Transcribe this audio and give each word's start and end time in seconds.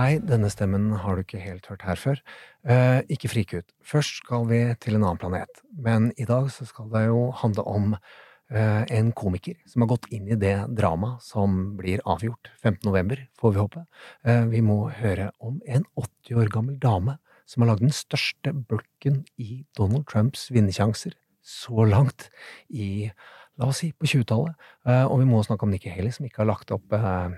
Hei, 0.00 0.14
denne 0.16 0.48
stemmen 0.48 0.94
har 1.02 1.18
du 1.18 1.20
ikke 1.20 1.42
helt 1.42 1.66
hørt 1.68 1.82
her 1.84 1.98
før. 2.00 2.20
Eh, 2.64 3.02
ikke 3.12 3.28
frik 3.28 3.50
ut. 3.52 3.66
Først 3.84 4.22
skal 4.22 4.46
vi 4.48 4.60
til 4.80 4.96
en 4.96 5.02
annen 5.02 5.20
planet, 5.20 5.60
men 5.76 6.06
i 6.16 6.24
dag 6.24 6.46
så 6.54 6.64
skal 6.64 6.86
det 6.88 7.02
jo 7.10 7.26
handle 7.36 7.66
om 7.68 7.90
eh, 7.92 8.86
en 8.96 9.10
komiker 9.12 9.58
som 9.68 9.84
har 9.84 9.90
gått 9.90 10.08
inn 10.08 10.30
i 10.30 10.38
det 10.40 10.54
dramaet 10.78 11.20
som 11.26 11.58
blir 11.76 12.00
avgjort 12.08 12.48
15. 12.62 12.78
november, 12.88 13.26
får 13.36 13.52
vi 13.52 13.60
håpe. 13.60 13.84
Eh, 14.24 14.46
vi 14.48 14.62
må 14.64 14.78
høre 15.02 15.34
om 15.36 15.60
en 15.68 15.84
80 15.92 16.40
år 16.40 16.54
gammel 16.54 16.80
dame 16.80 17.18
som 17.44 17.60
har 17.60 17.74
lagd 17.74 17.84
den 17.84 17.92
største 17.92 18.56
bulken 18.56 19.26
i 19.36 19.66
Donald 19.76 20.08
Trumps 20.08 20.48
vinnersjanser 20.48 21.12
så 21.44 21.84
langt 21.84 22.30
i, 22.72 23.10
la 23.60 23.68
oss 23.68 23.84
si, 23.84 23.92
på 23.92 24.08
20-tallet. 24.08 24.56
Eh, 24.88 25.04
og 25.04 25.20
vi 25.20 25.28
må 25.28 25.44
snakke 25.44 25.68
om 25.68 25.76
Nikki 25.76 25.92
Haley, 25.92 26.16
som 26.16 26.24
ikke 26.24 26.46
har 26.46 26.54
lagt 26.54 26.72
opp 26.72 26.96
eh, 26.96 27.36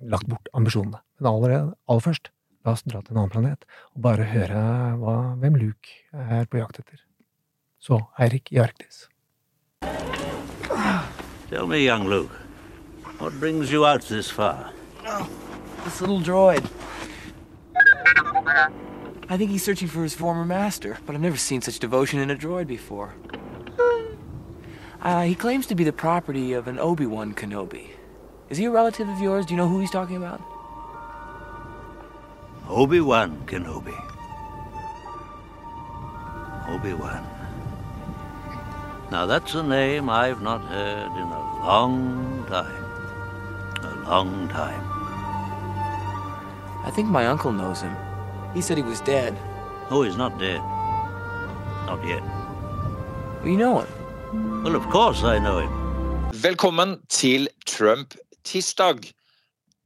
lagt 0.00 0.28
bort 0.28 0.48
ambisjonene. 0.56 1.00
Men 1.18 1.30
aller, 1.30 1.54
aller 1.88 2.04
først, 2.04 2.30
la 2.64 2.74
oss 2.74 2.84
dra 2.84 3.00
til 3.02 3.14
en 3.14 3.22
annen 3.22 3.32
planet 3.32 3.64
og 3.94 4.02
bare 4.04 4.26
høre 4.32 4.64
hva, 5.00 5.16
hvem 5.40 5.56
Luke 5.60 5.94
er 6.12 6.48
på 6.50 6.60
jakt 6.60 6.82
etter. 6.82 7.00
Så 7.80 8.00
Eirik 8.20 8.52
i 8.52 8.60
Arktis. 8.60 9.06
Tell 11.50 11.66
me, 11.66 11.78
young 11.78 12.06
Luke, 12.06 12.32
what 13.18 13.32
brings 13.40 13.72
you 13.72 13.86
out 13.86 14.02
this 14.02 14.30
far? 14.30 14.72
This 15.84 16.00
little 16.00 16.20
droid. 16.20 16.64
I 19.28 19.36
think 19.36 19.50
he's 19.50 19.62
searching 19.62 19.88
for 19.88 20.02
his 20.02 20.14
former 20.14 20.44
master, 20.44 20.98
but 21.06 21.14
I've 21.14 21.20
never 21.20 21.36
seen 21.36 21.62
such 21.62 21.78
devotion 21.78 22.18
in 22.20 22.30
a 22.30 22.36
droid 22.36 22.66
before. 22.66 23.14
Uh, 25.00 25.22
he 25.22 25.34
claims 25.34 25.66
to 25.66 25.74
be 25.74 25.84
the 25.84 25.92
property 25.92 26.52
of 26.52 26.68
an 26.68 26.78
Obi-Wan 26.78 27.34
Kenobi. 27.34 27.90
Is 28.50 28.58
he 28.58 28.64
a 28.64 28.70
relative 28.70 29.08
of 29.08 29.20
yours? 29.20 29.46
Do 29.46 29.54
you 29.54 29.58
know 29.58 29.68
who 29.68 29.78
he's 29.78 29.92
talking 29.92 30.16
about? 30.16 30.40
Obi-Wan 32.68 33.42
Kenobi. 33.46 33.94
Obi-Wan. 36.68 37.24
Now 39.12 39.26
that's 39.26 39.54
a 39.54 39.62
name 39.62 40.10
I've 40.10 40.42
not 40.42 40.62
heard 40.62 41.12
in 41.12 41.28
a 41.28 41.42
long 41.64 42.44
time. 42.48 42.84
A 43.84 44.10
long 44.10 44.48
time. 44.48 44.82
I 46.84 46.90
think 46.90 47.08
my 47.08 47.26
uncle 47.26 47.52
knows 47.52 47.80
him. 47.82 47.94
He 48.52 48.60
said 48.60 48.76
he 48.76 48.82
was 48.82 49.00
dead. 49.00 49.36
Oh, 49.90 50.02
he's 50.02 50.16
not 50.16 50.38
dead. 50.40 50.60
Not 51.86 52.04
yet. 52.04 52.22
Well, 53.42 53.48
you 53.48 53.56
know 53.56 53.80
him. 53.80 54.62
Well, 54.64 54.74
of 54.74 54.88
course 54.90 55.22
I 55.22 55.38
know 55.38 55.58
him. 55.58 55.70
Velkommen 56.32 57.00
til 57.08 57.48
Trump-tirsdag. 58.50 59.12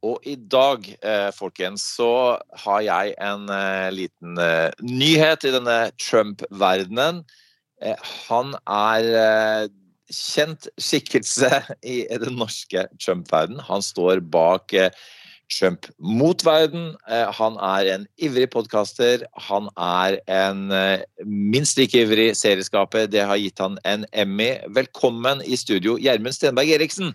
Og 0.03 0.21
i 0.25 0.35
dag, 0.35 0.85
eh, 1.01 1.31
folkens, 1.33 1.81
så 1.97 2.37
har 2.53 2.81
jeg 2.81 3.15
en 3.21 3.49
eh, 3.49 3.91
liten 3.91 4.37
eh, 4.37 4.71
nyhet 4.81 5.45
i 5.45 5.53
denne 5.53 5.91
Trump-verdenen. 6.01 7.23
Han 8.29 8.55
er 8.65 9.67
kjent 10.09 10.69
skikkelse 10.79 11.49
i 11.83 12.05
den 12.07 12.37
norske 12.39 12.87
Trump-verden. 12.97 13.59
Han 13.59 13.83
står 13.83 14.21
bak 14.21 14.71
Trump 15.51 15.85
mot 15.99 16.39
verden. 16.45 16.95
Han 17.05 17.59
er 17.59 17.91
en 17.93 18.07
ivrig 18.17 18.47
podkaster. 18.49 19.27
Han 19.49 19.67
er 19.75 20.17
en 20.31 20.71
minst 21.27 21.77
like 21.77 21.99
ivrig 21.99 22.31
serieskaper. 22.39 23.11
Det 23.11 23.27
har 23.27 23.37
gitt 23.43 23.59
han 23.59 23.77
en 23.83 24.07
Emmy. 24.13 24.55
Velkommen 24.71 25.43
i 25.43 25.59
studio, 25.59 25.99
Gjermund 25.99 26.39
Stenberg 26.39 26.77
Eriksen. 26.79 27.11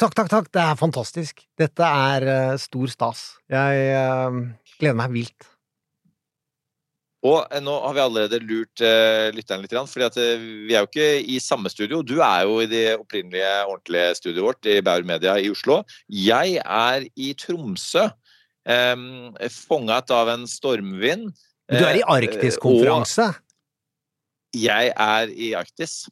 Takk, 0.00 0.14
takk, 0.16 0.28
takk. 0.32 0.46
Det 0.48 0.60
er 0.64 0.76
fantastisk. 0.80 1.42
Dette 1.60 1.84
er 1.84 2.24
uh, 2.24 2.58
stor 2.60 2.88
stas. 2.88 3.24
Jeg 3.52 3.88
uh, 3.92 4.38
gleder 4.78 4.96
meg 4.96 5.12
vilt. 5.12 5.48
Og 7.20 7.42
eh, 7.52 7.60
nå 7.60 7.74
har 7.84 7.92
vi 7.92 8.00
allerede 8.00 8.38
lurt 8.40 8.80
lytteren 9.36 9.60
litt, 9.60 9.74
eh, 9.76 10.44
vi 10.64 10.72
er 10.72 10.86
jo 10.86 10.88
ikke 10.88 11.08
i 11.20 11.34
samme 11.44 11.68
studio. 11.68 11.98
Du 12.00 12.14
er 12.24 12.46
jo 12.48 12.62
i 12.62 12.68
det 12.70 12.94
opprinnelige, 12.96 13.50
ordentlige 13.68 14.14
studioet 14.16 14.46
vårt 14.46 14.68
i 14.72 14.78
Bauer 14.80 15.04
Media 15.04 15.34
i 15.36 15.50
Oslo. 15.52 15.82
Jeg 16.08 16.62
er 16.64 17.04
i 17.20 17.34
Tromsø, 17.36 18.06
um, 18.64 19.04
fanget 19.52 20.14
av 20.16 20.32
en 20.32 20.48
stormvind. 20.48 21.28
Du 21.68 21.84
er 21.84 22.00
i 22.00 22.06
Arktis-konferanse. 22.08 23.28
Jeg 24.56 24.94
er 24.96 25.34
i 25.36 25.52
Arktis. 25.60 26.06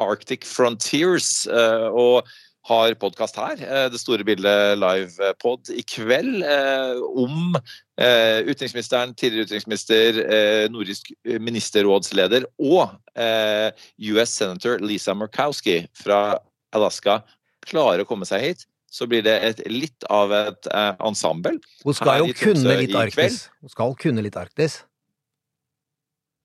Arctic 0.00 0.46
Frontiers. 0.46 1.48
og 1.50 2.30
har 2.68 2.94
podkast 3.00 3.36
her, 3.40 3.56
eh, 3.62 3.88
Det 3.88 3.98
store 4.00 4.24
bildet 4.24 4.76
live-pod 4.78 5.70
i 5.72 5.82
kveld, 5.82 6.42
eh, 6.44 7.00
om 7.16 7.56
eh, 7.96 8.40
utenriksministeren, 8.44 9.14
tidligere 9.16 9.46
utenriksminister, 9.48 10.20
eh, 10.30 10.66
nordisk 10.70 11.10
ministerrådsleder 11.24 12.44
og 12.60 12.90
eh, 13.16 13.70
US 14.12 14.30
senator 14.36 14.78
Lisa 14.84 15.14
Murkowski 15.14 15.86
fra 15.94 16.38
Alaska 16.72 17.22
klarer 17.66 18.04
å 18.04 18.08
komme 18.08 18.28
seg 18.28 18.40
hit. 18.44 18.66
Så 18.90 19.06
blir 19.06 19.22
det 19.22 19.36
et, 19.46 19.60
litt 19.70 20.04
av 20.10 20.32
et 20.34 20.66
eh, 20.74 20.94
ensemble. 21.06 21.56
Hun 21.84 21.94
skal 21.94 22.24
jo 22.26 22.32
kunne 22.34 22.76
litt. 22.80 22.94
Arktis. 22.98 23.44
Hun 23.62 23.70
skal 23.70 23.94
kunne 24.00 24.22
litt 24.24 24.36
Arktis. 24.36 24.80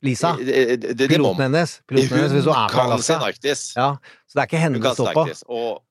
Lisa, 0.05 0.35
Det- 0.37 0.77
det- 0.79 0.93
det- 0.97 1.07
piloten 1.09 1.41
hennes. 1.47 1.81
Piloten 1.87 2.17
hennes 2.17 2.31
hun 2.45 2.53
fra 2.53 2.67
kan 2.69 3.01
sin. 3.01 3.15
Arktis. 3.15 3.73
Ja, 3.75 3.97
så 4.27 4.33
det 4.35 4.41
er 4.43 4.47
ikke 4.47 4.61
henne 4.61 4.75
Hun 4.77 4.81
det 4.83 4.93
står 4.93 5.13
på. 5.13 5.43
Og, 5.49 5.81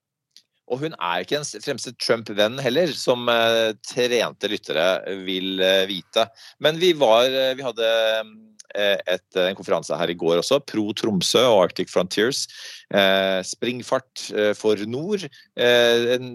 og 0.70 0.80
hun 0.80 0.96
er 0.96 1.24
ikke 1.24 1.40
den 1.40 1.64
fremste 1.64 1.92
Trump-venn 2.00 2.58
heller, 2.62 2.92
som 2.96 3.28
eh, 3.28 3.74
trente 3.84 4.50
lyttere 4.50 4.88
vil 5.26 5.60
eh, 5.60 5.84
vite. 5.90 6.26
Men 6.64 6.80
vi 6.80 6.94
var 6.96 7.28
Vi 7.28 7.64
hadde 7.66 7.88
eh, 8.74 8.98
et, 9.14 9.26
en 9.40 9.56
konferanse 9.58 9.96
her 9.98 10.12
i 10.12 10.16
går 10.18 10.40
også, 10.40 10.60
Pro 10.66 10.86
Tromsø 10.96 11.42
og 11.50 11.66
Arctic 11.66 11.92
Frontiers. 11.92 12.46
Eh, 12.94 13.40
springfart 13.46 14.28
eh, 14.34 14.52
for 14.56 14.80
nord. 14.88 15.26
Eh, 15.56 16.14
en, 16.16 16.32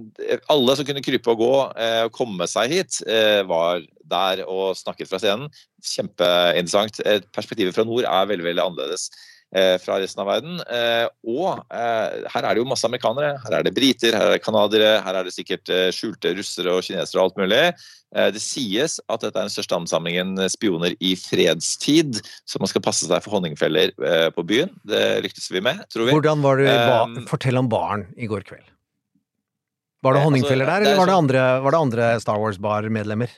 alle 0.51 0.77
som 0.77 0.87
kunne 0.87 1.03
krype 1.05 1.33
og 1.33 1.41
gå 1.41 1.55
eh, 1.79 2.03
og 2.07 2.13
komme 2.15 2.47
seg 2.49 2.75
hit, 2.75 3.01
eh, 3.09 3.41
var 3.49 3.81
der 4.09 4.45
og 4.45 4.77
snakket 4.77 5.09
fra 5.09 5.21
scenen. 5.21 5.49
Kjempeinteressant. 5.85 7.01
Eh, 7.05 7.21
Perspektivet 7.35 7.75
fra 7.75 7.87
nord 7.87 8.05
er 8.05 8.29
veldig, 8.29 8.47
veldig 8.51 8.65
annerledes 8.65 9.09
eh, 9.09 9.19
fra 9.81 9.95
resten 9.97 10.21
av 10.21 10.27
verden. 10.29 10.59
Eh, 10.69 11.07
og 11.25 11.63
eh, 11.73 12.27
her 12.29 12.45
er 12.45 12.53
det 12.53 12.61
jo 12.61 12.67
masse 12.69 12.85
amerikanere. 12.85 13.31
Her 13.45 13.55
er 13.59 13.63
det 13.65 13.73
briter, 13.73 14.13
her 14.13 14.27
er 14.29 14.35
det 14.37 14.43
canadiere, 14.45 14.91
her 15.05 15.17
er 15.21 15.25
det 15.25 15.33
sikkert 15.33 15.71
eh, 15.73 15.87
skjulte 15.95 16.35
russere 16.37 16.75
og 16.75 16.83
kinesere 16.85 17.17
og 17.23 17.29
alt 17.31 17.39
mulig. 17.41 17.61
Eh, 18.13 18.29
det 18.35 18.41
sies 18.41 18.99
at 19.09 19.21
dette 19.25 19.33
er 19.37 19.47
den 19.49 19.53
største 19.53 19.77
ansamlingen 19.77 20.35
spioner 20.53 20.93
i 21.01 21.15
fredstid, 21.17 22.21
så 22.45 22.61
man 22.61 22.69
skal 22.69 22.85
passe 22.85 23.09
seg 23.09 23.25
for 23.25 23.39
honningfeller 23.39 23.89
eh, 23.97 24.29
på 24.35 24.45
byen. 24.49 24.69
Det 24.85 25.03
lyktes 25.25 25.49
vi 25.53 25.61
med, 25.65 25.81
tror 25.89 26.05
vi. 26.09 26.13
Hvordan 26.13 26.45
var 26.45 26.61
det, 26.61 26.69
ba 26.73 27.25
Fortell 27.29 27.57
om 27.57 27.69
baren 27.73 28.05
i 28.17 28.29
går 28.29 28.45
kveld. 28.45 28.65
Var 29.99 30.13
det 30.13 30.19
Eh, 30.19 30.23
altså, 30.23 30.29
honningfeller 30.29 30.65
der, 30.69 30.71
er 30.77 30.85
eller 30.85 30.97
var 31.01 31.09
det 31.09 31.13
sånn- 31.13 31.23
andre, 31.25 31.45
var 31.65 31.71
det 31.75 31.79
andre 31.83 32.05
Star 32.23 32.37
Wars-bar-medlemmer? 32.39 33.33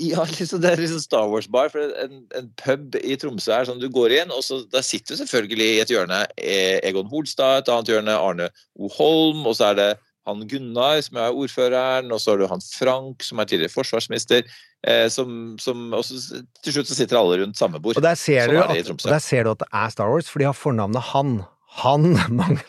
Ja, 0.02 0.24
liksom, 0.24 0.62
det 0.62 0.70
er 0.72 0.80
liksom 0.80 1.02
Star 1.02 1.28
Wars-bar. 1.30 1.68
for 1.70 1.92
en, 2.02 2.24
en 2.34 2.48
pub 2.58 2.96
i 2.98 3.16
Tromsø 3.20 3.52
er 3.54 3.68
sånn 3.68 3.78
du 3.78 3.90
går 3.92 4.14
inn, 4.22 4.32
og 4.34 4.40
så 4.42 4.62
der 4.72 4.82
sitter 4.82 5.18
selvfølgelig 5.20 5.68
i 5.68 5.82
et 5.82 5.92
hjørne 5.92 6.24
eh, 6.36 6.80
Egon 6.88 7.10
Holstad, 7.12 7.62
et 7.62 7.70
annet 7.70 7.92
hjørne 7.92 8.16
Arne 8.16 8.48
O. 8.74 8.90
Holm, 8.96 9.44
og 9.46 9.54
så 9.58 9.70
er 9.70 9.78
det 9.78 9.90
han 10.26 10.42
Gunnar, 10.46 11.00
som 11.02 11.18
er 11.18 11.34
ordføreren, 11.34 12.12
og 12.14 12.20
så 12.22 12.32
har 12.32 12.42
du 12.42 12.46
han 12.50 12.62
Frank, 12.62 13.24
som 13.26 13.42
er 13.42 13.48
tidligere 13.50 13.74
forsvarsminister. 13.74 14.46
Eh, 14.86 15.08
som, 15.10 15.56
som, 15.62 15.88
og 15.94 16.04
så, 16.06 16.42
til 16.62 16.76
slutt 16.76 16.90
så 16.90 16.98
sitter 16.98 17.18
alle 17.18 17.40
rundt 17.42 17.58
samme 17.58 17.78
bord. 17.82 17.98
Og 17.98 18.04
der 18.04 18.18
ser, 18.18 18.46
Sånn 18.46 18.58
du 18.58 18.62
at, 18.62 19.06
der 19.06 19.22
ser 19.22 19.46
du 19.46 19.52
at 19.54 19.62
det 19.62 19.70
er 19.70 19.94
Star 19.94 20.10
Wars, 20.10 20.30
for 20.30 20.42
de 20.42 20.48
har 20.50 20.58
fornavnet 20.58 21.10
Han. 21.12 21.42
Han 21.80 22.12
Mag? 22.36 22.60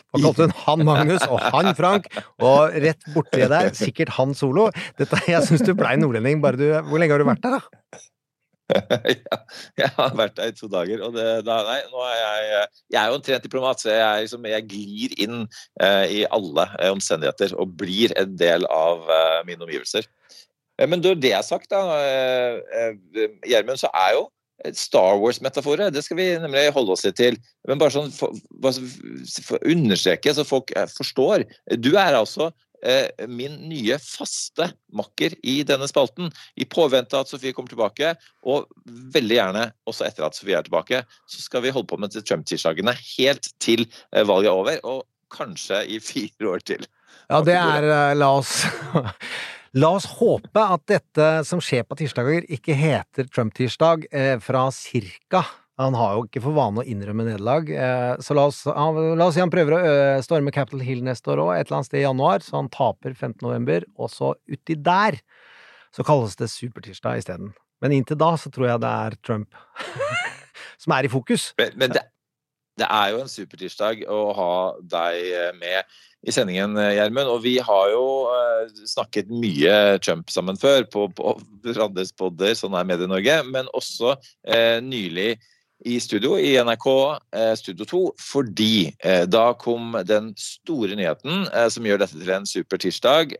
Han 0.64 0.84
Magnus 0.86 1.26
og 1.28 1.42
Han 1.52 1.74
Frank. 1.76 2.08
Og 2.40 2.74
rett 2.84 3.12
borti 3.14 3.44
der, 3.44 3.70
sikkert 3.76 4.14
Han 4.16 4.34
Solo. 4.36 4.70
Dette, 4.98 5.20
jeg 5.28 5.44
syns 5.46 5.64
du 5.66 5.74
blei 5.76 5.96
nordlending 6.00 6.42
bare 6.44 6.60
du 6.60 6.66
Hvor 6.88 7.00
lenge 7.00 7.16
har 7.16 7.22
du 7.22 7.28
vært 7.28 7.44
der, 7.44 7.58
da? 7.60 8.00
ja, 8.72 9.38
jeg 9.76 9.90
har 9.92 10.14
vært 10.16 10.38
der 10.38 10.48
i 10.48 10.54
to 10.56 10.70
dager, 10.72 11.02
og 11.04 11.12
det, 11.12 11.26
da, 11.44 11.58
nei, 11.66 11.80
nå 11.92 12.00
er 12.08 12.14
jeg 12.16 12.44
Jeg 12.94 12.98
er 13.00 13.10
jo 13.10 13.18
en 13.18 13.24
trent 13.26 13.44
diplomat, 13.44 13.82
så 13.82 13.92
jeg, 13.92 14.24
liksom, 14.24 14.46
jeg 14.48 14.66
glir 14.70 15.16
inn 15.20 15.42
eh, 15.84 16.04
i 16.08 16.22
alle 16.32 16.64
eh, 16.78 16.88
omstendigheter 16.94 17.52
og 17.60 17.74
blir 17.82 18.14
en 18.16 18.32
del 18.40 18.64
av 18.72 19.04
eh, 19.12 19.40
mine 19.50 19.66
omgivelser. 19.66 20.08
Eh, 20.78 20.88
men 20.88 21.04
det, 21.04 21.18
det 21.22 21.34
er 21.36 21.44
sagt, 21.44 21.68
da, 21.74 21.82
eh, 22.00 22.56
eh, 22.80 23.28
Gjermund, 23.50 23.82
så 23.84 23.92
er 23.92 24.16
jo 24.16 24.24
Star 24.72 25.18
Wars-metaforet, 25.20 25.92
det 25.94 26.04
skal 26.06 26.18
vi 26.18 26.28
nemlig 26.40 26.68
holde 26.74 26.94
oss 26.94 27.04
litt 27.06 27.18
til. 27.18 27.38
Men 27.68 27.80
bare 27.80 27.94
sånn 27.94 28.12
for, 28.14 28.36
for 28.62 29.58
å 29.58 29.72
understreke, 29.74 30.34
så 30.34 30.46
folk 30.46 30.72
eh, 30.76 30.88
forstår. 30.90 31.44
Du 31.82 31.92
er 32.00 32.16
altså 32.16 32.50
eh, 32.84 33.26
min 33.28 33.56
nye 33.68 33.98
faste 34.02 34.70
makker 34.96 35.36
i 35.42 35.58
denne 35.66 35.88
spalten. 35.90 36.30
I 36.56 36.68
påvente 36.70 37.18
av 37.18 37.26
at 37.26 37.32
Sofie 37.32 37.54
kommer 37.56 37.72
tilbake, 37.72 38.14
og 38.46 38.70
veldig 39.14 39.38
gjerne 39.40 39.66
også 39.90 40.08
etter 40.08 40.28
at 40.28 40.38
Sofie 40.38 40.58
er 40.60 40.68
tilbake, 40.68 41.02
så 41.30 41.44
skal 41.44 41.64
vi 41.64 41.74
holde 41.74 41.90
på 41.90 42.00
med 42.00 42.14
Trump-tirsdagene 42.14 42.96
helt 43.16 43.50
til 43.64 43.86
eh, 43.86 44.24
valget 44.24 44.52
er 44.52 44.62
over, 44.62 44.80
og 44.84 45.04
kanskje 45.34 45.84
i 45.90 46.00
fire 46.12 46.54
år 46.54 46.64
til. 46.72 46.86
Ja, 47.30 47.40
det 47.44 47.56
er 47.56 47.90
eh, 47.90 48.16
La 48.18 48.34
oss 48.38 48.62
La 49.74 49.88
oss 49.90 50.04
håpe 50.20 50.62
at 50.62 50.84
dette 50.86 51.28
som 51.48 51.58
skjer 51.58 51.82
på 51.82 51.96
tirsdager, 51.98 52.44
ikke 52.46 52.76
heter 52.78 53.26
Trump-tirsdag 53.26 54.04
eh, 54.14 54.36
fra 54.38 54.68
cirka 54.70 55.40
Han 55.82 55.96
har 55.98 56.12
jo 56.14 56.28
ikke 56.28 56.42
for 56.44 56.54
vane 56.54 56.78
å 56.78 56.86
innrømme 56.86 57.26
nederlag, 57.26 57.72
eh, 57.74 58.12
så 58.22 58.36
la 58.38 58.44
oss, 58.52 58.60
la 58.70 59.26
oss 59.26 59.34
si 59.34 59.42
han 59.42 59.50
prøver 59.50 59.74
å 59.74 59.80
ø, 59.82 59.96
storme 60.22 60.54
Capitol 60.54 60.84
Hill 60.86 61.02
neste 61.02 61.32
år 61.34 61.42
òg, 61.42 61.50
et 61.56 61.66
eller 61.66 61.80
annet 61.80 61.88
sted 61.90 61.98
i 61.98 62.04
januar, 62.04 62.46
så 62.46 62.60
han 62.60 62.70
taper 62.70 63.16
15. 63.16 63.40
november, 63.42 63.82
og 63.98 64.12
så 64.14 64.30
uti 64.46 64.78
der 64.78 65.18
så 65.90 66.06
kalles 66.06 66.38
det 66.38 66.52
supertirsdag 66.54 67.24
isteden. 67.24 67.50
Men 67.82 67.98
inntil 67.98 68.20
da 68.22 68.30
så 68.38 68.54
tror 68.54 68.70
jeg 68.70 68.84
det 68.86 68.94
er 69.08 69.18
Trump 69.26 69.58
som 70.84 70.94
er 70.94 71.08
i 71.08 71.10
fokus. 71.10 71.50
Men, 71.58 71.74
men 71.82 71.98
det, 71.98 72.06
det 72.78 72.86
er 72.86 73.10
jo 73.10 73.24
en 73.24 73.34
supertirsdag 73.34 74.06
å 74.06 74.22
ha 74.38 74.52
deg 74.94 75.34
eh, 75.34 75.52
med 75.58 75.98
i 76.24 76.32
sendingen, 76.32 76.76
eh, 76.80 76.94
Gjermund. 76.96 77.30
Og 77.30 77.42
vi 77.44 77.56
har 77.62 77.90
jo 77.92 78.04
eh, 78.32 78.70
snakket 78.88 79.32
mye 79.32 79.98
Trump 80.04 80.30
sammen 80.32 80.58
før 80.60 80.86
på, 80.90 81.08
på 81.16 81.34
hverandres 81.64 82.14
podder, 82.16 82.54
sånn 82.58 82.76
er 82.76 82.86
Medie-Norge, 82.88 83.40
men 83.50 83.68
også 83.76 84.16
eh, 84.46 84.80
nylig 84.84 85.34
i 85.84 85.98
studio 86.00 86.38
i 86.40 86.54
NRK 86.64 86.88
eh, 87.36 87.52
Studio 87.60 87.84
2, 87.90 88.02
fordi 88.22 88.94
da 89.28 89.48
kom 89.60 89.98
den 90.08 90.30
store 90.40 90.96
nyheten 90.96 91.44
som 91.68 91.84
gjør 91.84 92.00
dette 92.00 92.16
til 92.16 92.30
en 92.32 92.48
super 92.48 92.80
tirsdag. 92.80 93.34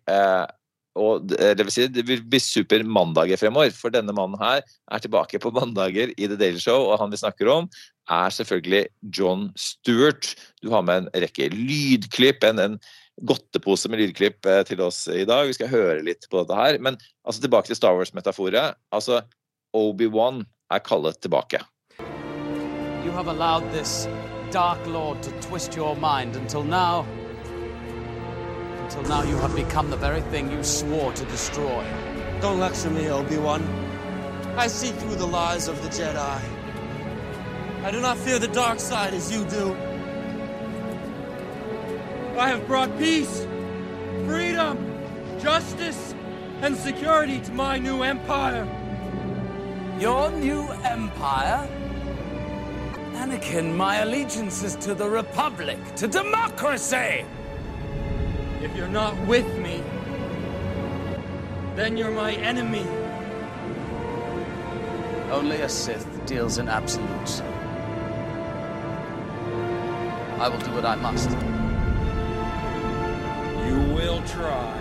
Eh, 0.94 1.02
og 1.02 1.28
det 1.28 1.56
det 1.58 1.66
vil 1.66 1.74
si, 1.74 1.86
det 1.88 2.06
vil 2.06 2.22
bli 2.22 2.40
super 2.40 2.84
mandager 2.84 3.36
fremover, 3.40 3.70
for 3.74 3.90
denne 3.90 4.14
mannen 4.14 4.38
her 4.40 4.62
er 4.62 4.98
tilbake 5.02 5.38
på 5.42 5.52
mandager 5.54 6.12
i 6.16 6.26
The 6.26 6.36
Daily 6.36 6.58
Show, 6.62 6.90
og 6.90 6.98
han 7.00 7.10
vi 7.10 7.20
snakker 7.20 7.50
om 7.50 7.68
er 8.10 8.30
selvfølgelig 8.30 8.86
John 9.16 9.50
Stewart. 9.56 10.34
Du 10.62 10.70
har 10.70 10.82
med 10.82 11.04
en 11.04 11.22
rekke 11.24 11.48
lydklipp, 11.52 12.44
en, 12.44 12.58
en 12.60 12.78
godtepose 13.22 13.88
med 13.88 14.02
lydklipp 14.02 14.46
eh, 14.46 14.62
til 14.68 14.80
oss 14.84 15.06
i 15.08 15.24
dag. 15.24 15.46
Vi 15.48 15.56
skal 15.56 15.72
høre 15.72 16.02
litt 16.04 16.28
på 16.30 16.42
dette 16.42 16.58
her. 16.58 16.78
Men 16.78 16.98
altså, 17.24 17.40
tilbake 17.40 17.70
til 17.70 17.80
Star 17.80 17.96
Wars-metaforet. 17.96 18.76
Altså, 18.92 19.22
Obi-Wan 19.74 20.44
er 20.70 20.84
kallet 20.84 21.20
tilbake. 21.24 21.62
You 23.04 23.12
have 23.12 23.28
allowed 23.28 23.64
this 23.72 24.06
Dark 24.50 24.86
Lord 24.86 25.22
to 25.22 25.30
twist 25.40 25.76
your 25.76 25.96
mind 25.96 26.36
until. 26.36 27.23
Until 28.84 29.02
now, 29.04 29.22
you 29.22 29.36
have 29.38 29.56
become 29.56 29.88
the 29.88 29.96
very 29.96 30.20
thing 30.20 30.52
you 30.52 30.62
swore 30.62 31.10
to 31.14 31.24
destroy. 31.24 31.82
Don't 32.42 32.60
lecture 32.60 32.90
me, 32.90 33.08
Obi-Wan. 33.08 33.62
I 34.58 34.66
see 34.66 34.88
through 34.88 35.16
the 35.16 35.26
lies 35.26 35.68
of 35.68 35.82
the 35.82 35.88
Jedi. 35.88 36.40
I 37.82 37.90
do 37.90 38.02
not 38.02 38.18
fear 38.18 38.38
the 38.38 38.48
dark 38.48 38.78
side 38.78 39.14
as 39.14 39.32
you 39.32 39.42
do. 39.46 39.74
I 42.38 42.48
have 42.50 42.66
brought 42.66 42.96
peace, 42.98 43.46
freedom, 44.26 44.76
justice, 45.40 46.14
and 46.60 46.76
security 46.76 47.40
to 47.40 47.52
my 47.52 47.78
new 47.78 48.02
empire. 48.02 48.66
Your 49.98 50.30
new 50.30 50.68
empire? 50.84 51.66
Anakin, 53.14 53.74
my 53.74 54.02
allegiance 54.02 54.62
is 54.62 54.76
to 54.76 54.94
the 54.94 55.08
Republic, 55.08 55.78
to 55.96 56.06
democracy! 56.06 57.24
If 58.64 58.74
you're 58.74 58.88
not 58.88 59.12
with 59.28 59.46
me, 59.58 59.82
then 61.76 61.98
you're 61.98 62.10
my 62.10 62.32
enemy. 62.32 62.86
Only 65.30 65.60
a 65.60 65.68
Sith 65.68 66.08
deals 66.24 66.56
in 66.56 66.68
absolutes. 66.68 67.42
I 70.40 70.48
will 70.48 70.64
do 70.64 70.72
what 70.72 70.86
I 70.86 70.96
must. 70.96 71.28
You 73.68 73.76
will 73.92 74.22
try. 74.32 74.72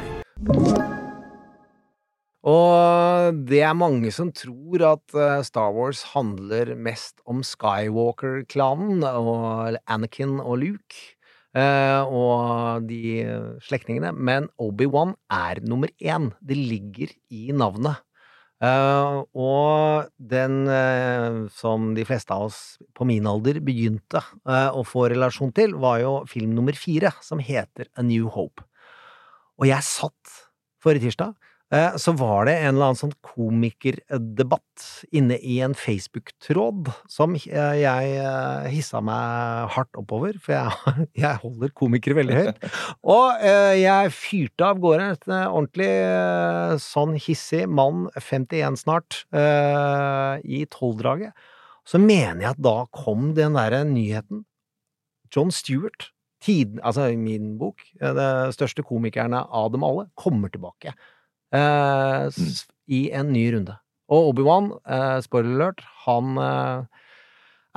Og 2.43 3.35
det 3.47 3.61
er 3.63 3.73
mange 3.75 4.11
som 4.11 4.31
tror 4.31 4.83
at 4.93 5.15
eh, 5.15 5.43
Star 5.43 5.71
Wars 5.75 6.05
handler 6.13 6.75
mest 6.75 7.19
om 7.27 7.43
Skywalker-klanen 7.43 9.03
og 9.03 9.75
Anakin 9.87 10.39
og 10.39 10.57
Luke. 10.63 11.12
Eh, 11.57 12.01
og 12.03 12.87
de 12.89 13.25
slektningene, 13.65 14.13
men 14.13 14.49
Obi-Wan 14.61 15.15
er 15.31 15.61
nummer 15.65 15.91
én. 16.01 16.31
Det 16.41 16.57
ligger 16.57 17.13
i 17.33 17.53
navnet. 17.55 18.01
Eh, 18.63 19.19
og 19.35 20.11
den 20.17 20.67
eh, 20.71 21.39
som 21.53 21.91
de 21.97 22.05
fleste 22.07 22.35
av 22.35 22.47
oss 22.49 22.61
på 22.95 23.07
min 23.09 23.27
alder 23.27 23.59
begynte 23.63 24.21
å 24.45 24.85
få 24.87 25.09
relasjon 25.11 25.53
til, 25.55 25.75
var 25.79 26.01
jo 26.03 26.13
film 26.29 26.53
nummer 26.55 26.77
fire, 26.77 27.13
som 27.25 27.41
heter 27.43 27.91
A 27.97 28.05
New 28.05 28.29
Hope. 28.33 28.65
Og 29.61 29.69
jeg 29.69 29.85
satt 29.85 30.37
forrige 30.83 31.07
tirsdag, 31.07 31.35
så 31.97 32.13
var 32.13 32.45
det 32.45 32.53
en 32.59 32.75
eller 32.75 32.91
annen 32.91 32.99
sånn 32.99 33.13
komikerdebatt 33.25 34.83
inne 35.15 35.39
i 35.41 35.55
en 35.65 35.73
Facebook-tråd 35.77 36.91
som 37.09 37.33
eh, 37.37 37.77
jeg 37.79 38.11
eh, 38.21 38.67
hissa 38.73 39.01
meg 39.01 39.71
hardt 39.73 39.97
oppover, 39.97 40.37
for 40.43 40.53
jeg, 40.53 41.07
jeg 41.23 41.41
holder 41.41 41.73
komikere 41.77 42.19
veldig 42.19 42.37
høyt. 42.37 42.67
Og 43.01 43.41
eh, 43.41 43.79
jeg 43.81 44.13
fyrte 44.13 44.67
av 44.69 44.83
gårde 44.83 45.09
eh, 45.15 45.33
ordentlig 45.47 45.89
eh, 45.89 46.75
sånn 46.83 47.17
hissig 47.17 47.65
mann, 47.65 48.05
51 48.19 48.77
snart, 48.83 49.23
eh, 49.33 50.43
i 50.43 50.63
tolvdraget. 50.69 51.33
Så 51.89 51.99
mener 51.99 52.45
jeg 52.45 52.51
at 52.53 52.63
da 52.63 52.77
kom 52.95 53.33
den 53.37 53.57
derre 53.57 53.81
nyheten. 53.87 54.45
John 55.33 55.49
Stewart, 55.51 56.11
tiden, 56.43 56.77
altså 56.85 57.09
i 57.09 57.17
min 57.17 57.57
bok, 57.57 57.81
eh, 57.97 58.13
det 58.13 58.29
største 58.59 58.85
komikerne 58.85 59.41
av 59.49 59.73
dem 59.73 59.85
alle, 59.87 60.09
kommer 60.19 60.53
tilbake 60.53 60.93
eh, 61.53 62.27
s- 62.33 62.65
i 62.89 63.05
en 63.15 63.31
ny 63.31 63.45
runde. 63.53 63.77
Og 64.11 64.33
Obi-Wan, 64.33 64.71
eh, 64.85 65.19
spoiler 65.25 65.53
alert, 65.55 65.83
han 66.05 66.37
eh, 66.37 66.83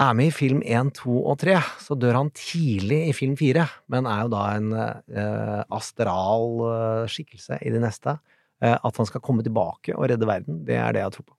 er 0.07 0.15
med 0.19 0.27
i 0.29 0.35
film 0.35 0.63
1, 0.67 0.91
2 0.99 1.15
og 1.31 1.39
3, 1.41 1.55
så 1.81 1.97
dør 1.97 2.19
han 2.19 2.31
tidlig 2.37 2.99
i 3.09 3.15
film 3.17 3.37
4, 3.39 3.63
men 3.89 4.05
er 4.11 4.25
jo 4.27 4.33
da 4.35 4.43
en 4.57 4.73
eh, 4.77 5.63
astral 5.73 7.07
skikkelse 7.09 7.61
i 7.65 7.71
det 7.73 7.81
neste. 7.85 8.19
Eh, 8.63 8.75
at 8.77 8.97
han 9.01 9.07
skal 9.09 9.21
komme 9.25 9.45
tilbake 9.45 9.95
og 9.97 10.09
redde 10.11 10.27
verden, 10.29 10.65
det 10.65 10.77
er 10.81 10.93
det 10.97 11.03
jeg 11.05 11.13
tror 11.19 11.27
på. 11.31 11.35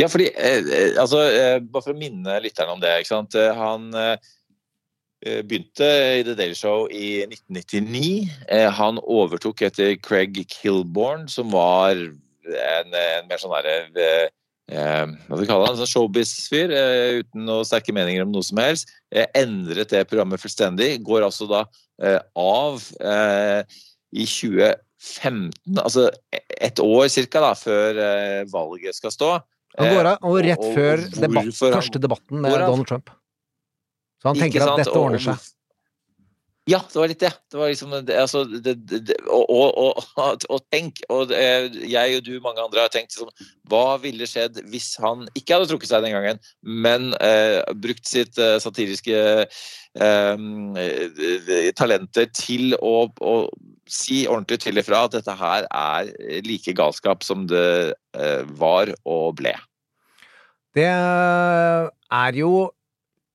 Ja, 0.00 0.06
fordi, 0.08 0.30
eh, 0.32 0.94
altså, 1.00 1.18
eh, 1.28 1.58
Bare 1.60 1.84
for 1.84 1.92
å 1.92 1.98
minne 1.98 2.38
lytterne 2.40 2.72
om 2.72 2.80
det. 2.80 2.92
ikke 3.02 3.10
sant? 3.12 3.34
Han 3.36 3.90
eh, 3.94 4.16
begynte 5.22 5.88
i 6.18 6.22
The 6.26 6.34
Daily 6.38 6.56
Show 6.58 6.88
i 6.90 7.22
1999. 7.28 8.28
Eh, 8.48 8.68
Han 8.78 8.98
overtok 9.02 9.62
etter 9.68 9.94
Craig 10.02 10.40
Kilborn, 10.50 11.28
som 11.30 11.52
var 11.54 11.94
en, 11.96 12.94
en 12.94 13.28
mer 13.28 13.38
sånn 13.40 13.54
derre 13.54 13.76
eh, 13.94 14.26
eh, 14.72 15.06
hva 15.06 15.36
skal 15.36 15.44
vi 15.44 15.50
kalle 15.50 15.68
han, 15.68 15.78
sånn 15.78 15.92
showbiz-fyr, 15.92 16.74
eh, 16.74 17.20
uten 17.22 17.46
noen 17.46 17.68
sterke 17.68 17.94
meninger 17.94 18.24
om 18.26 18.34
noe 18.34 18.46
som 18.46 18.60
helst. 18.62 18.90
Eh, 19.14 19.28
endret 19.38 19.92
det 19.94 20.04
programmet 20.10 20.42
fullstendig. 20.42 20.96
Går 21.06 21.26
altså 21.28 21.48
da 21.50 21.64
eh, 22.02 22.18
av 22.38 22.82
eh, 22.98 23.80
i 24.12 24.26
2015, 24.28 25.80
altså 25.80 26.08
et 26.32 26.82
år 26.82 27.08
cirka 27.12 27.42
da, 27.42 27.54
før 27.58 28.02
eh, 28.02 28.42
valget 28.52 28.98
skal 28.98 29.14
stå. 29.14 29.32
Han 29.78 29.88
går 29.88 30.10
av, 30.10 30.24
og 30.28 30.38
Eh, 30.42 30.46
rett 30.50 30.60
og 30.60 30.74
før 30.76 31.02
debatt, 31.16 31.52
første 31.56 32.00
debatten 32.02 32.42
med. 32.44 32.58
Donald 32.60 32.88
Trump. 32.90 33.12
Så 34.22 34.30
han 34.30 34.38
tenker 34.38 34.62
at 34.62 34.78
dette 34.84 34.94
ordner 34.94 35.22
seg. 35.22 35.50
Ja, 36.70 36.78
det 36.86 36.94
var 36.94 37.08
litt 37.10 37.18
det. 37.18 37.32
Det 37.50 37.58
var 37.58 37.70
liksom 37.72 37.94
altså, 37.98 38.44
det, 38.46 38.76
det, 38.86 39.16
og, 39.26 39.50
og, 39.50 39.78
og, 39.82 40.44
og 40.54 40.60
tenk, 40.70 41.00
og 41.10 41.32
jeg 41.34 42.18
og 42.18 42.22
du 42.22 42.36
mange 42.44 42.62
andre 42.62 42.84
har 42.84 42.92
tenkt 42.94 43.16
sånn 43.16 43.32
Hva 43.70 43.98
ville 44.02 44.28
skjedd 44.30 44.60
hvis 44.70 44.92
han 45.02 45.26
ikke 45.34 45.56
hadde 45.56 45.66
trukket 45.72 45.90
seg 45.90 46.06
den 46.06 46.14
gangen, 46.14 46.38
men 46.62 47.10
eh, 47.18 47.58
brukt 47.82 48.06
sitt 48.06 48.38
eh, 48.38 48.60
satiriske 48.62 49.18
eh, 49.42 50.44
talenter 51.80 52.30
til 52.30 52.78
å, 52.78 53.10
å, 53.10 53.34
si 53.90 54.22
ordentlig 54.30 54.60
til 54.62 54.78
ifra 54.78 55.02
at 55.08 55.16
dette 55.16 55.34
her 55.36 55.66
er 55.66 56.12
like 56.46 56.76
galskap 56.78 57.26
som 57.26 57.48
det 57.50 57.98
eh, 58.14 58.46
var 58.54 58.94
og 59.02 59.34
ble? 59.42 59.56
Det 60.78 60.86
er 60.86 62.38
jo 62.38 62.70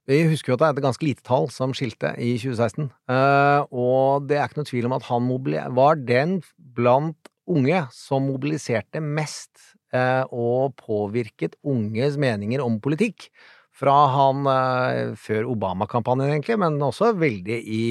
vi 0.08 0.22
husker 0.32 0.54
jo 0.54 0.56
at 0.56 0.62
det 0.62 0.68
er 0.70 0.78
et 0.78 0.86
ganske 0.86 1.04
lite 1.04 1.26
tall 1.28 1.50
som 1.52 1.74
skilte 1.76 2.14
i 2.24 2.38
2016, 2.40 2.88
uh, 3.12 3.68
og 3.76 4.28
det 4.30 4.38
er 4.40 4.48
ikke 4.48 4.62
noe 4.62 4.70
tvil 4.70 4.88
om 4.88 4.96
at 4.96 5.08
han 5.10 5.28
var 5.76 6.00
den 6.00 6.40
blant 6.58 7.32
unge 7.48 7.82
som 7.96 8.28
mobiliserte 8.28 9.02
mest 9.04 9.76
uh, 9.96 10.24
og 10.32 10.78
påvirket 10.80 11.60
unges 11.68 12.16
meninger 12.20 12.64
om 12.64 12.80
politikk. 12.84 13.30
Fra 13.78 14.08
han 14.10 14.48
uh, 14.48 15.14
før 15.20 15.52
Obama-kampanjen, 15.52 16.32
egentlig, 16.32 16.58
men 16.64 16.80
også 16.82 17.12
veldig 17.20 17.60
i 17.62 17.86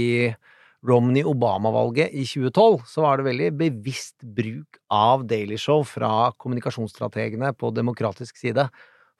Romney-Obama-valget 0.86 2.16
i 2.16 2.24
2012, 2.26 2.80
så 2.88 3.04
var 3.04 3.18
det 3.18 3.28
veldig 3.28 3.52
bevisst 3.60 4.24
bruk 4.24 4.80
av 4.92 5.28
Daily 5.28 5.60
Show 5.60 5.84
fra 5.86 6.32
kommunikasjonsstrategene 6.40 7.52
på 7.58 7.74
demokratisk 7.76 8.40
side 8.40 8.68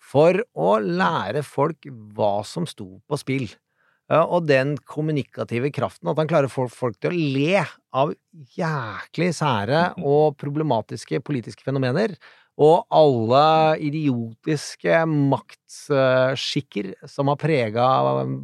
for 0.06 0.38
å 0.54 0.76
lære 0.80 1.42
folk 1.46 1.88
hva 2.16 2.40
som 2.46 2.66
sto 2.68 2.98
på 3.08 3.18
spill. 3.20 3.48
Og 4.06 4.44
den 4.46 4.76
kommunikative 4.86 5.72
kraften, 5.74 6.06
at 6.12 6.18
han 6.20 6.28
klarer 6.30 6.46
å 6.46 6.52
få 6.52 6.68
folk 6.70 6.98
til 7.02 7.10
å 7.10 7.16
le 7.36 7.64
av 7.96 8.12
jæklig 8.54 9.32
sære 9.34 9.88
og 10.14 10.36
problematiske 10.38 11.22
politiske 11.26 11.66
fenomener, 11.66 12.14
og 12.56 12.86
alle 12.94 13.76
idiotiske 13.84 15.02
maktskikker 15.10 16.94
som 17.10 17.28
har 17.28 17.36
prega 17.40 17.88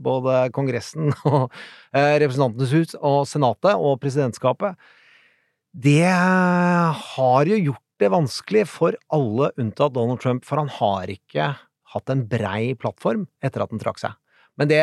både 0.05 0.51
Kongressen 0.53 1.15
og 1.31 1.47
eh, 1.95 2.19
Representantenes 2.21 2.75
hus 2.77 2.93
og 2.99 3.23
Senatet 3.31 3.73
og 3.79 3.97
presidentskapet, 4.03 4.77
det 5.73 6.11
har 6.13 7.49
jo 7.49 7.63
gjort 7.71 7.87
det 8.03 8.13
vanskelig 8.13 8.67
for 8.71 8.97
alle 9.15 9.53
unntatt 9.61 9.95
Donald 9.97 10.23
Trump, 10.23 10.47
for 10.47 10.61
han 10.61 10.73
har 10.81 11.13
ikke 11.13 11.53
hatt 11.93 12.13
en 12.13 12.27
brei 12.29 12.73
plattform 12.79 13.27
etter 13.45 13.65
at 13.65 13.73
han 13.73 13.83
trakk 13.83 14.01
seg. 14.03 14.17
Men 14.61 14.69
det, 14.69 14.81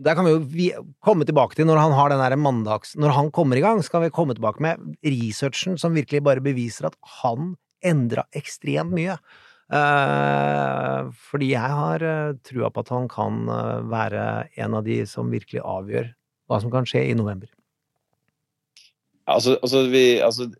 det 0.00 0.14
kan 0.16 0.24
vi 0.24 0.70
jo 0.70 0.84
komme 1.04 1.26
tilbake 1.28 1.58
til 1.58 1.68
når 1.68 1.82
han 1.82 1.96
har 1.98 2.12
den 2.12 2.22
der 2.22 2.36
mandags... 2.40 2.94
Når 2.96 3.12
han 3.12 3.28
kommer 3.34 3.60
i 3.60 3.64
gang, 3.64 3.82
skal 3.84 4.06
vi 4.06 4.14
komme 4.14 4.36
tilbake 4.36 4.64
med 4.64 4.80
researchen 5.04 5.76
som 5.80 5.96
virkelig 5.96 6.22
bare 6.24 6.44
beviser 6.44 6.88
at 6.88 6.96
han 7.20 7.52
endra 7.84 8.24
ekstremt 8.32 8.94
mye. 8.96 9.18
Eh, 9.72 11.10
fordi 11.28 11.50
jeg 11.54 11.76
har 11.80 12.04
uh, 12.04 12.36
trua 12.44 12.68
på 12.72 12.84
at 12.84 12.90
han 12.92 13.06
kan 13.08 13.44
uh, 13.48 13.84
være 13.88 14.24
en 14.60 14.76
av 14.76 14.84
de 14.84 15.00
som 15.08 15.32
virkelig 15.32 15.62
avgjør 15.64 16.10
hva 16.48 16.58
som 16.60 16.72
kan 16.72 16.88
skje 16.88 17.06
i 17.10 17.16
november. 17.16 17.48
Altså, 19.24 19.54
altså, 19.62 19.86
vi, 19.88 20.02
altså, 20.20 20.50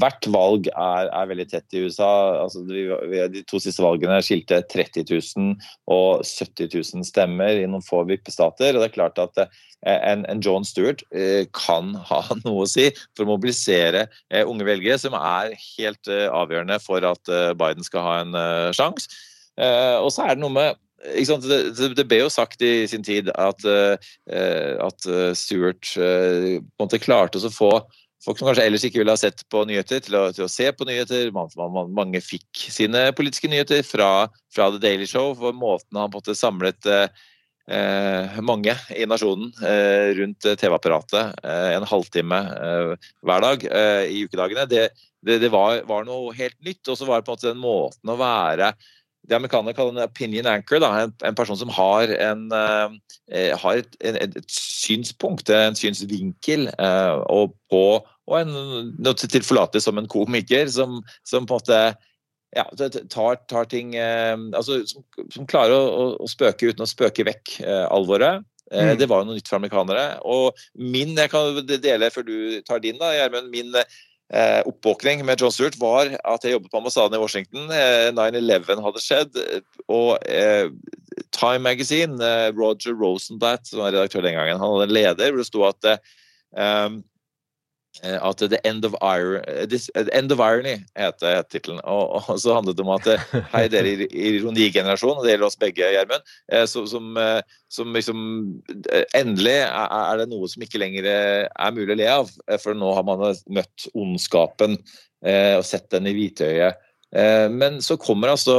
hvert 0.00 0.26
valg 0.32 0.68
er, 0.70 1.10
er, 1.12 1.26
veldig 1.28 1.44
tett 1.50 1.76
i 1.76 1.82
USA. 1.84 2.08
Altså, 2.44 2.62
vi, 2.64 2.86
vi, 3.10 3.20
de 3.34 3.42
to 3.48 3.60
siste 3.60 3.84
valgene 3.84 4.16
skilte 4.24 4.62
30 4.72 5.04
000 5.10 5.50
og 5.92 6.24
70 6.24 6.70
000 6.72 7.04
stemmer 7.04 7.60
i 7.60 7.66
noen 7.68 7.84
få 7.84 8.06
vippestater. 8.08 8.72
og 8.72 8.80
det 8.80 8.88
er 8.88 8.96
klart 8.96 9.20
at 9.20 9.42
eh, 9.44 9.52
en, 9.84 10.24
en, 10.24 10.40
John 10.40 10.64
Stewart 10.64 11.04
eh, 11.12 11.44
kan 11.52 11.92
ha 12.08 12.22
noe 12.46 12.64
å 12.64 12.70
si 12.70 12.88
for 13.12 13.26
å 13.26 13.32
mobilisere 13.34 14.06
eh, 14.32 14.48
unge 14.48 14.64
velgere, 14.70 14.96
som 15.02 15.16
er 15.18 15.52
helt 15.76 16.08
avgjørende 16.08 16.80
for 16.80 17.04
at 17.04 17.34
Biden 17.60 17.84
skal 17.84 18.06
ha 18.06 18.18
en 18.22 18.38
sjanse. 18.76 19.10
og 20.00 20.08
så 20.14 20.24
er 20.24 20.36
det 20.36 20.42
noe 20.46 20.54
med 20.54 20.80
det, 20.98 21.90
det, 21.94 22.04
ble 22.10 22.24
jo 22.24 22.30
sagt 22.32 22.62
i 22.66 22.88
sin 22.90 23.04
tid 23.06 23.28
at, 23.38 23.62
at 24.26 25.06
Stuart 25.38 25.92
på 25.94 26.02
en 26.02 26.64
måte 26.82 26.98
klarte 26.98 27.38
å 27.38 27.52
få 27.54 27.70
folk 28.24 28.40
som 28.40 28.48
kanskje 28.48 28.66
ellers 28.66 28.84
ikke 28.86 29.02
ville 29.02 29.14
ha 29.14 29.20
sett 29.20 29.44
på 29.52 29.62
nyheter, 29.68 30.02
til 30.04 30.18
å, 30.18 30.26
til 30.34 30.46
å 30.46 30.50
se 30.52 30.68
på 30.74 30.86
nyheter. 30.88 31.30
Man, 31.34 31.50
man, 31.56 31.94
mange 31.94 32.22
fikk 32.24 32.66
sine 32.72 33.08
politiske 33.16 33.50
nyheter 33.50 33.84
fra, 33.86 34.28
fra, 34.54 34.70
The 34.74 34.82
Daily 34.82 35.08
Show. 35.08 35.34
for 35.38 35.56
Måten 35.56 35.98
han 35.98 36.10
på 36.10 36.18
en 36.18 36.22
måte 36.22 36.36
samlet 36.38 36.88
eh, 36.90 38.40
mange 38.44 38.74
i 38.96 39.06
nasjonen 39.08 39.52
eh, 39.62 40.14
rundt 40.18 40.48
TV-apparatet 40.60 41.38
eh, 41.44 41.70
en 41.76 41.88
halvtime 41.88 42.42
eh, 42.58 43.10
hver 43.26 43.44
dag 43.44 43.68
eh, 43.70 44.04
i 44.12 44.24
ukedagene, 44.26 44.66
det, 44.70 44.88
det, 45.24 45.40
det 45.44 45.52
var, 45.54 45.82
var, 45.88 46.06
noe 46.08 46.34
helt 46.36 46.58
nytt. 46.64 46.82
Og 46.88 46.98
så 46.98 47.08
var 47.08 47.22
det 47.22 47.28
på 47.28 47.36
en 47.36 47.38
måte 47.38 47.52
den 47.52 47.62
måten 47.62 48.14
å 48.14 48.20
være 48.20 48.72
det 49.28 49.36
amerikanerne 49.36 49.74
kaller 49.76 49.96
en 49.96 50.08
opinion 50.08 50.48
anchor, 50.48 50.80
da, 50.82 50.90
en, 51.04 51.14
en, 51.26 51.36
person 51.36 51.58
som 51.60 51.70
har, 51.76 52.10
en, 52.16 52.46
eh, 52.54 53.52
har 53.60 53.80
et, 53.80 53.96
en, 54.00 54.18
et, 54.24 54.38
synspunkt, 54.52 55.50
en 55.52 55.76
synsvinkel, 55.76 56.68
eh, 56.72 57.14
og, 57.28 57.54
på, 57.70 57.84
og 58.28 58.36
en, 58.40 59.16
tilforlatelig 59.20 59.84
som 59.84 60.00
en 60.00 60.08
komiker, 60.08 60.68
som, 60.72 61.00
som 61.28 61.48
på 61.48 61.58
en 61.58 61.62
måte 61.62 61.80
ja, 62.56 62.64
tar, 63.12 63.42
tar 63.50 63.68
ting 63.68 63.92
eh, 64.00 64.36
altså, 64.56 64.80
som, 64.88 65.04
som, 65.34 65.48
klarer 65.48 65.76
å, 65.76 66.14
å, 66.16 66.30
spøke 66.30 66.72
uten 66.72 66.86
å 66.86 66.88
spøke 66.88 67.26
vekk 67.28 67.58
alvoret. 67.92 68.46
Mm. 68.68 68.98
Det 69.00 69.06
var 69.08 69.22
jo 69.22 69.30
noe 69.30 69.38
nytt 69.38 69.48
for 69.48 69.56
amerikanere. 69.56 70.18
Og 70.28 70.56
min, 70.76 71.14
jeg 71.16 71.32
kan 71.32 71.56
dele 71.68 72.10
før 72.12 72.26
du 72.26 72.36
tar 72.68 72.82
din, 72.84 72.98
da, 73.00 73.14
Gjermund. 73.16 73.48
Min 73.52 73.72
eh, 74.34 74.60
oppvåkning 74.68 75.24
med 75.26 75.40
John 75.40 75.52
Stewart 75.54 75.78
var 75.80 76.12
at 76.16 76.44
jeg 76.44 76.56
jobbet 76.56 76.72
på 76.72 76.80
ambassaden 76.80 77.16
i 77.16 77.22
Washington. 77.22 77.68
Eh, 77.72 78.08
9-11 78.14 78.84
hadde 78.84 79.04
skjedd. 79.04 79.38
Og 79.88 80.16
eh, 80.28 80.68
Time 81.34 81.64
Magazine, 81.64 82.18
eh, 82.22 82.48
Roger 82.56 82.96
Rosenblatt, 82.98 83.68
som 83.68 83.82
var 83.82 83.94
redaktør 83.94 84.26
den 84.26 84.36
gangen, 84.38 84.60
han 84.60 84.74
hadde 84.74 84.88
en 84.88 84.96
leder 84.98 85.32
hvor 85.32 85.42
det 85.42 85.48
sto 85.48 85.64
at 85.68 85.92
um, 86.56 87.02
at 88.02 88.38
the 88.38 88.66
end, 88.66 88.84
of 88.84 88.94
Iron, 89.02 89.42
this, 89.68 89.90
end 90.12 90.32
of 90.32 90.40
Irony 90.40 90.84
heter 90.94 91.42
tittelen. 91.50 91.80
Og, 91.84 92.22
og, 92.28 92.40
så 92.40 92.54
handlet 92.54 92.78
det 92.78 92.84
om 92.84 92.92
at 92.94 93.08
hei, 93.54 93.64
dere 93.72 94.06
ironigenerasjon, 94.06 95.18
og 95.18 95.26
det 95.26 95.34
gjelder 95.34 95.48
oss 95.48 95.58
begge, 95.58 95.90
Gjermund, 95.94 96.26
som, 96.70 97.18
som, 97.68 97.94
liksom 97.96 98.20
Endelig 99.16 99.56
er 99.66 100.20
det 100.20 100.28
noe 100.30 100.48
som 100.50 100.64
ikke 100.64 100.82
lenger 100.82 101.08
er 101.10 101.74
mulig 101.74 101.94
å 101.96 101.98
le 101.98 102.10
av. 102.12 102.34
For 102.62 102.76
nå 102.78 102.92
har 102.96 103.06
man 103.08 103.24
møtt 103.50 103.88
ondskapen 103.94 104.78
og 104.78 105.64
sett 105.66 105.88
den 105.94 106.06
i 106.06 106.14
hvitøyet. 106.14 106.84
Men 107.50 107.78
så 107.80 107.96
kommer 107.96 108.34
altså 108.34 108.54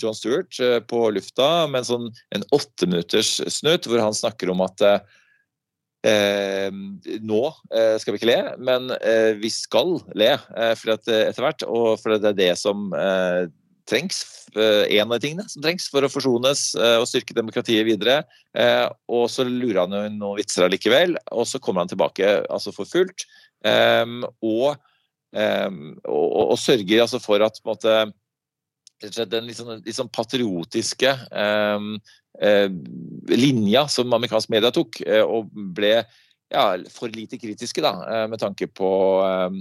John 0.00 0.16
Stewart 0.16 0.56
på 0.88 1.02
lufta 1.12 1.68
med 1.68 1.82
en 1.82 1.88
sånn 1.90 2.06
en 2.34 2.46
åtteminutters 2.56 3.36
snutt 3.52 3.86
hvor 3.86 4.00
han 4.02 4.16
snakker 4.16 4.50
om 4.50 4.64
at 4.64 4.86
Eh, 6.00 6.70
nå 7.20 7.40
eh, 7.76 7.96
skal 8.00 8.14
vi 8.14 8.20
ikke 8.20 8.30
le, 8.30 8.40
men 8.64 8.88
eh, 9.04 9.36
vi 9.36 9.50
skal 9.52 9.98
le 10.16 10.30
eh, 10.32 10.72
for 10.80 10.94
at, 10.94 11.08
eh, 11.12 11.26
etter 11.28 11.44
hvert. 11.44 11.64
Og 11.68 12.00
for 12.00 12.16
det 12.16 12.32
er 12.32 12.38
det 12.38 12.52
som 12.60 12.88
eh, 12.96 13.48
trengs. 13.90 14.22
en 14.54 15.12
av 15.12 15.18
de 15.18 15.22
tingene 15.22 15.46
som 15.50 15.62
trengs 15.62 15.88
for 15.90 16.02
å 16.02 16.10
forsones 16.10 16.60
og 16.74 17.04
styrke 17.06 17.34
demokratiet 17.34 17.84
videre. 17.86 18.24
og 19.06 19.28
så 19.30 19.44
lurer 19.46 19.80
han 19.80 19.94
jo 19.94 20.00
noen 20.14 20.38
vitser 20.38 20.64
allikevel, 20.66 21.16
og 21.30 21.46
så 21.46 21.58
kommer 21.62 21.82
han 21.82 21.90
tilbake 21.90 22.28
altså 22.50 22.72
for 22.74 22.86
fullt. 22.86 23.26
og, 24.42 24.74
og, 25.34 26.30
og, 26.50 26.56
sørger 26.58 27.02
altså 27.02 27.18
for 27.22 27.42
at 27.46 27.58
på 27.62 27.70
en 27.70 27.74
måte 27.74 27.96
den 29.00 29.48
litt 29.48 29.58
sånn, 29.58 29.80
litt 29.84 29.96
sånn 29.96 30.10
patriotiske 30.12 31.12
eh, 31.30 31.90
eh, 32.40 32.68
linja 33.32 33.86
som 33.88 34.12
amerikansk 34.12 34.52
media 34.52 34.72
tok, 34.74 35.02
eh, 35.06 35.24
og 35.24 35.50
ble 35.52 36.00
ja, 36.50 36.64
for 36.90 37.12
lite 37.14 37.38
kritiske 37.40 37.82
da, 37.84 37.94
eh, 38.06 38.24
med 38.30 38.42
tanke 38.42 38.70
på 38.70 38.90
eh, 39.26 39.60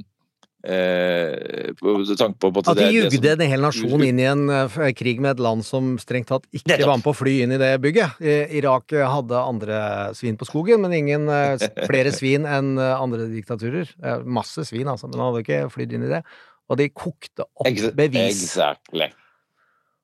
Eh, 0.59 1.71
tanke 2.19 2.35
på, 2.35 2.49
på, 2.51 2.61
At 2.67 2.75
de 2.75 2.89
jugde 2.91 3.31
en 3.31 3.43
hel 3.47 3.61
nasjon 3.63 4.01
inn 4.03 4.17
i 4.19 4.25
en 4.27 4.41
uh, 4.51 4.89
krig 4.91 5.21
med 5.23 5.37
et 5.37 5.43
land 5.45 5.63
som 5.63 5.93
strengt 6.03 6.27
tatt 6.27 6.49
ikke 6.51 6.81
var 6.81 6.97
med 6.99 7.05
på 7.05 7.13
å 7.13 7.15
fly 7.15 7.37
inn 7.45 7.53
i 7.55 7.59
det 7.61 7.69
bygget. 7.79 8.19
Irak 8.59 8.91
hadde 8.91 9.39
andre 9.39 9.79
svin 10.19 10.35
på 10.35 10.49
skogen, 10.49 10.83
men 10.83 10.97
ingen 10.97 11.31
flere 11.89 12.11
svin 12.11 12.43
enn 12.43 12.73
andre 12.75 13.29
diktaturer. 13.31 13.87
masse 14.27 14.67
svin, 14.67 14.91
altså, 14.91 15.07
men 15.07 15.21
han 15.21 15.31
hadde 15.31 15.45
ikke 15.45 15.61
flydd 15.77 15.95
inn 15.95 16.05
i 16.09 16.11
det. 16.17 16.21
Og 16.67 16.83
de 16.83 16.91
kokte 16.91 17.47
opp 17.47 17.95
bevis. 17.95 18.43
Exactly. 18.43 19.07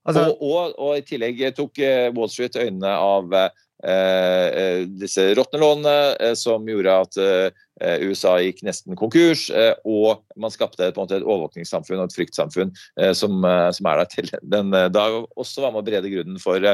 Altså- 0.06 0.32
og, 0.32 0.42
og, 0.46 0.74
og 0.78 0.98
i 1.00 1.06
tillegg 1.06 1.42
tok 1.58 1.80
eh, 1.82 2.10
Wall 2.14 2.30
Street 2.30 2.56
øynene 2.62 2.92
av 2.94 3.34
eh, 3.34 3.50
eh, 3.90 4.82
disse 5.02 5.24
råtne 5.38 5.62
lånene, 5.62 5.96
eh, 6.20 6.34
som 6.38 6.68
gjorde 6.70 6.98
at 7.06 7.18
eh, 7.22 8.04
USA 8.06 8.36
gikk 8.40 8.62
nesten 8.68 8.96
konkurs, 8.96 9.48
eh, 9.50 9.74
og 9.84 10.22
man 10.38 10.54
skapte 10.54 10.92
på 10.92 11.02
en 11.02 11.08
måte 11.08 11.18
et 11.18 11.26
overvåkningssamfunn 11.26 12.04
og 12.04 12.10
et 12.10 12.18
fryktsamfunn 12.20 12.74
som, 13.18 13.42
som 13.76 13.90
er 13.90 14.02
der 14.02 14.12
til 14.14 14.30
den 14.56 14.70
dag. 14.72 14.92
da 14.94 15.08
også 15.36 15.66
var 15.66 15.74
med 15.74 15.84
å 15.84 15.88
berede 15.90 16.12
grunnen 16.14 16.42
for, 16.42 16.70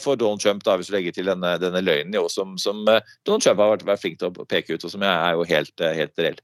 for 0.00 0.20
Donald 0.20 0.42
Trump, 0.44 0.62
da, 0.64 0.78
hvis 0.78 0.92
du 0.92 0.96
legger 0.96 1.16
til 1.16 1.30
denne, 1.32 1.56
denne 1.62 1.82
løgnen 1.84 2.14
jo, 2.16 2.28
som, 2.32 2.54
som 2.60 2.84
Donald 2.86 3.42
Trump 3.42 3.58
har 3.58 3.74
vært, 3.74 3.88
vært 3.88 4.04
flink 4.04 4.22
til 4.22 4.30
å 4.30 4.46
peke 4.46 4.76
ut, 4.76 4.86
og 4.86 4.94
som 4.94 5.04
jeg 5.04 5.10
er 5.10 5.36
jo 5.36 5.50
helt, 5.50 5.88
helt 6.00 6.24
reell. 6.24 6.40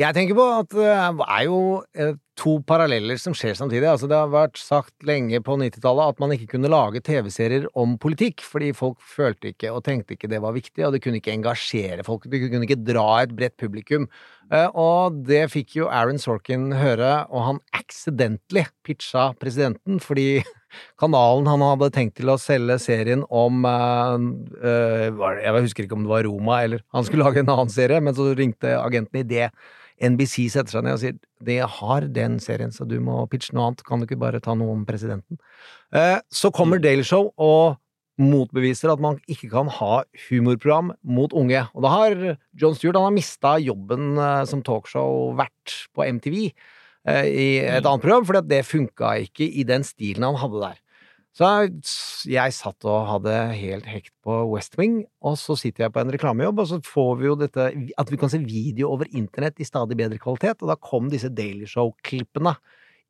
Jeg 0.00 0.16
tenker 0.16 0.36
på 0.38 0.44
at 0.56 0.70
det 0.72 0.88
er 0.88 1.42
jo 1.44 1.58
eh, 1.92 2.14
to 2.40 2.54
paralleller 2.66 3.18
som 3.20 3.34
skjer 3.36 3.56
samtidig. 3.58 3.84
Altså, 3.90 4.08
det 4.08 4.16
har 4.16 4.30
vært 4.32 4.56
sagt 4.60 4.94
lenge 5.06 5.40
på 5.44 5.56
90-tallet 5.60 6.14
at 6.14 6.22
man 6.22 6.32
ikke 6.34 6.48
kunne 6.54 6.70
lage 6.72 7.02
TV-serier 7.04 7.66
om 7.78 7.98
politikk, 8.00 8.40
fordi 8.46 8.72
folk 8.76 9.02
følte 9.04 9.52
ikke 9.52 9.72
og 9.74 9.84
tenkte 9.84 10.16
ikke 10.16 10.30
det 10.32 10.40
var 10.44 10.56
viktig, 10.56 10.86
og 10.86 10.96
det 10.96 11.02
kunne 11.04 11.20
ikke 11.20 11.34
engasjere 11.36 12.06
folk. 12.06 12.24
Det 12.32 12.40
kunne 12.46 12.64
ikke 12.68 12.80
dra 12.88 13.06
et 13.22 13.36
bredt 13.36 13.58
publikum. 13.60 14.08
Eh, 14.52 14.68
Og 14.72 15.20
det 15.28 15.44
fikk 15.52 15.76
jo 15.82 15.90
Aaron 15.92 16.20
Sorkin 16.22 16.70
høre, 16.76 17.26
og 17.28 17.46
han 17.50 17.62
accidentally 17.76 18.64
pitcha 18.86 19.32
presidenten, 19.40 20.00
fordi 20.00 20.42
kanalen 21.00 21.48
han 21.50 21.64
hadde 21.64 21.90
tenkt 21.94 22.16
til 22.18 22.32
å 22.32 22.38
selge 22.40 22.78
serien 22.82 23.24
om 23.28 23.66
eh, 23.68 24.26
eh, 24.62 25.22
Jeg 25.42 25.66
husker 25.66 25.86
ikke 25.86 25.98
om 25.98 26.06
det 26.06 26.12
var 26.12 26.26
Roma, 26.28 26.62
eller 26.64 26.82
han 26.94 27.06
skulle 27.06 27.26
lage 27.26 27.42
en 27.42 27.52
annen 27.52 27.72
serie, 27.72 28.00
men 28.02 28.16
så 28.16 28.30
ringte 28.38 28.74
agenten 28.80 29.22
i 29.22 29.26
det. 29.28 29.50
NBC 30.02 30.48
setter 30.50 30.78
seg 30.78 30.86
ned 30.86 30.96
og 30.96 31.02
sier 31.02 31.18
det 31.44 31.60
har 31.78 32.08
den 32.10 32.40
serien, 32.42 32.72
så 32.74 32.86
du 32.88 32.96
må 33.02 33.20
pitche 33.30 33.54
noe 33.54 33.70
annet. 33.70 33.84
Kan 33.86 34.02
du 34.02 34.08
ikke 34.08 34.20
bare 34.22 34.42
ta 34.42 34.56
noe 34.58 34.74
om 34.74 34.82
presidenten? 34.88 35.38
Eh, 35.94 36.18
så 36.32 36.50
kommer 36.54 36.82
Daily 36.82 37.06
Show 37.06 37.30
og 37.36 37.78
motbeviser 38.22 38.92
at 38.92 39.00
man 39.02 39.16
ikke 39.30 39.48
kan 39.52 39.70
ha 39.72 40.02
humorprogram 40.28 40.92
mot 41.02 41.32
unge. 41.38 41.64
Og 41.72 41.86
da 41.86 41.92
har 41.94 42.18
John 42.58 42.76
Stewart 42.76 43.00
han 43.00 43.16
mista 43.16 43.56
jobben 43.62 44.20
som 44.46 44.62
talkshow-vert 44.66 45.76
på 45.96 46.06
MTV 46.18 46.36
i 47.08 47.46
et 47.66 47.82
annet 47.82 48.02
program, 48.04 48.24
for 48.28 48.38
det 48.46 48.62
funka 48.68 49.16
ikke 49.24 49.48
i 49.58 49.64
den 49.66 49.82
stilen 49.86 50.22
han 50.28 50.38
hadde 50.38 50.60
der. 50.62 50.78
Så 51.32 51.48
jeg 52.28 52.52
satt 52.52 52.84
og 52.84 53.06
hadde 53.08 53.32
helt 53.56 53.86
hekt 53.88 54.12
på 54.22 54.34
West 54.50 54.76
Wing, 54.76 54.98
og 55.24 55.38
så 55.40 55.56
sitter 55.56 55.86
jeg 55.86 55.94
på 55.94 56.02
en 56.02 56.12
reklamejobb, 56.12 56.60
og 56.60 56.68
så 56.68 56.78
får 56.84 57.14
vi 57.22 57.26
jo 57.30 57.36
dette 57.40 57.70
at 57.98 58.12
vi 58.12 58.18
kan 58.20 58.28
se 58.30 58.38
video 58.44 58.90
over 58.92 59.08
internett 59.16 59.56
i 59.58 59.64
stadig 59.64 59.96
bedre 59.96 60.20
kvalitet, 60.20 60.60
og 60.60 60.68
da 60.68 60.76
kom 60.76 61.08
disse 61.10 61.30
Daily 61.32 61.64
Show-klippene 61.70 62.52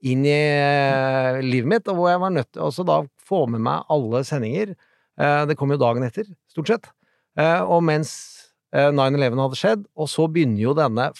inn 0.06 0.22
i 0.26 0.36
eh, 0.38 1.40
livet 1.42 1.68
mitt, 1.74 1.90
og 1.90 1.98
hvor 1.98 2.12
jeg 2.12 2.22
var 2.22 2.32
nødt 2.34 2.52
til 2.54 2.62
også 2.62 2.86
da 2.86 3.00
få 3.26 3.44
med 3.50 3.62
meg 3.66 3.90
alle 3.90 4.22
sendinger. 4.26 4.72
Eh, 5.18 5.42
Det 5.50 5.58
kom 5.58 5.74
jo 5.74 5.82
dagen 5.82 6.06
etter, 6.06 6.30
stort 6.50 6.70
sett. 6.70 6.88
Eh, 7.38 7.60
Og 7.62 7.82
mens 7.86 8.14
eh, 8.74 8.90
9-11 8.94 9.42
hadde 9.44 9.58
skjedd, 9.60 9.84
og 9.98 10.08
så 10.10 10.26
begynner 10.30 10.62
jo 10.62 10.74
denne 10.78 11.10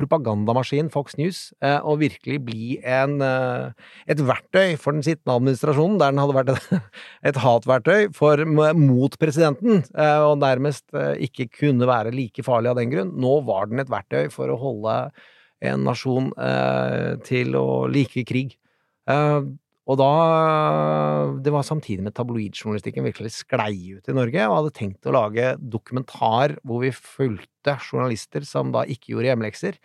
propagandamaskinen 0.00 0.90
Fox 0.92 1.16
News 1.20 1.42
eh, 1.62 1.78
å 1.78 1.96
virkelig 2.00 2.40
bli 2.46 2.78
en, 2.80 3.18
eh, 3.24 3.90
et 4.10 4.22
verktøy 4.24 4.74
for 4.80 4.96
den 4.96 5.04
sittende 5.06 5.36
administrasjonen, 5.38 5.98
der 6.00 6.14
den 6.14 6.22
hadde 6.22 6.36
vært 6.38 6.52
et, 6.54 6.92
et 7.32 7.40
hatverktøy 7.44 8.10
for, 8.16 8.44
mot 8.48 9.18
presidenten, 9.20 9.84
eh, 9.94 10.22
og 10.26 10.40
nærmest 10.42 10.86
eh, 10.96 11.14
ikke 11.28 11.50
kunne 11.60 11.88
være 11.90 12.14
like 12.16 12.44
farlig 12.46 12.72
av 12.72 12.80
den 12.80 12.92
grunn. 12.94 13.14
Nå 13.20 13.40
var 13.48 13.70
den 13.70 13.84
et 13.84 13.92
verktøy 13.92 14.30
for 14.34 14.52
å 14.52 14.60
holde 14.60 14.96
en 15.60 15.84
nasjon 15.84 16.30
eh, 16.40 17.18
til 17.26 17.56
å 17.60 17.66
like 17.92 18.24
krig. 18.28 18.56
Og 19.90 19.98
da 19.98 20.10
Det 21.42 21.50
var 21.50 21.66
samtidig 21.66 22.04
med 22.06 22.14
tabloidjournalistikken 22.14 23.06
virkelig 23.08 23.32
sklei 23.34 23.96
ut 23.96 24.06
i 24.10 24.14
Norge, 24.14 24.44
og 24.46 24.56
hadde 24.60 24.76
tenkt 24.76 25.08
å 25.08 25.14
lage 25.16 25.56
dokumentar 25.58 26.56
hvor 26.62 26.84
vi 26.84 26.92
fulgte 26.94 27.74
journalister 27.82 28.46
som 28.46 28.70
da 28.74 28.84
ikke 28.86 29.14
gjorde 29.14 29.32
hjemmelekser. 29.32 29.80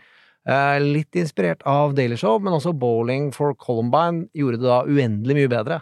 Eh, 0.45 0.77
litt 0.83 1.17
inspirert 1.17 1.65
av 1.65 1.95
Daily 1.97 2.17
Show, 2.21 2.37
men 2.37 2.53
også 2.53 2.75
Bowling 2.77 3.31
for 3.33 3.55
Columbine 3.57 4.27
gjorde 4.37 4.61
det 4.61 4.69
da 4.69 4.83
uendelig 4.85 5.39
mye 5.39 5.53
bedre. 5.55 5.81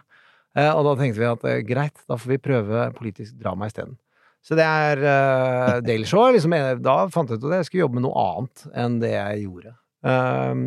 Eh, 0.56 0.72
og 0.72 0.86
da 0.88 0.96
tenkte 1.00 1.20
vi 1.20 1.28
at 1.28 1.46
eh, 1.50 1.62
greit, 1.68 2.00
da 2.08 2.18
får 2.20 2.36
vi 2.36 2.42
prøve 2.48 2.88
politisk 2.96 3.36
drama 3.42 3.68
isteden. 3.68 3.98
Så 4.44 4.58
det 4.60 4.66
er 4.68 5.04
eh, 5.04 5.78
Daily 5.84 6.08
Show. 6.08 6.30
Liksom, 6.36 6.56
da 6.84 6.98
fant 7.12 7.32
jeg 7.32 7.42
ut 7.42 7.48
at 7.50 7.60
jeg 7.60 7.70
skulle 7.70 7.86
jobbe 7.86 8.00
med 8.00 8.08
noe 8.08 8.28
annet 8.28 8.68
enn 8.72 9.00
det 9.04 9.16
jeg 9.16 9.48
gjorde. 9.48 9.76
Um, 10.04 10.64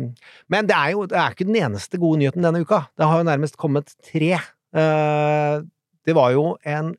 men 0.49 0.65
det 0.69 0.73
er 0.73 0.93
jo 0.95 1.05
det 1.05 1.17
er 1.21 1.29
ikke 1.35 1.45
den 1.45 1.59
eneste 1.59 1.99
gode 2.01 2.17
nyheten 2.21 2.41
denne 2.45 2.63
uka. 2.65 2.79
Det 2.97 3.05
har 3.05 3.19
jo 3.21 3.27
nærmest 3.27 3.57
kommet 3.61 3.93
tre. 4.01 4.31
Uh, 4.73 5.61
det 6.07 6.15
var 6.17 6.31
jo 6.33 6.55
en 6.65 6.95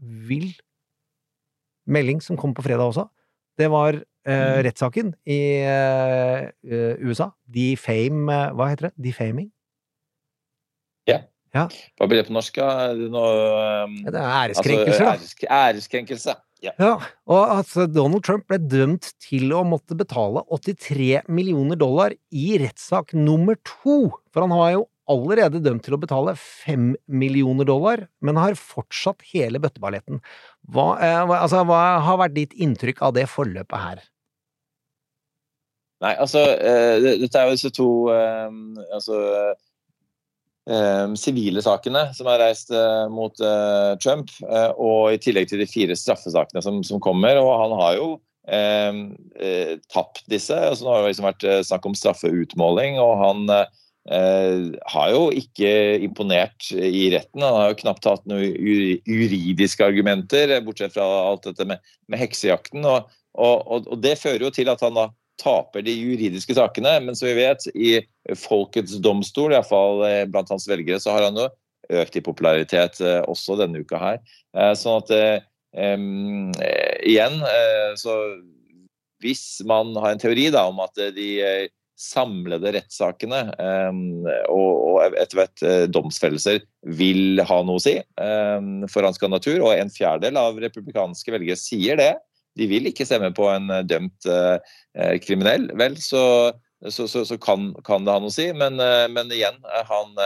vill 0.00 0.54
melding 1.86 2.22
som 2.24 2.38
kom 2.40 2.54
på 2.56 2.64
fredag 2.64 2.86
også. 2.88 3.04
Det 3.58 3.68
var 3.70 3.98
uh, 4.00 4.58
rettssaken 4.64 5.12
i 5.28 5.40
uh, 5.66 6.46
uh, 6.72 6.94
USA. 7.04 7.28
Defame 7.52 8.38
Hva 8.56 8.70
heter 8.70 8.88
det? 8.88 8.94
Defaming? 9.10 9.50
Ja. 11.10 11.20
Ja. 11.52 11.66
Hva 12.00 12.08
blir 12.08 12.22
det 12.22 12.30
på 12.30 12.36
norsk? 12.38 12.56
noe, 13.12 13.84
um, 13.84 13.98
Det 14.06 14.16
er 14.16 14.30
æreskrenkelser, 14.48 15.04
da. 15.04 15.16
æresk- 15.18 15.48
æreskrenkelse. 15.50 16.34
Ja. 16.62 16.72
Ja, 16.78 16.92
og 17.26 17.52
at 17.56 17.72
Donald 17.90 18.22
Trump 18.22 18.46
ble 18.50 18.60
dømt 18.60 19.08
til 19.22 19.50
å 19.50 19.64
måtte 19.66 19.96
betale 19.98 20.44
83 20.46 21.24
millioner 21.26 21.78
dollar 21.78 22.14
i 22.30 22.52
rettssak 22.62 23.16
nummer 23.18 23.58
to. 23.66 24.12
For 24.30 24.46
han 24.46 24.54
har 24.54 24.70
jo 24.76 24.84
allerede 25.10 25.58
dømt 25.64 25.82
til 25.86 25.96
å 25.96 26.00
betale 26.00 26.36
5 26.38 26.92
millioner 27.10 27.66
dollar, 27.66 28.06
men 28.22 28.38
har 28.38 28.54
fortsatt 28.58 29.24
hele 29.32 29.58
bøtteballetten. 29.62 30.22
Hva, 30.70 30.86
eh, 31.02 31.34
altså, 31.34 31.64
hva 31.66 31.82
har 32.06 32.20
vært 32.22 32.38
ditt 32.38 32.54
inntrykk 32.54 33.02
av 33.08 33.16
det 33.18 33.26
forløpet 33.30 33.86
her? 33.88 34.06
Nei, 36.02 36.14
altså 36.18 36.40
eh, 36.58 37.18
Dette 37.22 37.38
er 37.38 37.46
jo 37.46 37.58
disse 37.58 37.70
to 37.74 37.88
eh, 38.10 38.54
altså, 38.94 39.18
sivile 41.18 41.62
sakene 41.64 42.04
som 42.14 42.28
er 42.30 42.38
reist 42.44 42.70
eh, 42.70 43.06
mot 43.10 43.34
eh, 43.42 43.92
Trump, 44.02 44.30
eh, 44.46 44.70
og 44.78 45.12
i 45.14 45.20
tillegg 45.22 45.48
til 45.50 45.62
de 45.62 45.66
fire 45.66 45.96
straffesakene 45.98 46.62
som, 46.62 46.82
som 46.86 47.02
kommer. 47.02 47.40
Og 47.40 47.50
han 47.64 47.74
har 47.80 47.96
jo 47.98 48.08
eh, 48.46 49.00
eh, 49.42 49.72
tapt 49.92 50.22
disse. 50.30 50.54
Altså, 50.54 50.86
nå 50.86 50.92
har 50.94 51.02
det 51.02 51.14
liksom 51.14 51.30
vært 51.30 51.46
eh, 51.48 51.62
snakk 51.66 51.88
om 51.90 51.96
straffeutmåling, 51.98 53.00
og 53.02 53.14
han 53.24 53.54
eh, 53.56 54.68
har 54.94 55.14
jo 55.14 55.24
ikke 55.34 55.72
imponert 56.06 56.70
i 56.74 57.08
retten. 57.14 57.42
Han 57.42 57.58
har 57.58 57.72
jo 57.72 57.80
knapt 57.82 58.06
hatt 58.10 58.30
noen 58.30 58.54
juridiske 59.08 59.86
argumenter, 59.86 60.54
eh, 60.58 60.62
bortsett 60.62 60.94
fra 60.94 61.08
alt 61.24 61.50
dette 61.50 61.66
med, 61.68 61.82
med 62.06 62.22
heksejakten. 62.22 62.86
Og, 62.86 63.10
og, 63.34 63.66
og, 63.66 63.90
og 63.90 64.04
det 64.04 64.14
fører 64.20 64.46
jo 64.46 64.54
til 64.54 64.70
at 64.70 64.86
han 64.86 64.94
da 64.98 65.10
taper 65.40 65.84
de 65.86 65.94
juridiske 65.96 66.54
sakene, 66.56 66.98
men 67.04 67.16
som 67.18 67.30
vi 67.30 67.38
vet, 67.40 67.64
i 67.74 67.92
folkets 68.38 68.98
domstol, 69.02 69.54
iallfall 69.54 70.04
blant 70.30 70.52
hans 70.52 70.68
velgere, 70.70 71.00
så 71.02 71.16
har 71.16 71.28
han 71.28 71.40
jo 71.40 71.48
økt 71.90 72.16
i 72.16 72.24
popularitet 72.24 73.00
eh, 73.02 73.20
også 73.28 73.58
denne 73.60 73.82
uka 73.82 74.00
her. 74.00 74.22
Eh, 74.56 74.72
sånn 74.78 75.02
at 75.02 75.12
um, 75.76 76.50
eh, 76.62 76.96
igjen, 77.10 77.38
eh, 77.42 77.92
så 78.00 78.16
hvis 79.22 79.62
man 79.68 79.94
har 79.98 80.14
en 80.14 80.22
teori 80.22 80.48
da, 80.54 80.66
om 80.70 80.82
at 80.84 80.98
eh, 81.00 81.14
de 81.14 81.28
eh, 81.42 81.70
samlede 82.02 82.72
rettssakene 82.74 83.44
um, 83.62 84.24
og, 84.50 84.70
og 84.88 85.18
etter 85.20 85.38
hvert 85.38 85.62
eh, 85.66 85.84
domsfellelser 85.92 86.62
vil 86.98 87.42
ha 87.46 87.60
noe 87.62 87.78
å 87.78 87.82
si 87.84 87.94
um, 88.18 88.88
for 88.90 89.06
hans 89.06 89.20
kandidatur, 89.22 89.60
og 89.62 89.76
en 89.76 89.92
fjerdedel 89.92 90.40
av 90.40 90.58
republikanske 90.62 91.34
velgere 91.34 91.60
sier 91.60 92.00
det, 92.00 92.12
de 92.58 92.68
vil 92.68 92.88
ikke 92.90 93.06
stemme 93.08 93.32
på 93.36 93.48
en 93.52 93.70
eh, 93.72 93.84
dømt 93.88 94.28
eh, 94.28 94.74
eh, 94.98 95.16
kriminell, 95.24 95.68
vel, 95.78 95.96
så, 96.00 96.24
så, 96.88 97.06
så, 97.08 97.24
så 97.28 97.38
kan, 97.40 97.70
kan 97.86 98.06
det 98.06 98.14
ha 98.14 98.22
noe 98.22 98.32
å 98.32 98.34
si. 98.34 98.48
Men, 98.56 98.80
men 99.14 99.30
igjen, 99.32 99.60
han 99.88 100.16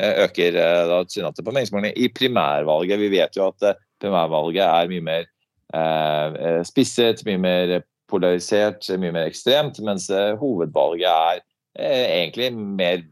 øker 0.00 0.56
da 0.56 1.00
tilsynelatende 1.04 1.46
på 1.46 1.54
meningsmålingene 1.54 1.98
i 1.98 2.08
primærvalget. 2.14 3.00
Vi 3.00 3.12
vet 3.12 3.38
jo 3.38 3.46
at 3.48 3.78
primærvalget 4.02 4.64
er 4.64 4.90
mye 4.90 5.04
mer 5.06 5.28
eh, 5.74 6.60
spisset, 6.66 7.22
mye 7.28 7.40
mer 7.40 7.76
polarisert, 8.10 8.88
mye 8.98 9.14
mer 9.14 9.30
ekstremt, 9.30 9.78
mens 9.86 10.08
hovedvalget 10.40 11.06
er 11.10 11.42
eh, 11.78 12.06
egentlig 12.20 12.50
mer 12.56 13.04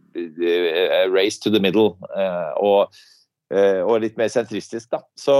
race 1.15 1.39
to 1.39 1.51
the 1.55 1.63
middle. 1.63 1.95
eh, 2.17 2.51
og, 2.59 2.99
og 3.49 4.03
litt 4.03 4.19
mer 4.21 4.29
sentristisk, 4.29 4.91
da. 4.93 4.99
Så, 5.17 5.35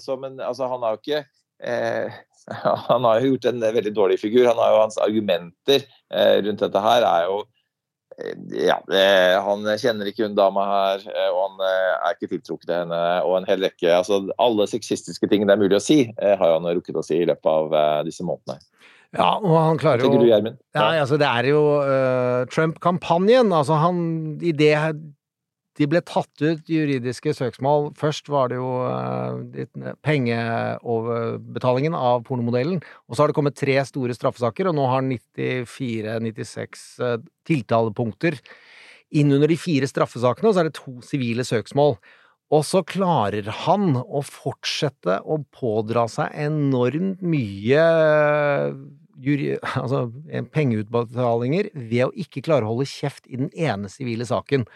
så 0.00 0.14
men 0.16 0.38
altså, 0.40 0.64
han 0.70 0.80
har 0.80 0.94
jo 0.94 1.02
ikke 1.02 1.18
eh, 2.50 2.84
han 2.90 3.08
har 3.08 3.20
jo 3.20 3.34
gjort 3.34 3.50
en 3.50 3.64
veldig 3.64 3.94
dårlig 3.96 4.20
figur. 4.22 4.46
Han 4.50 4.60
har 4.60 4.74
jo 4.74 4.80
Hans 4.84 5.00
argumenter 5.02 5.84
eh, 6.12 6.38
rundt 6.44 6.64
dette 6.64 6.84
her 6.84 7.06
er 7.08 7.28
jo 7.28 7.38
eh, 8.18 8.34
ja, 8.66 8.78
eh, 8.90 9.36
Han 9.46 9.66
kjenner 9.80 10.10
ikke 10.10 10.26
hun 10.26 10.36
dama 10.38 10.66
her, 10.70 11.08
og 11.30 11.40
han 11.42 11.64
er 11.70 12.14
ikke 12.16 12.32
tiltrukket 12.34 12.68
til 12.68 12.76
henne. 12.82 13.02
Og 13.24 13.38
en 13.38 13.48
hel 13.48 13.64
rekke 13.64 13.96
altså 13.96 14.22
Alle 14.38 14.68
sexistiske 14.70 15.30
ting 15.30 15.46
det 15.46 15.56
er 15.56 15.64
mulig 15.64 15.80
å 15.80 15.84
si, 15.84 16.04
har 16.20 16.46
han 16.58 16.70
rukket 16.70 17.00
å 17.00 17.06
si 17.06 17.22
i 17.22 17.28
løpet 17.28 17.50
av 17.50 18.06
disse 18.08 18.26
månedene. 18.26 18.60
Ja, 19.14 19.36
og 19.38 19.52
han 19.54 19.78
klarer 19.78 20.02
Hva 20.02 20.08
tenker 20.08 20.18
jo 20.18 20.26
du, 20.26 20.30
Gjermund? 20.32 20.56
Ja, 20.74 20.86
altså, 21.04 21.18
det 21.20 21.28
er 21.28 21.46
jo 21.46 21.60
uh, 21.86 22.40
Trump-kampanjen. 22.50 23.52
Altså, 23.54 23.76
han 23.78 24.00
I 24.42 24.50
det 24.58 24.74
de 25.78 25.88
ble 25.90 26.00
tatt 26.06 26.42
ut 26.44 26.68
juridiske 26.70 27.34
søksmål. 27.34 27.88
Først 27.98 28.28
var 28.30 28.52
det 28.52 28.58
jo 28.60 28.70
uh, 28.86 29.94
pengeoverbetalingen 30.06 31.96
av 31.98 32.22
pornomodellen, 32.28 32.82
og 33.08 33.14
så 33.14 33.24
har 33.24 33.32
det 33.32 33.38
kommet 33.38 33.58
tre 33.58 33.76
store 33.88 34.14
straffesaker, 34.14 34.70
og 34.70 34.76
nå 34.78 34.84
har 34.90 35.02
94-96 35.06 36.84
uh, 37.02 37.16
tiltalepunkter 37.48 38.38
inn 39.14 39.34
under 39.34 39.50
de 39.50 39.58
fire 39.58 39.88
straffesakene, 39.90 40.50
og 40.50 40.54
så 40.54 40.62
er 40.62 40.70
det 40.70 40.78
to 40.78 40.98
sivile 41.06 41.46
søksmål. 41.46 41.98
Og 42.54 42.62
så 42.66 42.84
klarer 42.86 43.48
han 43.64 43.96
å 43.98 44.20
fortsette 44.26 45.22
å 45.24 45.40
pådra 45.54 46.04
seg 46.12 46.34
enormt 46.44 47.22
mye 47.24 47.84
jury, 49.24 49.54
altså, 49.82 50.06
pengeutbetalinger 50.54 51.70
ved 51.74 52.02
å 52.08 52.12
ikke 52.20 52.44
klare 52.44 52.66
å 52.66 52.74
holde 52.74 52.90
kjeft 52.90 53.26
i 53.28 53.40
den 53.40 53.50
ene 53.54 53.90
sivile 53.92 54.26
saken, 54.28 54.66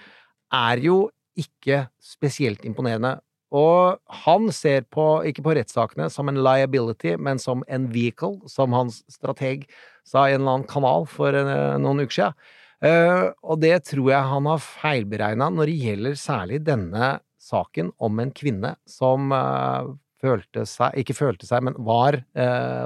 er 0.55 0.83
jo 0.83 1.09
ikke 1.39 1.87
spesielt 2.03 2.65
imponerende. 2.67 3.19
Og 3.55 3.97
han 4.27 4.51
ser 4.53 4.85
på, 4.93 5.23
ikke 5.29 5.45
på 5.47 5.55
rettssakene 5.57 6.11
som 6.13 6.29
en 6.29 6.41
liability, 6.45 7.15
men 7.17 7.41
som 7.41 7.63
en 7.69 7.87
vehicle, 7.93 8.43
som 8.51 8.75
hans 8.77 9.01
strateg 9.09 9.65
sa 10.09 10.27
i 10.27 10.35
en 10.35 10.43
eller 10.43 10.59
annen 10.59 10.69
kanal 10.69 11.07
for 11.09 11.33
uh, 11.33 11.79
noen 11.81 12.05
uker 12.05 12.17
siden. 12.19 12.51
Uh, 12.79 13.31
og 13.43 13.59
det 13.65 13.75
tror 13.89 14.13
jeg 14.13 14.31
han 14.33 14.47
har 14.47 14.61
feilberegna 14.63 15.49
når 15.51 15.67
det 15.67 15.79
gjelder 15.83 16.21
særlig 16.21 16.61
denne 16.63 17.17
saken 17.43 17.89
om 18.05 18.21
en 18.23 18.31
kvinne 18.37 18.77
som 18.87 19.33
uh, 19.35 19.89
følte 20.23 20.63
seg 20.67 20.95
Ikke 21.01 21.15
følte 21.15 21.47
seg, 21.47 21.63
men 21.63 21.77
var 21.87 22.17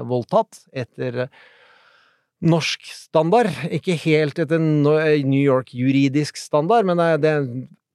voldtatt 0.05 0.67
etter 0.69 1.23
norsk 2.43 2.83
standard. 2.91 3.53
Ikke 3.71 3.95
helt 4.03 4.41
etter 4.43 4.59
New 4.59 5.39
York-juridisk 5.39 6.37
standard, 6.39 6.85
men 6.89 6.99
det 7.23 7.31
er 7.31 7.47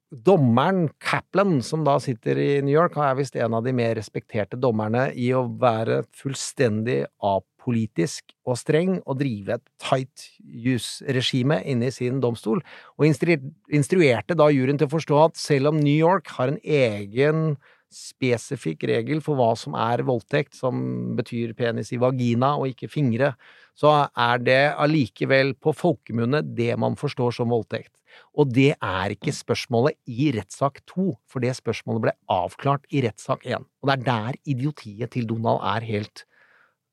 dommeren 0.09 0.87
Kaplan, 1.05 1.59
som 1.61 1.85
da 1.85 1.99
sitter 2.01 2.39
i 2.41 2.51
New 2.65 2.73
York, 2.73 2.97
er 2.97 3.19
visst 3.19 3.37
en 3.37 3.59
av 3.59 3.67
de 3.67 3.75
mer 3.77 3.93
respekterte 3.99 4.57
dommerne 4.57 5.11
i 5.13 5.29
å 5.37 5.45
være 5.61 6.01
fullstendig 6.17 7.03
apolitisk 7.21 8.33
og 8.49 8.57
streng 8.57 8.95
og 9.03 9.19
drive 9.21 9.59
et 9.59 9.67
tight 9.85 10.31
jusregime 10.41 11.61
inne 11.69 11.91
i 11.91 11.93
sin 11.93 12.23
domstol, 12.25 12.63
og 12.97 13.05
instruerte 13.05 14.39
da 14.39 14.49
juryen 14.49 14.81
til 14.81 14.89
å 14.89 14.95
forstå 14.97 15.25
at 15.27 15.37
selv 15.41 15.75
om 15.75 15.83
New 15.83 15.99
York 15.99 16.33
har 16.39 16.55
en 16.55 16.63
egen 16.65 17.59
spesifikk 17.93 18.85
regel 18.91 19.23
for 19.25 19.39
hva 19.39 19.53
som 19.57 19.77
er 19.79 20.05
voldtekt, 20.07 20.57
som 20.59 21.15
betyr 21.19 21.55
penis 21.59 21.93
i 21.95 22.01
vagina 22.01 22.55
og 22.59 22.73
ikke 22.73 22.91
fingre, 22.93 23.33
så 23.79 24.09
er 24.13 24.43
det 24.43 24.63
allikevel 24.77 25.55
på 25.63 25.73
folkemunne 25.77 26.43
det 26.43 26.75
man 26.81 26.99
forstår 26.99 27.39
som 27.39 27.55
voldtekt. 27.55 27.93
Og 28.39 28.51
det 28.55 28.73
er 28.75 29.15
ikke 29.15 29.35
spørsmålet 29.35 29.99
i 30.11 30.31
rettssak 30.35 30.81
to, 30.89 31.13
for 31.31 31.45
det 31.45 31.55
spørsmålet 31.59 32.09
ble 32.09 32.15
avklart 32.33 32.89
i 32.91 33.03
rettssak 33.05 33.47
én. 33.47 33.67
Og 33.83 33.91
det 33.91 33.99
er 33.99 34.07
der 34.09 34.41
idiotiet 34.49 35.15
til 35.15 35.29
Donald 35.29 35.63
er 35.63 35.87
helt 35.87 36.25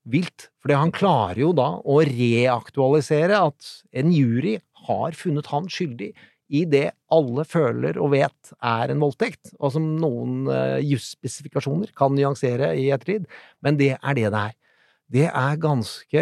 vilt. 0.05 0.49
For 0.62 0.75
han 0.77 0.93
klarer 0.93 1.41
jo 1.41 1.51
da 1.58 1.71
å 1.81 1.99
reaktualisere 2.05 3.41
at 3.49 3.71
en 3.97 4.13
jury 4.13 4.60
har 4.86 5.17
funnet 5.17 5.49
han 5.49 5.69
skyldig 5.71 6.12
i 6.49 6.65
det 6.69 6.89
alle 7.13 7.45
føler 7.47 7.97
og 8.01 8.12
vet 8.13 8.51
er 8.60 8.91
en 8.91 9.01
voldtekt, 9.01 9.55
og 9.60 9.73
som 9.73 9.88
noen 10.01 10.45
uh, 10.49 10.77
jusspesifikasjoner 10.84 11.93
kan 11.97 12.13
nyansere 12.15 12.73
i 12.77 12.91
ettertid, 12.93 13.25
men 13.65 13.79
det 13.81 13.95
er 13.95 14.17
det 14.17 14.29
det 14.29 14.43
er. 14.43 14.53
Det 15.05 15.25
er 15.29 15.60
ganske 15.62 16.21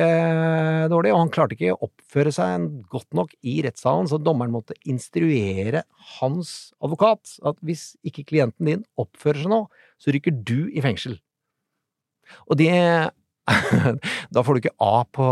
dårlig, 0.92 1.14
og 1.14 1.22
han 1.22 1.32
klarte 1.32 1.56
ikke 1.56 1.72
å 1.72 1.88
oppføre 1.88 2.34
seg 2.36 2.66
godt 2.92 3.16
nok 3.16 3.32
i 3.40 3.62
rettssalen, 3.64 4.10
så 4.12 4.20
dommeren 4.20 4.52
måtte 4.52 4.76
instruere 4.84 5.86
hans 6.18 6.74
advokat 6.84 7.38
at 7.48 7.62
hvis 7.64 7.94
ikke 8.04 8.26
klienten 8.34 8.68
din 8.68 8.84
oppfører 9.00 9.46
seg 9.46 9.54
nå, 9.54 9.62
så 10.04 10.12
rykker 10.12 10.36
du 10.36 10.68
i 10.68 10.84
fengsel. 10.84 11.16
Og 12.52 12.60
det 12.60 12.74
da 14.34 14.42
får 14.44 14.56
du 14.56 14.62
ikke 14.62 14.76
A 14.84 15.04
på, 15.04 15.26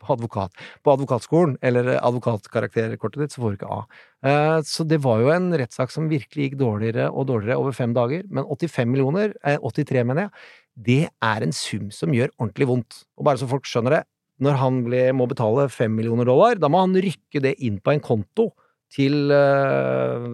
på, 0.00 0.08
advokat. 0.14 0.52
På 0.86 0.92
advokatskolen, 0.94 1.56
eller 1.64 1.96
advokatkarakterkortet 1.98 3.24
ditt, 3.24 3.34
så 3.34 3.42
får 3.42 3.54
du 3.54 3.58
ikke 3.58 3.70
A. 3.74 3.78
Eh, 4.26 4.58
så 4.66 4.86
det 4.86 5.00
var 5.04 5.22
jo 5.22 5.32
en 5.34 5.48
rettssak 5.58 5.90
som 5.94 6.10
virkelig 6.10 6.50
gikk 6.50 6.58
dårligere 6.60 7.08
og 7.10 7.26
dårligere 7.30 7.58
over 7.62 7.74
fem 7.76 7.94
dager. 7.96 8.26
Men 8.30 8.46
85 8.46 8.92
millioner, 8.92 9.34
83 9.42 9.98
eh, 10.02 10.06
mener 10.06 10.26
jeg, 10.26 10.44
det 10.86 11.00
er 11.24 11.46
en 11.46 11.56
sum 11.56 11.88
som 11.94 12.14
gjør 12.14 12.30
ordentlig 12.36 12.68
vondt. 12.70 13.00
Og 13.18 13.26
bare 13.26 13.40
så 13.40 13.48
folk 13.50 13.66
skjønner 13.66 13.98
det, 13.98 14.04
når 14.44 14.60
han 14.60 14.78
ble, 14.86 15.02
må 15.16 15.26
betale 15.30 15.66
fem 15.72 15.94
millioner 15.96 16.28
dollar, 16.28 16.60
da 16.60 16.70
må 16.70 16.84
han 16.84 16.94
rykke 16.94 17.40
det 17.42 17.56
inn 17.64 17.80
på 17.80 17.94
en 17.94 18.04
konto 18.04 18.50
til 18.92 19.32
uh, 19.32 20.26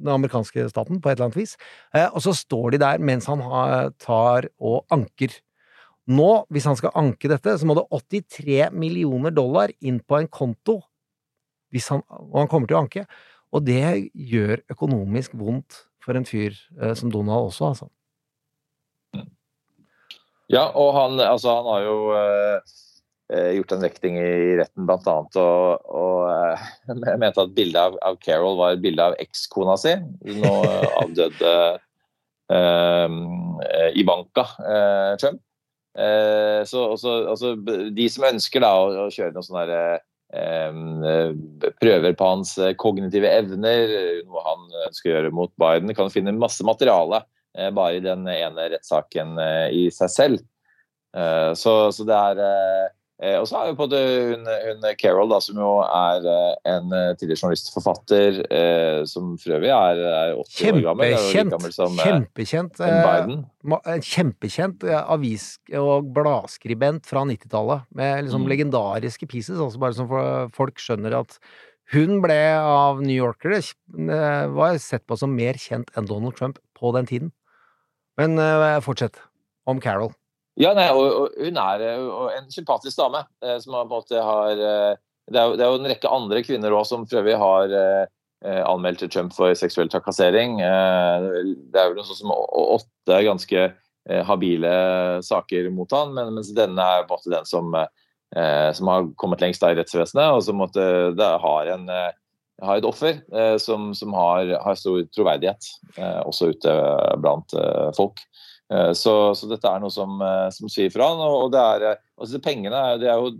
den 0.00 0.08
amerikanske 0.10 0.64
staten 0.72 0.98
på 0.98 1.10
et 1.10 1.18
eller 1.18 1.28
annet 1.28 1.38
vis. 1.38 1.52
Og 2.08 2.24
så 2.24 2.32
står 2.34 2.72
de 2.74 2.80
der 2.82 3.04
mens 3.04 3.28
han 3.30 3.44
tar 4.00 4.48
og 4.56 4.88
anker 4.96 5.36
nå, 6.10 6.30
hvis 6.50 6.66
han 6.68 6.78
skal 6.78 6.94
anke 6.98 7.30
dette, 7.30 7.56
så 7.58 7.68
må 7.68 7.76
det 7.78 7.86
83 7.92 8.70
millioner 8.74 9.34
dollar 9.34 9.72
inn 9.80 10.00
på 10.02 10.18
en 10.18 10.28
konto, 10.30 10.80
han, 11.70 12.02
og 12.02 12.36
han 12.40 12.50
kommer 12.50 12.70
til 12.70 12.78
å 12.78 12.82
anke. 12.84 13.06
Og 13.54 13.64
det 13.66 14.10
gjør 14.14 14.62
økonomisk 14.70 15.34
vondt 15.38 15.84
for 16.02 16.18
en 16.18 16.26
fyr 16.26 16.54
eh, 16.80 16.94
som 16.98 17.10
Donald 17.12 17.50
også, 17.50 17.72
altså. 17.72 17.90
Ja, 20.50 20.64
og 20.74 20.94
han, 20.96 21.20
altså, 21.22 21.52
han 21.60 21.68
har 21.70 21.82
jo 21.84 21.96
eh, 22.18 22.78
eh 23.30 23.50
gjort 23.54 23.74
en 23.76 23.84
vekting 23.86 24.16
i 24.18 24.56
retten, 24.58 24.86
blant 24.86 25.06
annet, 25.10 25.36
og, 25.38 25.84
og 25.86 26.24
eh, 26.30 26.64
mente 27.22 27.44
at 27.44 27.54
bildet 27.54 27.78
av, 27.82 27.98
av, 28.02 28.18
Carol 28.22 28.58
var 28.58 28.74
et 28.74 28.82
bilde 28.82 29.06
av 29.12 29.18
ekskona 29.22 29.76
si, 29.78 29.94
nå 30.40 30.54
avdøde 31.04 31.54
eh, 32.50 33.94
Ivanka 34.02 34.48
eh, 34.64 35.14
Trump. 35.22 35.44
Eh, 35.98 36.60
så 36.70 36.84
også, 36.92 37.16
altså, 37.32 37.56
de 37.90 38.06
som 38.12 38.28
ønsker 38.30 38.62
da, 38.62 38.70
å, 38.78 39.06
å 39.06 39.10
kjøre 39.12 39.34
noen 39.34 39.46
sånne 39.46 39.64
der, 39.70 40.04
eh, 40.36 41.72
prøver 41.82 42.14
på 42.18 42.30
hans 42.30 42.54
eh, 42.62 42.76
kognitive 42.78 43.30
evner, 43.40 43.96
noe 44.28 44.46
han 44.46 44.68
ønsker 44.86 45.10
å 45.10 45.16
gjøre 45.16 45.34
mot 45.34 45.54
Biden, 45.60 45.94
kan 45.98 46.12
finne 46.14 46.36
masse 46.36 46.66
materiale 46.66 47.24
eh, 47.56 47.72
bare 47.74 47.98
i 47.98 48.04
den 48.04 48.28
ene 48.30 48.70
rettssaken 48.76 49.36
eh, 49.42 49.66
i 49.82 49.84
seg 49.94 50.14
selv. 50.14 50.46
Eh, 51.16 51.52
så, 51.58 51.76
så, 51.94 52.06
det 52.06 52.22
er 52.30 52.44
Eh, 52.46 52.88
og 53.36 53.44
så 53.48 53.58
har 53.58 53.66
vi 53.68 53.76
på 53.76 53.84
det 53.92 54.00
hun, 54.00 54.46
hun, 54.48 54.84
Carol, 54.96 55.28
da, 55.28 55.40
som 55.44 55.58
jo 55.60 55.70
er 55.84 56.24
eh, 56.24 56.52
en 56.72 56.92
eh, 56.96 57.10
tidligere 57.20 57.42
journalist 57.42 57.68
og 57.68 57.74
forfatter, 57.76 58.38
eh, 58.48 59.00
som 59.08 59.34
for 59.40 59.58
øvrig 59.58 59.72
er, 59.76 59.98
er 60.08 60.36
80 60.38 60.54
Kjempe, 60.54 60.78
år 60.78 60.86
gammel. 60.86 61.10
Kjempekjent. 61.10 61.52
Gammel 61.52 61.74
som, 61.76 61.98
kjempekjent 62.00 62.80
eh, 62.80 63.98
kjempekjent 64.08 64.86
avis- 65.02 65.50
og 65.82 66.08
bladskribent 66.16 67.08
fra 67.10 67.26
90-tallet, 67.28 67.84
med 68.00 68.24
liksom 68.24 68.46
mm. 68.46 68.52
legendariske 68.54 69.28
pieces, 69.28 69.60
altså 69.60 69.82
bare 69.82 69.98
så 69.98 70.06
folk 70.56 70.80
skjønner 70.80 71.18
at 71.20 71.36
hun 71.92 72.22
ble 72.24 72.38
av 72.56 73.02
New 73.02 73.16
Yorkere 73.18 73.58
var 74.54 74.78
sett 74.80 75.04
på 75.10 75.18
som 75.18 75.34
mer 75.34 75.58
kjent 75.60 75.90
enn 75.98 76.08
Donald 76.08 76.38
Trump 76.38 76.62
på 76.78 76.94
den 76.96 77.10
tiden. 77.10 77.34
Men 78.16 78.38
fortsett 78.86 79.18
om 79.68 79.82
Carol. 79.82 80.14
Ja, 80.60 80.74
nei, 80.76 80.90
og, 80.92 81.06
og 81.08 81.36
hun 81.40 81.58
er 81.60 81.82
en 82.36 82.48
sympatisk 82.52 82.98
dame. 83.00 83.24
Eh, 83.44 83.56
som 83.62 83.76
har, 83.76 83.86
på 83.88 83.96
en 83.96 84.02
måte 84.02 84.24
har 84.24 84.58
eh, 84.58 84.98
det, 85.30 85.38
er 85.38 85.46
jo, 85.46 85.54
det, 85.56 85.64
er 85.64 85.70
jo, 85.70 85.78
en 85.80 85.92
rekke 85.92 86.12
andre 86.12 86.42
kvinner 86.44 86.74
òg 86.76 86.84
som 86.88 87.06
prøver 87.08 87.38
har 87.40 87.76
eh, 87.76 88.60
anmeldt 88.66 89.06
Trump 89.12 89.32
for 89.36 89.54
seksuell 89.56 89.88
trakassering. 89.92 90.58
Det 90.60 91.80
er 91.80 91.90
jo 91.90 91.96
noe 91.96 92.08
sånt 92.08 92.22
som 92.22 92.32
åtte 92.32 93.18
ganske 93.26 93.66
habile 94.24 94.70
saker 95.22 95.68
mot 95.76 95.92
han, 95.92 96.14
men, 96.16 96.30
mens 96.38 96.48
denne 96.56 96.80
er 96.80 97.04
på 97.04 97.12
en 97.12 97.20
måte 97.20 97.34
den 97.34 97.44
som, 97.44 97.76
som 98.32 98.90
har 98.90 99.10
kommet 99.20 99.44
lengst 99.44 99.66
i 99.68 99.74
rettsvesenet, 99.76 100.32
og 100.32 100.40
som 100.46 100.56
måtte, 100.56 100.86
har, 101.44 101.68
en, 101.76 101.84
har 102.64 102.80
et 102.80 102.88
offer 102.88 103.20
som, 103.60 103.90
som 103.92 104.16
har, 104.16 104.54
har, 104.64 104.80
stor 104.80 105.04
troverdighet 105.12 105.68
også 106.24 106.54
ute 106.56 106.78
blant 107.20 107.54
folk. 108.00 108.24
Eh, 108.70 108.92
så, 108.92 109.14
så, 109.34 109.48
dette 109.50 109.66
er 109.66 109.82
noe 109.82 109.90
som, 109.92 110.20
eh, 110.22 110.48
som 110.54 110.70
sier 110.70 110.92
fra 110.94 111.10
han. 111.10 111.22
Og 111.26 111.50
det 111.54 111.62
er, 111.62 111.86
eh, 111.90 112.02
altså 112.20 112.42
pengene 112.42 112.82
det 113.02 113.10
er 113.10 113.22
jo, 113.22 113.32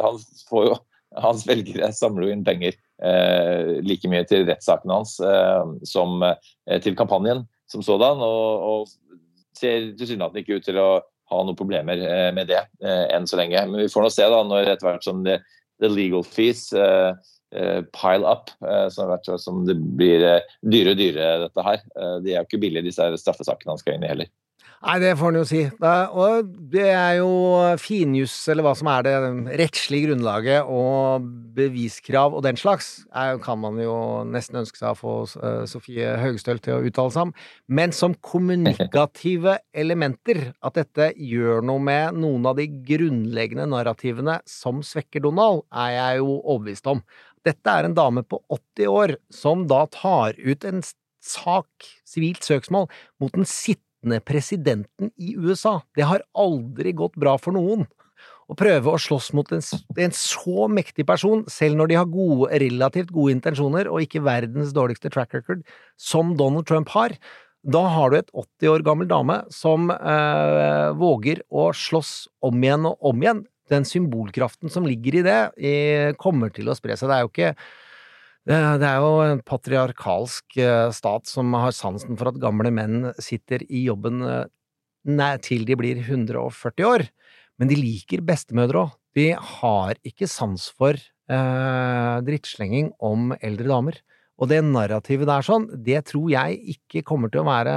han 0.00 0.20
får 0.50 0.70
jo, 0.70 0.78
Hans 1.24 1.46
velgere 1.48 1.88
samler 1.96 2.26
jo 2.26 2.32
inn 2.34 2.42
penger 2.44 2.74
eh, 3.00 3.78
like 3.80 4.10
mye 4.12 4.26
til 4.28 4.42
rettssakene 4.44 4.98
hans 4.98 5.14
eh, 5.24 5.70
som 5.88 6.20
eh, 6.20 6.76
til 6.84 6.98
kampanjen 6.98 7.46
som 7.72 7.80
sådan. 7.84 8.20
Og, 8.20 8.66
og 8.68 9.56
ser 9.56 9.94
tilsynelatende 9.96 10.42
ikke 10.44 10.58
ut 10.60 10.68
til 10.68 10.80
å 10.82 10.90
ha 11.28 11.38
noen 11.44 11.56
problemer 11.56 11.98
med 12.32 12.48
det 12.48 12.60
enn 12.80 13.26
så 13.28 13.36
lenge. 13.40 13.60
Men 13.68 13.82
vi 13.82 13.88
får 13.92 14.04
nå 14.04 14.10
se 14.12 14.28
da, 14.32 14.38
når 14.46 14.70
etter 14.74 14.86
hvert 14.86 15.04
som 15.04 15.24
det, 15.26 15.40
the 15.82 15.90
legal 15.92 16.22
fees 16.24 16.70
pile 16.72 18.28
up, 18.28 18.48
som, 18.94 19.10
hvert, 19.10 19.28
som 19.42 19.64
det 19.68 19.76
blir 19.76 20.24
dyrere 20.64 20.94
og 20.94 21.02
dyrere 21.02 21.42
dette 21.42 21.66
her. 21.66 21.82
De 22.24 22.32
er 22.32 22.38
jo 22.38 22.46
ikke 22.46 22.62
billige, 22.62 22.86
disse 22.88 23.10
straffesakene 23.20 23.74
han 23.74 23.82
skal 23.82 23.98
inn 23.98 24.06
i 24.06 24.12
heller. 24.12 24.30
Nei, 24.78 24.94
det 25.02 25.16
får 25.18 25.32
han 25.32 25.36
jo 25.40 25.46
si. 25.48 25.60
Da, 25.82 25.92
og 26.14 26.50
det 26.70 26.84
er 26.92 27.16
jo 27.18 27.30
finjuss, 27.82 28.36
eller 28.52 28.62
hva 28.62 28.74
som 28.78 28.90
er 28.92 29.06
det 29.08 29.14
rettslige 29.58 30.06
grunnlaget, 30.06 30.68
og 30.70 31.24
beviskrav 31.56 32.36
og 32.38 32.44
den 32.46 32.60
slags, 32.60 32.92
er, 33.10 33.40
kan 33.42 33.58
man 33.58 33.80
jo 33.82 33.96
nesten 34.30 34.60
ønske 34.60 34.78
seg 34.78 34.92
å 34.92 34.98
få 35.00 35.14
uh, 35.42 35.64
Sofie 35.66 36.12
Høgestøl 36.22 36.62
til 36.62 36.76
å 36.76 36.84
uttale 36.86 37.14
seg 37.14 37.26
om. 37.26 37.32
Men 37.74 37.94
som 37.96 38.14
kommunikative 38.22 39.56
elementer, 39.74 40.52
at 40.62 40.78
dette 40.78 41.10
gjør 41.16 41.66
noe 41.66 41.82
med 41.82 42.22
noen 42.22 42.46
av 42.46 42.60
de 42.60 42.68
grunnleggende 42.70 43.66
narrativene 43.74 44.38
som 44.46 44.84
svekker 44.86 45.26
Donald, 45.26 45.64
er 45.74 45.96
jeg 45.96 46.22
jo 46.22 46.38
overbevist 46.38 46.86
om. 46.94 47.02
Dette 47.46 47.74
er 47.74 47.88
en 47.88 47.98
dame 47.98 48.22
på 48.22 48.38
80 48.46 48.94
år 48.94 49.16
som 49.34 49.66
da 49.66 49.82
tar 49.90 50.38
ut 50.38 50.70
en 50.70 50.86
sak, 51.18 51.90
sivilt 52.06 52.46
søksmål, 52.46 52.86
mot 53.18 53.34
den 53.34 53.46
sittende 53.48 53.87
sittende 53.98 54.20
presidenten 54.20 55.10
i 55.16 55.36
USA. 55.36 55.82
Det 55.96 56.02
har 56.02 56.22
aldri 56.34 56.92
gått 56.92 57.16
bra 57.16 57.36
for 57.38 57.52
noen. 57.52 57.86
Å 58.48 58.54
prøve 58.56 58.90
å 58.90 58.98
slåss 58.98 59.32
mot 59.34 59.50
en, 59.52 59.60
en, 59.98 60.12
så 60.12 60.68
mektig 60.68 61.06
person, 61.06 61.44
selv 61.48 61.76
når 61.76 61.88
de 61.88 61.96
har 61.98 62.06
gode, 62.06 62.48
relativt 62.58 63.10
gode 63.12 63.34
intensjoner 63.34 63.88
og 63.88 64.00
ikke 64.02 64.24
verdens 64.24 64.72
dårligste 64.72 65.10
track 65.10 65.34
record, 65.34 65.62
som 65.98 66.34
Donald 66.36 66.66
Trump 66.66 66.88
har, 66.88 67.12
da 67.62 67.82
har 67.90 68.10
du 68.10 68.16
et 68.16 68.30
80 68.32 68.70
år 68.72 68.82
gammel 68.86 69.08
dame 69.08 69.42
som 69.50 69.90
øh, 69.90 70.94
våger 70.96 71.42
å 71.50 71.72
slåss 71.74 72.28
om 72.40 72.62
igjen 72.62 72.86
og 72.88 72.96
om 73.10 73.20
igjen. 73.20 73.44
Den 73.68 73.84
symbolkraften 73.84 74.72
som 74.72 74.86
ligger 74.88 75.18
i 75.18 75.26
det, 75.26 76.14
kommer 76.16 76.48
til 76.48 76.70
å 76.70 76.76
spre 76.78 76.96
seg. 76.96 77.10
Det 77.10 77.18
er 77.18 77.26
jo 77.26 77.32
ikke 77.34 77.52
det 78.48 78.86
er 78.88 79.02
jo 79.02 79.18
en 79.26 79.42
patriarkalsk 79.44 80.56
eh, 80.62 80.88
stat 80.96 81.28
som 81.28 81.52
har 81.52 81.74
sansen 81.76 82.16
for 82.16 82.30
at 82.30 82.38
gamle 82.40 82.70
menn 82.72 83.10
sitter 83.20 83.60
i 83.68 83.82
jobben 83.84 84.22
eh, 84.24 85.34
til 85.44 85.66
de 85.68 85.76
blir 85.76 86.00
140 86.00 86.88
år. 86.88 87.04
Men 87.60 87.68
de 87.68 87.76
liker 87.76 88.24
bestemødre 88.24 88.86
òg. 88.86 88.94
De 89.18 89.32
har 89.34 89.98
ikke 90.06 90.28
sans 90.30 90.68
for 90.78 90.96
eh, 90.96 92.16
drittslenging 92.24 92.92
om 93.04 93.34
eldre 93.42 93.68
damer. 93.68 94.00
Og 94.38 94.46
det 94.46 94.60
narrativet 94.62 95.26
der 95.26 95.42
sånn, 95.42 95.64
det 95.82 96.04
tror 96.12 96.28
jeg 96.30 96.58
ikke 96.74 97.02
kommer 97.06 97.30
til 97.32 97.42
å 97.42 97.48
være 97.48 97.72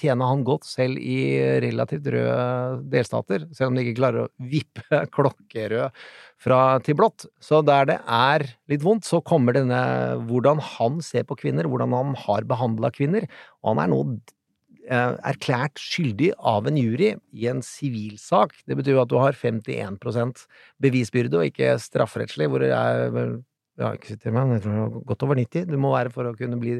tjene 0.00 0.28
han 0.30 0.44
godt 0.46 0.64
selv 0.64 0.96
i 0.96 1.18
relativt 1.60 2.08
røde 2.14 2.78
delstater, 2.94 3.44
selv 3.52 3.70
om 3.70 3.76
de 3.76 3.84
ikke 3.84 3.98
klarer 3.98 4.24
å 4.24 4.30
vippe 4.48 5.02
klokkerød 5.16 6.00
fra 6.40 6.62
til 6.86 6.96
blått. 6.96 7.26
Så 7.44 7.60
der 7.66 7.90
det 7.90 7.98
er 8.04 8.46
litt 8.72 8.86
vondt, 8.86 9.04
så 9.04 9.20
kommer 9.20 9.56
denne 9.56 9.82
hvordan 10.30 10.62
han 10.78 11.02
ser 11.04 11.28
på 11.28 11.36
kvinner, 11.42 11.68
hvordan 11.68 11.92
han 11.92 12.16
har 12.24 12.48
behandla 12.48 12.92
kvinner, 12.94 13.28
og 13.60 13.74
han 13.74 13.82
er 13.84 13.92
nå 13.92 14.00
eh, 14.88 15.12
erklært 15.28 15.76
skyldig 15.82 16.32
av 16.40 16.70
en 16.70 16.80
jury 16.80 17.12
i 17.36 17.50
en 17.52 17.60
sivilsak. 17.64 18.56
Det 18.64 18.80
betyr 18.80 19.02
at 19.04 19.12
du 19.12 19.18
har 19.20 19.36
51 19.36 20.00
bevisbyrde, 20.80 21.36
og 21.36 21.52
ikke 21.52 21.76
strafferettslig, 21.84 22.48
hvor 22.48 22.64
det 22.64 22.72
er 22.72 23.36
jeg 23.78 23.86
har 23.86 23.98
ikke 23.98 24.10
sittet 24.12 24.34
med, 24.34 24.42
men 24.42 24.56
jeg 24.56 24.64
tror 24.64 24.74
det 24.74 24.84
var 24.84 25.04
godt 25.12 25.24
over 25.26 25.38
90. 25.38 25.68
Du 25.70 25.78
må 25.80 25.92
være 25.94 26.12
for 26.14 26.26
å 26.26 26.34
kunne 26.38 26.58
bli 26.60 26.78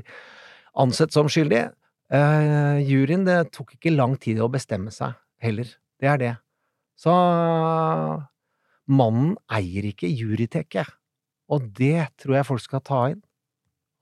ansett 0.82 1.14
som 1.14 1.30
skyldig. 1.30 1.68
Uh, 2.08 2.80
juryen, 2.82 3.26
det 3.28 3.52
tok 3.54 3.76
ikke 3.76 3.94
lang 3.94 4.16
tid 4.20 4.40
å 4.42 4.50
bestemme 4.50 4.90
seg 4.94 5.14
heller. 5.44 5.70
Det 6.00 6.10
er 6.10 6.20
det. 6.22 6.34
Så 6.98 7.14
mannen 8.88 9.36
eier 9.54 9.86
ikke 9.92 10.10
juryteket. 10.10 10.90
Og 11.48 11.70
det 11.78 12.08
tror 12.20 12.38
jeg 12.38 12.48
folk 12.48 12.64
skal 12.64 12.84
ta 12.84 13.02
inn. 13.12 13.22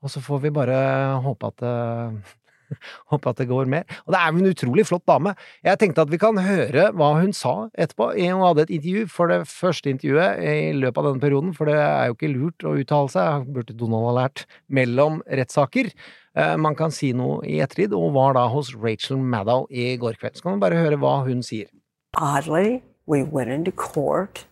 Og 0.03 0.11
så 0.13 0.21
får 0.23 0.43
vi 0.45 0.53
bare 0.55 0.77
håpe 1.25 1.51
at 1.53 1.63
uh, 1.65 2.35
Håper 3.13 3.33
at 3.33 3.41
det 3.41 3.49
går 3.49 3.69
mer. 3.71 3.87
Og 4.05 4.13
det 4.13 4.19
er 4.19 4.31
jo 4.31 4.41
en 4.41 4.51
utrolig 4.51 4.85
flott 4.89 5.05
dame. 5.09 5.33
Jeg 5.65 5.81
tenkte 5.81 6.05
at 6.05 6.11
vi 6.13 6.19
kan 6.21 6.39
høre 6.41 6.89
hva 6.97 7.09
hun 7.21 7.33
sa 7.35 7.55
etterpå. 7.77 8.11
Hun 8.17 8.45
hadde 8.45 8.67
et 8.67 8.75
intervju 8.77 9.07
for 9.11 9.33
det 9.33 9.41
første 9.51 9.91
intervjuet 9.93 10.43
i 10.43 10.71
løpet 10.77 11.01
av 11.01 11.09
denne 11.09 11.23
perioden, 11.23 11.55
for 11.57 11.69
det 11.69 11.77
er 11.79 12.09
jo 12.09 12.17
ikke 12.17 12.33
lurt 12.33 12.67
å 12.67 12.75
uttale 12.81 13.13
seg, 13.13 13.49
burde 13.55 13.77
Donald 13.77 14.09
ha 14.11 14.15
lært, 14.21 14.45
mellom 14.67 15.21
rettssaker. 15.27 15.91
Eh, 16.37 16.57
man 16.61 16.75
kan 16.77 16.93
si 16.93 17.13
noe 17.17 17.41
i 17.47 17.57
ettertid, 17.63 17.95
og 17.97 18.13
var 18.17 18.37
da 18.37 18.45
hos 18.51 18.75
Rachel 18.75 19.17
Maddow 19.17 19.65
i 19.71 19.95
går 19.97 20.19
kveld. 20.21 20.37
Så 20.37 20.45
kan 20.45 20.57
vi 20.57 20.65
bare 20.67 20.83
høre 20.83 20.99
hva 21.01 21.21
hun 21.25 21.41
sier. 21.45 21.71
Oddly, 22.17 22.83
we 23.05 23.23
went 23.23 23.49
into 23.49 23.71
court. 23.71 24.45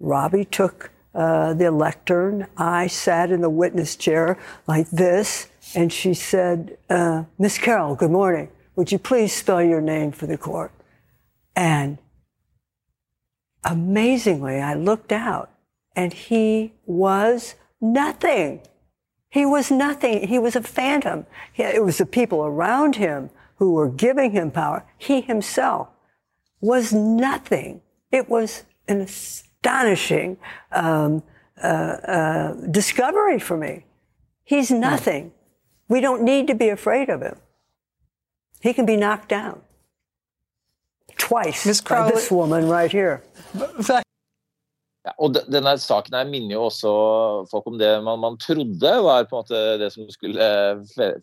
Robbie 0.00 0.44
took 0.44 0.90
uh, 1.14 1.54
the 1.54 1.70
lectern. 1.70 2.46
I 2.56 2.86
sat 2.86 3.30
in 3.30 3.40
the 3.40 3.50
witness 3.50 3.96
chair 3.96 4.38
like 4.66 4.88
this. 4.90 5.48
And 5.74 5.92
she 5.92 6.14
said, 6.14 6.78
uh, 6.88 7.24
Miss 7.38 7.58
Carroll, 7.58 7.94
good 7.94 8.10
morning. 8.10 8.48
Would 8.76 8.92
you 8.92 8.98
please 8.98 9.32
spell 9.32 9.62
your 9.62 9.80
name 9.80 10.12
for 10.12 10.26
the 10.26 10.38
court? 10.38 10.72
And 11.56 11.98
amazingly, 13.64 14.60
I 14.60 14.74
looked 14.74 15.12
out 15.12 15.50
and 15.96 16.12
he 16.12 16.74
was 16.86 17.56
nothing. 17.80 18.60
He 19.30 19.44
was 19.44 19.70
nothing. 19.70 20.28
He 20.28 20.38
was 20.38 20.56
a 20.56 20.62
phantom. 20.62 21.26
It 21.56 21.84
was 21.84 21.98
the 21.98 22.06
people 22.06 22.44
around 22.44 22.96
him 22.96 23.30
who 23.56 23.72
were 23.72 23.90
giving 23.90 24.30
him 24.30 24.50
power. 24.50 24.84
He 24.96 25.20
himself 25.20 25.88
was 26.60 26.92
nothing. 26.92 27.82
It 28.10 28.28
was 28.28 28.62
an 28.86 29.00
astonishing 29.00 30.38
um, 30.72 31.22
uh, 31.62 31.66
uh, 31.66 32.52
discovery 32.70 33.38
for 33.38 33.56
me. 33.56 33.84
He's 34.44 34.70
nothing. 34.70 35.32
We 35.88 36.00
don't 36.00 36.22
need 36.22 36.46
to 36.48 36.54
be 36.54 36.68
afraid 36.68 37.08
of 37.08 37.22
him. 37.22 37.36
He 38.60 38.74
can 38.74 38.86
be 38.86 38.96
knocked 38.96 39.28
down 39.28 39.60
twice 41.16 41.66
Miss 41.66 41.80
by 41.80 42.10
this 42.10 42.30
woman 42.30 42.68
right 42.68 42.92
here. 42.92 43.22
Ja, 45.06 45.12
og 45.22 45.36
denne 45.48 45.78
saken 45.80 46.14
her 46.18 46.24
minner 46.28 46.54
jo 46.56 46.62
også 46.68 46.90
folk 47.48 47.66
om 47.70 47.78
det 47.80 48.02
man, 48.04 48.18
man, 48.20 48.36
trodde 48.42 49.02
var 49.04 49.24
på 49.30 49.36
en 49.36 49.40
måte 49.44 49.78
det 49.80 49.90
som 49.94 50.10
skulle 50.12 50.42
eh, 50.42 50.74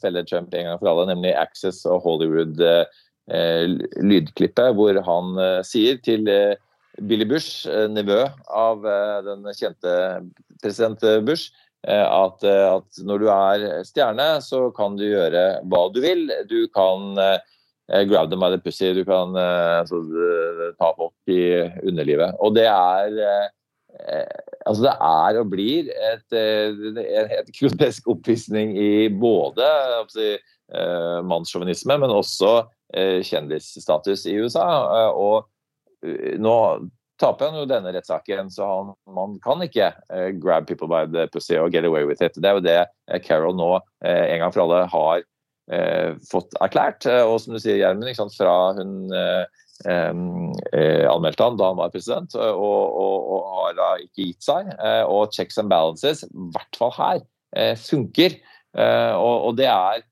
felle 0.02 0.24
Trump 0.26 0.54
en 0.56 0.66
gang 0.70 0.80
for 0.80 0.88
alle, 0.90 1.06
nemlig 1.12 1.32
Access 1.38 1.86
og 1.86 2.02
Hollywood-lydklippet, 2.06 4.66
eh, 4.70 4.76
hvor 4.80 4.94
han 5.10 5.26
eh, 5.44 5.62
sier 5.68 5.96
til 6.08 6.22
eh, 6.32 6.56
Billy 7.04 7.28
Bush, 7.30 7.70
eh, 7.70 7.88
nevø 7.92 8.22
av 8.48 8.88
eh, 8.90 9.20
den 9.28 9.46
kjente 9.54 9.92
president 10.64 11.00
Bush, 11.28 11.52
at, 11.86 12.44
eh, 12.44 12.68
at, 12.76 13.02
når 13.06 13.22
du 13.22 13.28
er 13.30 13.66
stjerne, 13.86 14.30
så 14.42 14.70
kan 14.76 14.98
du 14.98 15.06
gjøre 15.06 15.44
hva 15.70 15.84
du 15.94 16.02
vil. 16.04 16.26
Du 16.50 16.66
kan 16.74 17.14
uh, 17.20 17.38
grab 18.10 18.32
them 18.32 18.42
by 18.42 18.50
the 18.54 18.62
pussy, 18.62 18.92
du 18.94 19.04
kan 19.06 19.36
uh, 19.38 19.84
altså, 19.84 20.02
ta 20.80 20.92
folk 20.98 21.14
i 21.30 21.44
underlivet. 21.86 22.34
Og 22.42 22.56
det 22.58 22.68
er 22.72 23.22
uh, 23.22 23.52
Altså 24.66 24.82
det 24.84 24.92
er 24.92 25.38
og 25.40 25.52
blir 25.54 25.88
et, 25.88 26.34
helt 26.36 27.52
grotesk 27.56 28.10
oppvisning 28.12 28.74
i 28.76 29.06
både 29.08 29.68
si, 30.12 30.34
mannssjåvinisme, 31.24 31.96
men 32.02 32.12
også 32.12 32.66
kjendisstatus 33.24 34.26
i 34.28 34.34
USA. 34.42 34.66
Og 35.16 35.48
nå 36.44 36.58
taper 37.22 37.50
han 37.50 37.60
jo 37.60 37.68
denne 37.70 37.94
rettssaken, 37.96 38.50
så 38.52 38.68
han, 38.68 38.92
man 39.16 39.38
kan 39.44 39.64
ikke 39.64 39.92
eh, 40.12 40.30
grab 40.42 40.68
people 40.68 40.90
by 40.92 41.06
the 41.08 41.28
pussy 41.32 41.58
og 41.60 41.72
get 41.74 41.88
away 41.88 42.04
with 42.08 42.24
it. 42.24 42.36
Det 42.36 42.50
er 42.50 42.60
jo 42.60 42.66
det 42.66 42.80
uh, 42.84 43.20
Carol 43.24 43.56
nå 43.58 43.72
eh, 44.06 44.34
en 44.34 44.44
gang 44.44 44.54
for 44.54 44.66
alle 44.66 44.86
har 44.92 45.26
fått 46.30 46.52
erklært. 46.62 47.08
og 47.26 47.40
som 47.42 47.56
du 47.56 47.58
sier, 47.58 47.80
Gjermund, 47.80 48.36
fra 48.38 48.52
hun 48.78 49.08
anmeldte 49.90 51.42
han 51.42 51.58
da 51.58 51.72
han 51.72 51.80
var 51.80 51.90
president, 51.90 52.36
og, 52.38 53.00
og, 53.02 53.32
og 53.34 53.48
har 53.50 53.74
da 53.80 53.88
ikke 54.04 54.28
gitt 54.28 54.46
seg. 54.46 54.70
og 55.10 55.34
checks 55.34 55.58
and 55.58 55.74
balances, 55.74 56.22
i 56.22 56.46
hvert 56.54 56.78
fall 56.78 56.94
her, 57.00 57.24
funker. 57.82 58.38
Og, 58.78 59.34
og, 59.48 59.58
det 59.58 59.66
er 59.66 60.06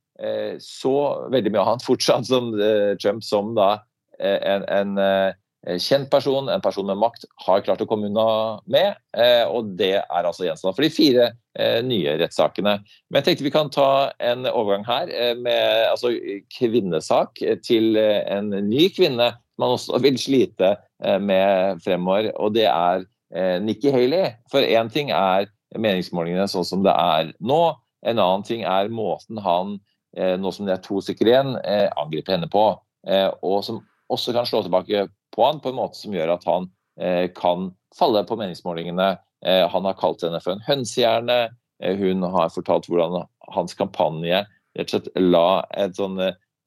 så 0.58 0.96
veldig 1.30 1.54
mye 1.54 1.62
av 1.62 1.70
han 1.76 1.86
fortsatt 1.86 2.26
som 2.32 2.50
Trump 2.98 3.22
som 3.22 3.54
da 3.54 3.76
en, 4.18 4.66
en 4.66 4.98
Eh, 5.04 5.34
kjent 5.64 6.10
person, 6.12 6.50
en 6.52 6.62
person 6.62 6.88
med 6.88 7.00
makt, 7.00 7.26
har 7.46 7.64
klart 7.64 7.82
å 7.84 7.88
komme 7.88 8.10
unna 8.10 8.60
med. 8.70 8.98
Eh, 9.16 9.44
og 9.48 9.72
det 9.80 9.96
er 10.02 10.28
altså 10.28 10.48
gjenstand 10.48 10.76
for 10.76 10.84
de 10.84 10.92
fire 10.92 11.30
eh, 11.56 11.80
nye 11.86 12.18
rettssakene. 12.20 12.76
Men 13.08 13.20
jeg 13.22 13.30
tenkte 13.30 13.48
vi 13.48 13.54
kan 13.54 13.72
ta 13.74 14.12
en 14.24 14.48
overgang 14.50 14.84
her 14.88 15.14
med 15.40 15.88
altså, 15.88 16.12
kvinnesak 16.58 17.40
til 17.64 17.96
en 17.98 18.52
ny 18.68 18.90
kvinne 18.96 19.34
man 19.62 19.76
også 19.76 20.00
vil 20.02 20.18
slite 20.18 20.74
med 21.22 21.82
fremover, 21.84 22.32
og 22.42 22.56
det 22.56 22.66
er 22.66 23.04
Nikki 23.62 23.92
Haley. 23.94 24.32
For 24.50 24.66
én 24.66 24.90
ting 24.90 25.12
er 25.14 25.46
meningsmålingene 25.78 26.48
sånn 26.50 26.66
som 26.66 26.82
det 26.86 26.94
er 26.94 27.30
nå. 27.38 27.62
En 28.04 28.18
annen 28.18 28.46
ting 28.48 28.64
er 28.66 28.90
måten 28.90 29.38
han, 29.46 29.76
nå 30.18 30.54
som 30.56 30.66
det 30.66 30.74
er 30.74 30.82
to 30.82 31.04
stykker 31.06 31.30
igjen, 31.30 31.54
angriper 32.02 32.34
henne 32.34 32.50
på. 32.50 32.66
Og 33.46 33.60
som 33.68 33.84
også 34.10 34.34
kan 34.34 34.50
slå 34.50 34.64
tilbake 34.66 35.06
på 35.34 35.46
han 35.46 35.62
på 35.64 35.72
en 35.72 35.80
måte 35.80 36.00
som 36.00 36.14
gjør 36.16 36.36
at 36.36 36.48
han 36.50 36.70
eh, 37.02 37.28
kan 37.36 37.72
falle 37.98 38.24
på 38.28 38.38
meningsmålingene. 38.40 39.16
Eh, 39.46 39.66
han 39.70 39.90
har 39.90 40.00
kalt 40.00 40.24
henne 40.26 40.42
for 40.44 40.56
en 40.56 40.66
hønsehjerne. 40.68 41.40
Eh, 41.84 41.98
hun 42.00 42.26
har 42.36 42.54
fortalt 42.54 42.90
hvordan 42.90 43.26
hans 43.54 43.78
kampanje 43.78 44.46
rett 44.78 44.90
og 44.90 44.96
slett 44.96 45.12
la 45.22 45.64
et 45.78 45.98
sånn 46.00 46.18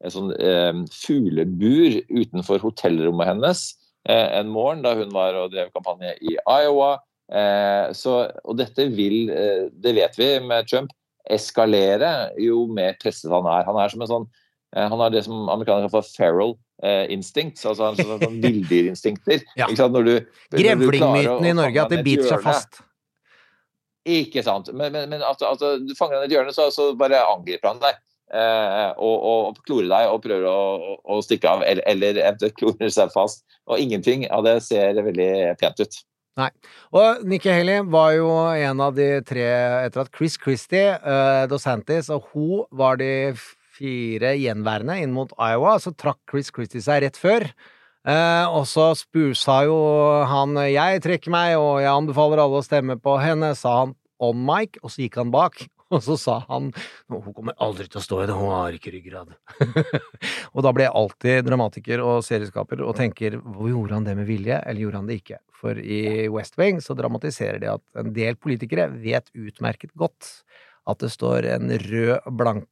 et 0.05 0.13
sånn 0.13 0.33
eh, 0.37 0.73
fuglebur 0.93 2.01
utenfor 2.11 2.61
hotellrommet 2.63 3.31
hennes 3.31 3.63
eh, 4.09 4.29
en 4.39 4.51
morgen 4.53 4.85
da 4.85 4.93
hun 4.99 5.13
var 5.15 5.39
og 5.41 5.55
drev 5.55 5.73
kampanje 5.75 6.13
i 6.21 6.37
Iowa. 6.37 6.97
Eh, 7.33 7.93
så, 7.97 8.19
og 8.45 8.59
dette 8.61 8.89
vil, 8.93 9.33
det 9.73 9.95
vet 9.97 10.19
vi 10.21 10.31
med 10.45 10.69
Trump, 10.71 10.93
eskalere 11.33 12.31
jo 12.39 12.67
mer 12.71 12.95
presset 13.03 13.33
han 13.33 13.49
er. 13.51 13.65
Han 13.67 13.81
er 13.83 13.93
som 13.93 14.05
en 14.05 14.13
sånn 14.13 14.29
han 14.77 15.01
har 15.01 15.13
det 15.15 15.23
som 15.25 15.47
amerikanere 15.49 15.87
kaller 15.87 15.93
for 15.95 16.15
feral 16.19 16.51
eh, 16.83 17.05
instincts, 17.15 17.65
altså 17.65 17.93
sånn, 17.93 18.03
sånn, 18.03 18.25
sånn 18.25 18.41
villdyrinstinkter. 18.43 19.45
Ja. 19.61 19.71
Grevlingmyten 19.71 21.49
i 21.49 21.55
Norge, 21.57 21.87
at 21.87 21.95
det 21.95 22.03
biter 22.07 22.29
seg 22.29 22.45
fast. 22.45 22.83
Ikke 24.07 24.43
sant. 24.47 24.69
Men, 24.73 24.93
men, 24.95 25.09
men 25.11 25.25
at, 25.27 25.41
at 25.43 25.63
du 25.83 25.95
fanger 25.99 26.21
han 26.21 26.27
i 26.27 26.31
et 26.31 26.37
hjørne, 26.37 26.55
så, 26.55 26.69
så 26.75 26.93
bare 26.99 27.25
angriper 27.27 27.73
han 27.73 27.81
deg. 27.83 27.99
Eh, 28.35 28.91
og, 28.99 29.17
og 29.31 29.59
klorer 29.67 29.87
deg 29.91 30.11
og 30.11 30.23
prøver 30.25 30.47
å, 30.51 30.97
å, 31.07 31.21
stikke 31.23 31.47
av, 31.51 31.63
eller, 31.63 31.85
eller 31.87 32.19
eventuelt 32.25 32.57
klorer 32.59 32.93
seg 32.93 33.11
fast. 33.15 33.45
Og 33.71 33.83
ingenting 33.83 34.27
av 34.35 34.47
det 34.47 34.59
ser 34.67 34.99
veldig 34.99 35.57
pent 35.61 35.83
ut. 35.83 35.99
Nei. 36.37 36.51
Og 36.93 37.23
Nikki 37.25 37.49
Haley 37.49 37.87
var 37.89 38.11
jo 38.13 38.29
en 38.29 38.83
av 38.85 38.97
de 38.99 39.09
tre 39.25 39.47
etter 39.87 40.03
at 40.03 40.11
Chris 40.13 40.37
Christie, 40.37 40.91
uh, 41.01 41.47
Dos 41.49 41.65
og 42.13 42.27
hun 42.35 42.67
var 42.77 43.01
de 43.01 43.33
fire 43.77 44.35
gjenværende 44.41 44.99
inn 45.03 45.15
mot 45.15 45.33
Iowa, 45.37 45.77
så 45.83 45.93
trakk 45.95 46.23
Chris 46.31 46.53
Christie 46.55 46.85
seg 46.85 47.05
rett 47.05 47.21
før. 47.21 47.49
Eh, 48.07 48.47
og 48.55 48.69
så 48.71 48.93
sa 49.35 49.63
jo 49.67 49.77
han 50.31 50.55
'jeg 50.55 51.03
trekker 51.03 51.31
meg, 51.31 51.57
og 51.59 51.81
jeg 51.83 51.91
anbefaler 51.91 52.39
alle 52.39 52.63
å 52.63 52.65
stemme 52.65 52.97
på 52.97 53.19
henne', 53.19 53.57
sa 53.57 53.81
han 53.85 53.95
on 54.21 54.37
mic, 54.37 54.79
og 54.83 54.91
så 54.91 55.03
gikk 55.03 55.17
han 55.17 55.31
bak. 55.31 55.67
Og 55.95 56.03
så 56.03 56.17
sa 56.19 56.41
han 56.49 56.73
'hun 57.09 57.33
kommer 57.33 57.55
aldri 57.63 57.87
til 57.87 58.01
å 58.01 58.03
stå 58.03 58.25
i 58.25 58.27
det, 58.27 58.35
hun 58.35 58.51
har 58.51 58.75
ikke 58.75 58.91
ryggrad'. 58.91 59.37
og 60.55 60.63
da 60.67 60.73
ble 60.75 60.83
jeg 60.83 60.97
alltid 60.99 61.47
dramatiker 61.47 62.03
og 62.03 62.25
serieskaper 62.27 62.83
og 62.83 62.97
tenker 62.97 63.39
'hvor 63.39 63.71
gjorde 63.71 63.95
han 63.95 64.05
det 64.05 64.17
med 64.17 64.27
vilje, 64.27 64.59
eller 64.67 64.81
gjorde 64.81 64.97
han 64.99 65.07
det 65.07 65.23
ikke'? 65.23 65.39
For 65.55 65.79
i 65.79 66.27
West 66.27 66.59
Wing 66.59 66.83
så 66.83 66.97
dramatiserer 66.99 67.61
de 67.63 67.71
at 67.71 68.03
en 68.03 68.13
del 68.13 68.35
politikere 68.35 68.91
vet 68.91 69.31
utmerket 69.31 69.95
godt 69.95 70.43
at 70.87 71.03
det 71.03 71.11
står 71.13 71.49
en 71.57 71.73
rød 71.83 72.31
blank, 72.39 72.67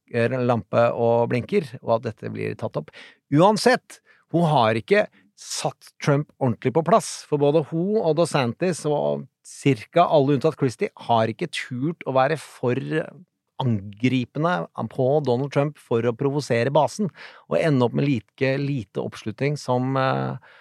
lampe 0.47 0.87
og 0.95 1.29
blinker, 1.33 1.67
og 1.83 1.99
at 1.99 2.09
dette 2.11 2.33
blir 2.35 2.57
tatt 2.59 2.79
opp. 2.81 2.93
Uansett, 3.35 4.01
hun 4.35 4.47
har 4.51 4.79
ikke 4.79 5.07
satt 5.39 5.93
Trump 6.03 6.31
ordentlig 6.39 6.75
på 6.77 6.85
plass, 6.87 7.25
for 7.29 7.43
både 7.43 7.65
hun 7.73 7.99
og 8.01 8.17
DeSantis 8.21 8.85
og 8.87 9.27
cirka 9.45 10.07
alle 10.07 10.37
unntatt 10.37 10.57
Christie 10.59 10.93
har 11.09 11.31
ikke 11.31 11.51
turt 11.53 12.05
å 12.09 12.15
være 12.17 12.39
for 12.41 12.79
angripende 13.63 14.55
på 14.91 15.07
Donald 15.27 15.53
Trump 15.55 15.79
for 15.79 16.07
å 16.07 16.15
provosere 16.17 16.73
basen, 16.75 17.11
og 17.51 17.59
ende 17.61 17.87
opp 17.87 17.95
med 17.95 18.09
like 18.09 18.55
lite 18.63 19.03
oppslutning 19.03 19.59
som 19.61 19.95
eh, 19.99 20.55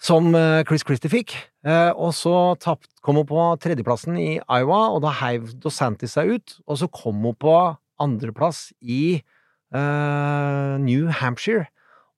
som 0.00 0.32
eh, 0.34 0.62
Chris 0.68 0.84
Christie 0.86 1.12
fikk. 1.12 1.34
Eh, 1.66 1.90
og 1.92 2.14
så 2.16 2.54
tapt, 2.60 2.88
kom 3.04 3.20
hun 3.20 3.28
på 3.28 3.42
tredjeplassen 3.60 4.16
i 4.20 4.30
Iowa, 4.40 4.86
og 4.94 5.02
da 5.04 5.12
heiv 5.20 5.52
DoSantis 5.60 6.16
seg 6.16 6.32
ut. 6.36 6.56
Og 6.66 6.80
så 6.80 6.88
kom 6.92 7.20
hun 7.26 7.36
på 7.36 7.56
andreplass 8.00 8.70
i 8.80 9.20
uh, 9.76 10.80
New 10.80 11.10
Hampshire. 11.12 11.66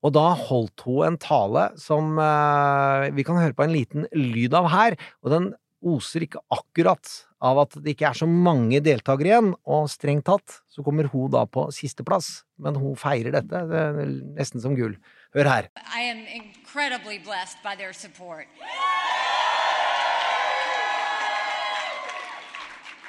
Og 0.02 0.14
da 0.14 0.28
holdt 0.38 0.84
hun 0.86 1.08
en 1.08 1.18
tale 1.18 1.64
som 1.78 2.14
uh, 2.18 3.10
vi 3.14 3.24
kan 3.26 3.38
høre 3.38 3.56
på 3.58 3.66
en 3.66 3.74
liten 3.74 4.06
lyd 4.14 4.54
av 4.54 4.70
her. 4.70 4.94
Og 5.26 5.34
den 5.34 5.50
oser 5.82 6.22
ikke 6.22 6.42
akkurat 6.54 7.10
av 7.42 7.64
at 7.64 7.74
det 7.82 7.96
ikke 7.96 8.12
er 8.12 8.18
så 8.20 8.28
mange 8.30 8.78
deltakere 8.86 9.32
igjen, 9.32 9.48
og 9.66 9.88
strengt 9.90 10.28
tatt 10.28 10.60
så 10.70 10.84
kommer 10.86 11.08
hun 11.10 11.32
da 11.34 11.42
på 11.50 11.66
sisteplass. 11.74 12.44
Men 12.62 12.78
hun 12.78 12.94
feirer 12.98 13.34
dette, 13.34 13.64
det 13.66 14.06
nesten 14.38 14.62
som 14.62 14.78
gull. 14.78 14.94
Hør 15.34 15.48
her. 15.48 15.68
I 15.76 16.00
am 16.00 16.26
incredibly 16.26 17.18
blessed 17.18 17.56
by 17.64 17.74
their 17.74 17.92
support. 17.92 18.46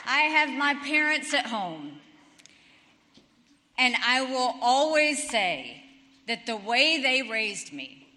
I 0.06 0.22
have 0.36 0.50
my 0.50 0.74
parents 0.86 1.34
at 1.34 1.48
home, 1.48 2.00
and 3.78 3.96
I 4.06 4.22
will 4.22 4.56
always 4.62 5.30
say 5.30 5.84
that 6.28 6.46
the 6.46 6.56
way 6.56 7.02
they 7.02 7.22
raised 7.22 7.74
me, 7.74 8.08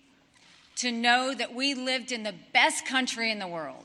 to 0.77 0.93
know 0.93 1.35
that 1.35 1.55
we 1.55 1.75
lived 1.75 2.13
in 2.13 2.23
the 2.23 2.35
best 2.53 2.87
country 2.87 3.31
in 3.31 3.39
the 3.39 3.49
world, 3.49 3.85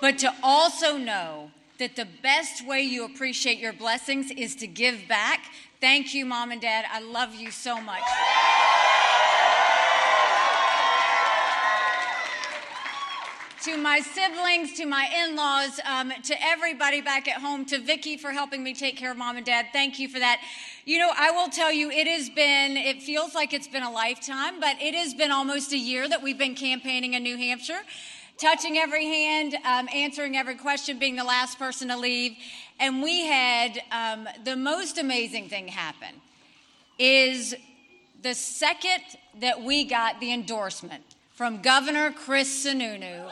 but 0.00 0.18
to 0.18 0.34
also 0.42 0.96
know 0.96 1.50
that 1.78 1.96
the 1.96 2.08
best 2.22 2.66
way 2.66 2.80
you 2.80 3.04
appreciate 3.04 3.58
your 3.58 3.72
blessings 3.72 4.30
is 4.30 4.56
to 4.56 4.66
give 4.66 5.06
back. 5.06 5.44
Thank 5.80 6.14
you, 6.14 6.24
Mom 6.26 6.50
and 6.50 6.60
Dad. 6.60 6.86
I 6.90 7.00
love 7.00 7.34
you 7.34 7.50
so 7.50 7.80
much. 7.80 8.02
To 13.68 13.76
my 13.76 14.00
siblings, 14.00 14.72
to 14.72 14.86
my 14.86 15.10
in-laws, 15.24 15.78
um, 15.84 16.10
to 16.22 16.34
everybody 16.42 17.02
back 17.02 17.28
at 17.28 17.38
home, 17.38 17.66
to 17.66 17.78
Vicky 17.78 18.16
for 18.16 18.30
helping 18.30 18.62
me 18.62 18.72
take 18.72 18.96
care 18.96 19.10
of 19.10 19.18
mom 19.18 19.36
and 19.36 19.44
dad. 19.44 19.66
Thank 19.74 19.98
you 19.98 20.08
for 20.08 20.18
that. 20.18 20.40
You 20.86 20.98
know, 20.98 21.10
I 21.14 21.32
will 21.32 21.48
tell 21.50 21.70
you, 21.70 21.90
it 21.90 22.06
has 22.06 22.30
been, 22.30 22.78
it 22.78 23.02
feels 23.02 23.34
like 23.34 23.52
it's 23.52 23.68
been 23.68 23.82
a 23.82 23.90
lifetime, 23.90 24.58
but 24.58 24.80
it 24.80 24.94
has 24.94 25.12
been 25.12 25.30
almost 25.30 25.72
a 25.72 25.76
year 25.76 26.08
that 26.08 26.22
we've 26.22 26.38
been 26.38 26.54
campaigning 26.54 27.12
in 27.12 27.22
New 27.22 27.36
Hampshire. 27.36 27.80
Touching 28.38 28.78
every 28.78 29.04
hand, 29.04 29.54
um, 29.66 29.86
answering 29.94 30.34
every 30.34 30.54
question, 30.54 30.98
being 30.98 31.16
the 31.16 31.24
last 31.24 31.58
person 31.58 31.88
to 31.88 31.96
leave. 31.98 32.36
And 32.80 33.02
we 33.02 33.26
had 33.26 33.82
um, 33.92 34.26
the 34.44 34.56
most 34.56 34.96
amazing 34.96 35.50
thing 35.50 35.68
happen 35.68 36.14
is 36.98 37.54
the 38.22 38.34
second 38.34 39.02
that 39.40 39.62
we 39.62 39.84
got 39.84 40.20
the 40.20 40.32
endorsement 40.32 41.07
from 41.38 41.62
Governor 41.62 42.10
Chris 42.10 42.66
Sununu. 42.66 43.30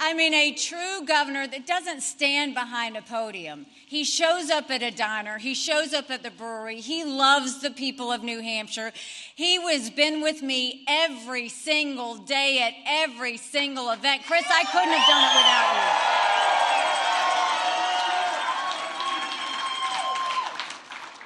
I 0.00 0.14
mean, 0.14 0.34
a 0.34 0.52
true 0.54 1.06
governor 1.06 1.46
that 1.46 1.64
doesn't 1.64 2.00
stand 2.00 2.54
behind 2.54 2.96
a 2.96 3.02
podium. 3.02 3.66
He 3.86 4.02
shows 4.02 4.50
up 4.50 4.68
at 4.68 4.82
a 4.82 4.90
diner. 4.90 5.38
He 5.38 5.54
shows 5.54 5.94
up 5.94 6.10
at 6.10 6.24
the 6.24 6.32
brewery. 6.32 6.80
He 6.80 7.04
loves 7.04 7.60
the 7.60 7.70
people 7.70 8.10
of 8.10 8.24
New 8.24 8.40
Hampshire. 8.40 8.90
He 9.36 9.62
has 9.62 9.90
been 9.90 10.20
with 10.20 10.42
me 10.42 10.84
every 10.88 11.48
single 11.48 12.16
day 12.16 12.58
at 12.60 12.74
every 12.84 13.36
single 13.36 13.92
event. 13.92 14.22
Chris, 14.26 14.44
I 14.50 14.64
couldn't 14.64 14.92
have 14.92 15.08
done 15.08 15.22
it 15.22 15.36
without 15.36 16.26
you. 16.26 16.31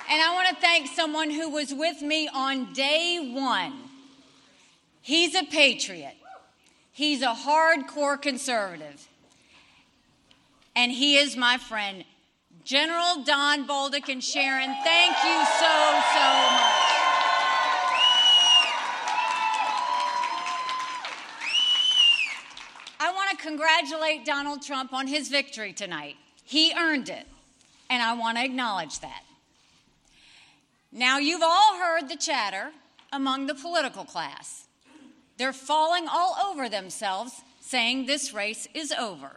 And 0.09 0.23
I 0.23 0.33
want 0.35 0.49
to 0.49 0.55
thank 0.55 0.87
someone 0.87 1.31
who 1.31 1.51
was 1.51 1.75
with 1.75 2.01
me 2.01 2.29
on 2.33 2.73
day 2.73 3.33
one. 3.35 3.73
He's 5.03 5.35
a 5.35 5.43
patriot. 5.43 6.15
He's 6.93 7.23
a 7.23 7.35
hardcore 7.35 8.21
conservative. 8.21 9.09
And 10.75 10.93
he 10.93 11.17
is 11.17 11.37
my 11.37 11.59
friend, 11.59 12.05
General 12.65 13.23
Don 13.25 13.67
Bolduc 13.67 14.09
and 14.09 14.23
Sharon. 14.23 14.75
Thank 14.85 15.17
you 15.25 15.45
so, 15.45 16.03
so 16.15 16.27
much. 16.55 16.87
I 22.99 23.13
want 23.13 23.31
to 23.31 23.37
congratulate 23.37 24.25
Donald 24.25 24.63
Trump 24.63 24.93
on 24.93 25.07
his 25.07 25.29
victory 25.29 25.73
tonight. 25.73 26.17
He 26.45 26.73
earned 26.75 27.09
it, 27.09 27.27
and 27.91 28.03
I 28.03 28.15
want 28.15 28.39
to 28.39 28.45
acknowledge 28.45 29.01
that. 29.01 29.26
Now, 30.97 31.19
you've 31.19 31.43
all 31.43 31.77
heard 31.77 32.09
the 32.09 32.17
chatter 32.17 32.71
among 33.13 33.49
the 33.49 33.55
political 33.55 34.05
class. 34.05 34.65
They're 35.37 35.53
falling 35.53 36.09
all 36.09 36.39
over 36.43 36.71
themselves, 36.71 37.43
saying 37.61 38.07
this 38.07 38.33
race 38.33 38.67
is 38.73 38.93
over. 38.93 39.33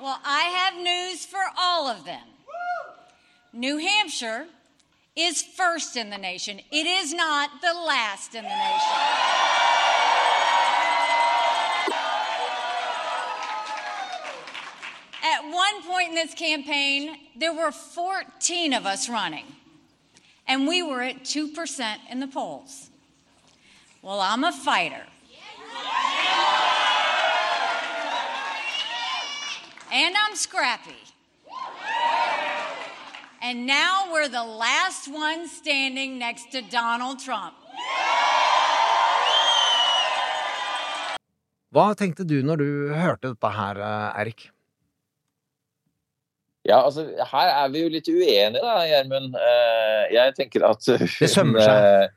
Well, 0.00 0.20
I 0.24 0.42
have 0.42 0.80
news 0.80 1.26
for 1.26 1.40
all 1.58 1.88
of 1.88 2.04
them. 2.04 2.22
New 3.52 3.78
Hampshire 3.78 4.46
is 5.16 5.42
first 5.42 5.96
in 5.96 6.10
the 6.10 6.18
nation. 6.18 6.60
It 6.70 6.86
is 6.86 7.12
not 7.12 7.50
the 7.60 7.74
last 7.74 8.36
in 8.36 8.44
the 8.44 8.48
nation. 8.48 9.47
In 16.08 16.14
this 16.14 16.34
campaign, 16.34 17.16
there 17.36 17.52
were 17.52 17.70
14 17.70 18.72
of 18.72 18.86
us 18.86 19.08
running, 19.08 19.44
and 20.46 20.66
we 20.66 20.82
were 20.82 21.02
at 21.02 21.24
2% 21.24 21.96
in 22.10 22.20
the 22.20 22.26
polls. 22.26 22.90
Well, 24.02 24.20
I'm 24.20 24.44
a 24.44 24.52
fighter. 24.52 25.04
And 29.92 30.14
I'm 30.16 30.36
scrappy. 30.36 31.02
And 33.40 33.66
now 33.66 34.12
we're 34.12 34.28
the 34.28 34.44
last 34.44 35.08
one 35.08 35.48
standing 35.48 36.18
next 36.18 36.50
to 36.52 36.62
Donald 36.62 37.20
Trump. 37.20 37.54
Hva 41.68 41.92
tenkte 41.94 42.24
du 42.24 42.40
når 42.42 42.56
du 42.56 42.68
hørte 42.96 43.28
dette 43.28 43.50
her, 43.52 43.76
eh, 43.76 44.20
Eirik? 44.20 44.48
Ja, 46.68 46.82
altså, 46.84 47.06
her 47.32 47.50
er 47.54 47.68
vi 47.72 47.82
jo 47.82 47.90
litt 47.92 48.08
uenige, 48.12 48.60
da, 48.60 48.78
Gjermund. 48.84 49.36
Eh, 49.40 50.02
jeg 50.12 50.34
tenker 50.36 50.66
at 50.68 50.84
Det 50.84 51.30
sømmer 51.32 51.64
seg. 51.64 51.84
eh, 51.88 52.08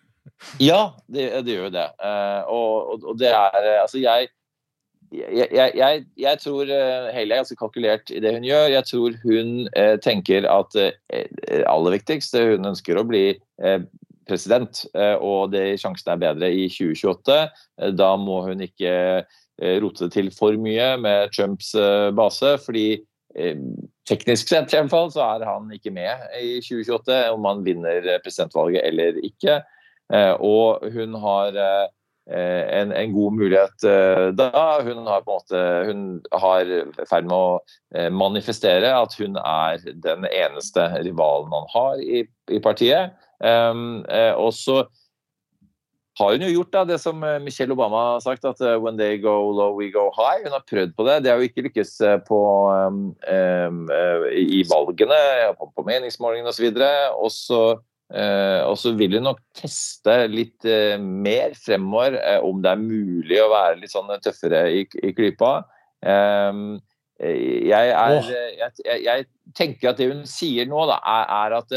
Ja, 0.68 0.80
det, 1.08 1.30
det 1.46 1.54
gjør 1.54 1.70
jo 1.70 1.76
det. 1.78 1.86
Eh, 2.04 2.50
og, 2.52 3.04
og, 3.04 3.14
det 3.20 3.30
er 3.32 3.56
eh, 3.62 3.78
Altså, 3.80 4.02
jeg 4.02 4.28
jeg, 5.14 5.46
jeg, 5.54 6.04
jeg, 6.18 6.38
tror 6.42 6.66
eh, 6.66 7.12
Haley 7.14 7.30
er 7.36 7.40
ganske 7.40 7.56
kalkulert 7.56 8.10
i 8.10 8.20
det 8.20 8.32
hun 8.34 8.44
gjør. 8.44 8.66
Jeg 8.74 8.84
tror 8.88 9.16
hun 9.22 9.52
eh, 9.78 9.94
tenker 10.02 10.48
at 10.50 10.76
eh, 10.82 11.62
aller 11.70 11.94
viktigste 11.94 12.42
Hun 12.50 12.66
ønsker 12.72 12.98
å 12.98 13.06
bli 13.06 13.28
eh, 13.62 13.78
president, 14.26 14.82
eh, 14.98 15.14
og 15.22 15.52
de 15.54 15.76
sjansen 15.78 16.10
er 16.16 16.22
bedre 16.24 16.50
i 16.50 16.66
2028. 16.68 17.38
Eh, 17.80 17.92
Da 17.96 18.12
må 18.20 18.42
hun 18.48 18.64
ikke 18.66 18.94
eh, 19.22 19.76
rote 19.82 20.08
det 20.08 20.16
til 20.18 20.32
for 20.34 20.58
mye 20.60 20.96
med 21.00 21.32
Trumps 21.36 21.72
eh, 21.78 22.10
base, 22.16 22.56
fordi 22.66 22.88
eh, 22.98 23.04
teknisk 24.08 24.48
sett 24.48 24.72
i 24.72 24.78
hvert 24.78 24.92
fall, 24.92 25.10
så 25.12 25.24
er 25.26 25.44
han 25.48 25.68
ikke 25.74 25.92
med 25.94 26.22
i 26.40 26.56
2028, 26.64 27.18
om 27.34 27.48
han 27.48 27.64
vinner 27.66 28.06
presidentvalget 28.24 28.86
eller 28.86 29.20
ikke. 29.26 29.60
Eh, 30.14 30.32
Og 30.40 30.86
hun 30.94 31.14
har 31.20 31.56
eh, 31.58 31.86
eh, 32.30 32.80
en, 32.80 32.92
en 32.92 33.12
god 33.12 33.32
mulighet 33.40 33.86
eh, 33.90 34.28
da. 34.38 34.50
Hun 34.86 35.06
har 35.06 35.24
på 35.26 35.34
en 35.34 35.40
måte 35.40 35.64
hun 35.88 36.04
har 36.32 36.70
ferd 37.10 37.26
med 37.26 37.36
å 37.36 37.58
eh, 37.94 38.10
manifestere 38.14 38.94
at 38.94 39.16
hun 39.18 39.38
er 39.42 39.82
den 40.06 40.28
eneste 40.30 40.86
rivalen 41.02 41.52
han 41.52 41.72
har 41.74 42.02
i, 42.02 42.22
i 42.50 42.62
partiet. 42.62 43.16
Um, 43.42 44.04
eh, 44.08 44.32
og 44.32 44.54
så 44.56 44.86
har 46.16 46.32
hun 46.32 46.44
jo 46.46 46.52
gjort 46.54 46.72
da, 46.72 46.84
det 46.88 46.96
som 47.02 47.20
eh, 47.26 47.40
Michelle 47.44 47.74
Obama 47.76 48.02
har 48.14 48.22
sagt, 48.24 48.46
at 48.48 48.60
eh, 48.64 48.78
when 48.80 48.96
they 48.96 49.18
go 49.20 49.34
low, 49.52 49.74
we 49.76 49.90
go 49.92 50.08
high. 50.16 50.40
Hun 50.44 50.54
har 50.54 50.64
prøvd 50.64 50.94
på 50.96 51.04
det. 51.08 51.18
Det 51.24 51.32
har 51.32 51.42
jo 51.42 51.48
ikke 51.50 51.66
lykkes 51.68 51.92
eh, 52.00 52.16
på, 52.24 52.38
um, 52.72 53.02
um, 53.28 53.82
i 54.32 54.62
valgene, 54.70 55.18
på, 55.58 55.68
på 55.76 55.84
meningsmålingene 55.84 56.52
osv. 56.54 56.70
Og 57.20 57.28
så 57.34 57.60
eh, 58.14 58.62
og 58.64 58.78
så 58.80 58.94
vil 58.96 59.18
hun 59.18 59.28
nok 59.28 59.42
teste 59.58 60.14
litt 60.32 60.64
uh, 60.64 60.96
mer 60.96 61.56
fremover 61.60 62.16
uh, 62.16 62.38
om 62.48 62.62
det 62.64 62.72
er 62.72 62.84
mulig 62.84 63.40
å 63.42 63.50
være 63.52 63.80
litt 63.82 63.92
sånn 63.92 64.12
tøffere 64.24 64.62
i, 64.72 64.86
i 65.04 65.12
klypa. 65.16 65.58
Um, 66.00 66.78
jeg, 67.20 67.92
er, 67.92 68.16
jeg, 68.60 68.96
jeg, 69.04 69.26
tenker 69.56 69.90
at 69.90 70.00
det 70.00 70.08
hun 70.10 70.24
sier 70.28 70.68
nå, 70.68 70.82
da, 70.88 70.98
er, 71.00 71.30
er 71.32 71.54
at 71.56 71.76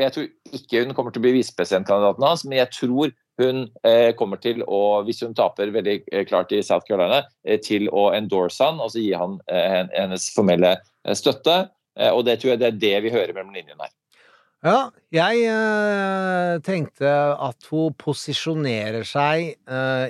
jeg 0.00 0.14
tror 0.14 0.28
ikke 0.56 0.80
hun 0.80 0.94
kommer 0.96 1.12
til 1.12 1.20
å 1.20 1.26
bli 1.26 1.34
visepresidentkandidaten 1.36 2.24
hans, 2.24 2.44
men 2.48 2.56
jeg 2.62 2.72
tror 2.72 3.12
hun 3.38 3.66
eh, 3.86 4.10
kommer 4.18 4.40
til 4.42 4.64
å, 4.66 5.00
hvis 5.06 5.22
hun 5.24 5.36
taper 5.36 5.72
veldig 5.74 6.00
eh, 6.10 6.24
klart 6.28 6.52
i 6.54 6.62
South 6.66 6.88
Carolina, 6.88 7.22
eh, 7.46 7.60
til 7.62 7.88
å 7.90 8.08
endorse 8.16 8.64
han, 8.64 8.80
altså 8.82 9.02
gi 9.02 9.12
han 9.16 9.38
hennes 9.48 10.28
formelle 10.34 10.76
støtte. 11.16 11.68
Og 12.14 12.20
det 12.28 12.36
tror 12.38 12.52
jeg 12.52 12.60
det 12.60 12.66
er 12.68 12.82
det 12.82 12.98
vi 13.08 13.10
hører 13.10 13.32
mellom 13.34 13.56
linjene 13.56 13.88
her. 13.88 13.94
Ja, 14.62 14.90
jeg 15.14 16.60
tenkte 16.66 17.10
at 17.42 17.66
hun 17.70 17.94
posisjonerer 17.98 19.06
seg 19.06 19.56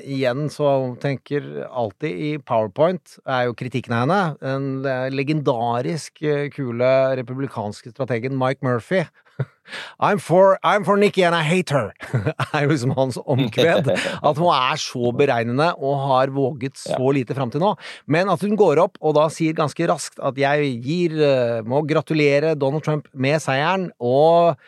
igjen, 0.04 0.48
så 0.52 0.72
hun 0.84 0.98
tenker 1.00 1.46
alltid 1.68 2.20
i 2.26 2.30
PowerPoint, 2.44 3.16
er 3.24 3.46
jo 3.48 3.56
kritikken 3.56 3.96
av 3.96 4.04
henne. 4.04 4.20
Den 4.42 5.16
legendarisk 5.16 6.20
kule 6.56 6.92
republikanske 7.20 7.94
strategen 7.94 8.36
Mike 8.40 8.64
Murphy. 8.64 9.06
I'm 10.00 10.20
for, 10.22 10.58
I'm 10.62 10.84
for 10.86 10.96
Nikki 11.00 11.24
and 11.26 11.36
I 11.36 11.42
hate 11.46 11.74
her, 11.74 11.92
er 12.52 12.66
jo 12.66 12.72
liksom 12.72 12.94
hans 12.96 13.18
omkved. 13.20 13.90
At 14.28 14.40
hun 14.40 14.50
er 14.54 14.80
så 14.82 15.12
beregnende 15.16 15.70
og 15.76 16.02
har 16.06 16.32
våget 16.34 16.78
så 16.80 17.12
lite 17.14 17.36
fram 17.36 17.52
til 17.52 17.62
nå. 17.64 17.74
Men 18.06 18.30
at 18.32 18.42
hun 18.44 18.56
går 18.58 18.80
opp 18.82 18.98
og 19.02 19.16
da 19.18 19.28
sier 19.32 19.56
ganske 19.56 19.88
raskt 19.90 20.20
at 20.24 20.38
jeg 20.40 20.74
gir, 20.84 21.16
eh, 21.24 21.60
må 21.66 21.82
gratulere 21.88 22.56
Donald 22.58 22.84
Trump 22.86 23.08
med 23.12 23.42
seieren, 23.42 23.88
og 24.00 24.58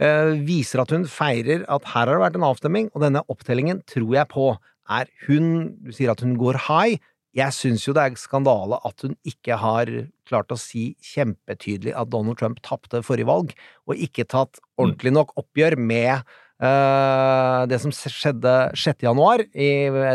eh, 0.00 0.34
viser 0.46 0.82
at 0.82 0.94
hun 0.94 1.06
feirer 1.10 1.64
at 1.68 1.92
her 1.92 2.06
har 2.06 2.14
det 2.14 2.24
vært 2.24 2.40
en 2.40 2.48
avstemning, 2.48 2.90
og 2.94 3.04
denne 3.04 3.24
opptellingen 3.32 3.82
tror 3.88 4.12
jeg 4.20 4.30
på 4.32 4.50
er 4.88 5.10
hun 5.26 5.76
Du 5.84 5.92
sier 5.92 6.12
at 6.14 6.22
hun 6.24 6.36
går 6.40 6.56
high. 6.68 6.96
Jeg 7.38 7.54
syns 7.54 7.84
jo 7.86 7.94
det 7.94 8.04
er 8.04 8.18
skandale 8.18 8.80
at 8.88 9.04
hun 9.04 9.14
ikke 9.28 9.58
har 9.60 9.90
klart 10.28 10.52
å 10.52 10.58
si 10.58 10.90
kjempetydelig 11.12 11.94
at 11.96 12.10
Donald 12.12 12.40
Trump 12.40 12.58
tapte 12.64 13.02
forrige 13.06 13.28
valg, 13.28 13.52
og 13.86 14.02
ikke 14.08 14.26
tatt 14.28 14.60
ordentlig 14.80 15.14
nok 15.14 15.36
oppgjør 15.38 15.78
med 15.78 16.24
uh, 16.64 17.62
det 17.70 17.78
som 17.84 17.94
skjedde 17.94 18.56
6. 18.74 19.06
januar 19.06 19.44
i 19.52 19.70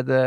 det 0.09 0.26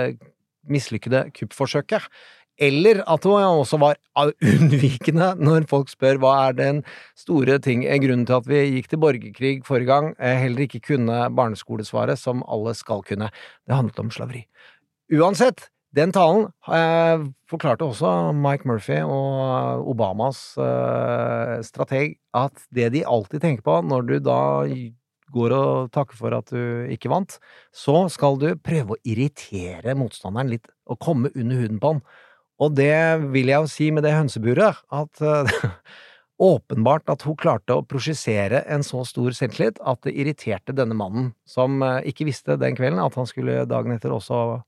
mislykkede 0.73 1.29
kuppforsøket. 1.37 2.09
Eller 2.57 3.03
at 3.05 3.27
hun 3.29 3.37
også 3.37 3.77
var 3.81 3.99
unnvikende 4.17 5.35
når 5.47 5.67
folk 5.69 5.91
spør 5.93 6.21
hva 6.23 6.33
er 6.47 6.57
den 6.57 6.83
store 7.19 7.59
ting, 7.61 7.85
eh, 7.85 8.01
grunnen 8.01 8.25
til 8.29 8.39
at 8.39 8.49
vi 8.49 8.63
gikk 8.79 8.89
til 8.93 9.03
borgerkrig 9.03 9.55
forrige 9.67 9.91
gang, 9.91 10.15
eh, 10.17 10.39
heller 10.41 10.65
ikke 10.65 10.81
kunne 10.95 11.27
barneskolesvaret 11.37 12.17
som 12.21 12.41
alle 12.49 12.73
skal 12.79 13.05
kunne. 13.05 13.29
Det 13.69 13.77
handlet 13.77 14.01
om 14.01 14.13
slaveri. 14.15 14.47
Uansett, 15.13 15.69
den 15.97 16.13
talen 16.13 16.51
eh, 16.69 17.25
forklarte 17.51 17.87
også 17.87 18.13
Mike 18.37 18.69
Murphy 18.69 18.99
og 19.03 19.89
Obamas 19.93 20.41
eh, 20.61 21.57
strateg 21.65 22.19
at 22.37 22.67
det 22.75 22.91
de 22.95 23.05
alltid 23.09 23.45
tenker 23.45 23.65
på 23.67 23.81
når 23.87 24.09
du 24.11 24.17
da 24.25 24.41
går 25.35 25.55
og 25.57 25.91
takker 25.95 26.19
for 26.19 26.37
at 26.37 26.53
du 26.53 26.87
ikke 26.93 27.11
vant, 27.11 27.39
så 27.75 28.07
skal 28.13 28.39
du 28.41 28.51
prøve 28.63 28.95
å 28.95 29.01
irritere 29.09 29.97
motstanderen 29.99 30.53
litt 30.53 30.69
og 30.87 31.01
komme 31.03 31.33
under 31.35 31.65
huden 31.65 31.81
på 31.83 31.95
han. 31.95 32.03
Og 32.63 32.77
det 32.77 32.97
vil 33.35 33.51
jeg 33.51 33.65
jo 33.65 33.71
si 33.71 33.89
med 33.93 34.07
det 34.07 34.15
hønseburet, 34.17 34.81
at 34.95 35.23
eh, 35.25 35.57
åpenbart 36.51 37.09
at 37.13 37.25
hun 37.27 37.37
klarte 37.41 37.77
å 37.77 37.85
prosjisere 37.89 38.63
en 38.73 38.85
så 38.87 39.03
stor 39.09 39.35
selvtillit 39.37 39.81
at 39.81 40.05
det 40.07 40.15
irriterte 40.17 40.77
denne 40.77 40.97
mannen, 40.97 41.33
som 41.49 41.83
eh, 41.85 42.05
ikke 42.13 42.29
visste 42.29 42.59
den 42.61 42.79
kvelden 42.79 43.03
at 43.03 43.17
han 43.19 43.29
skulle 43.29 43.65
dagen 43.69 43.97
etter 43.97 44.15
også 44.15 44.61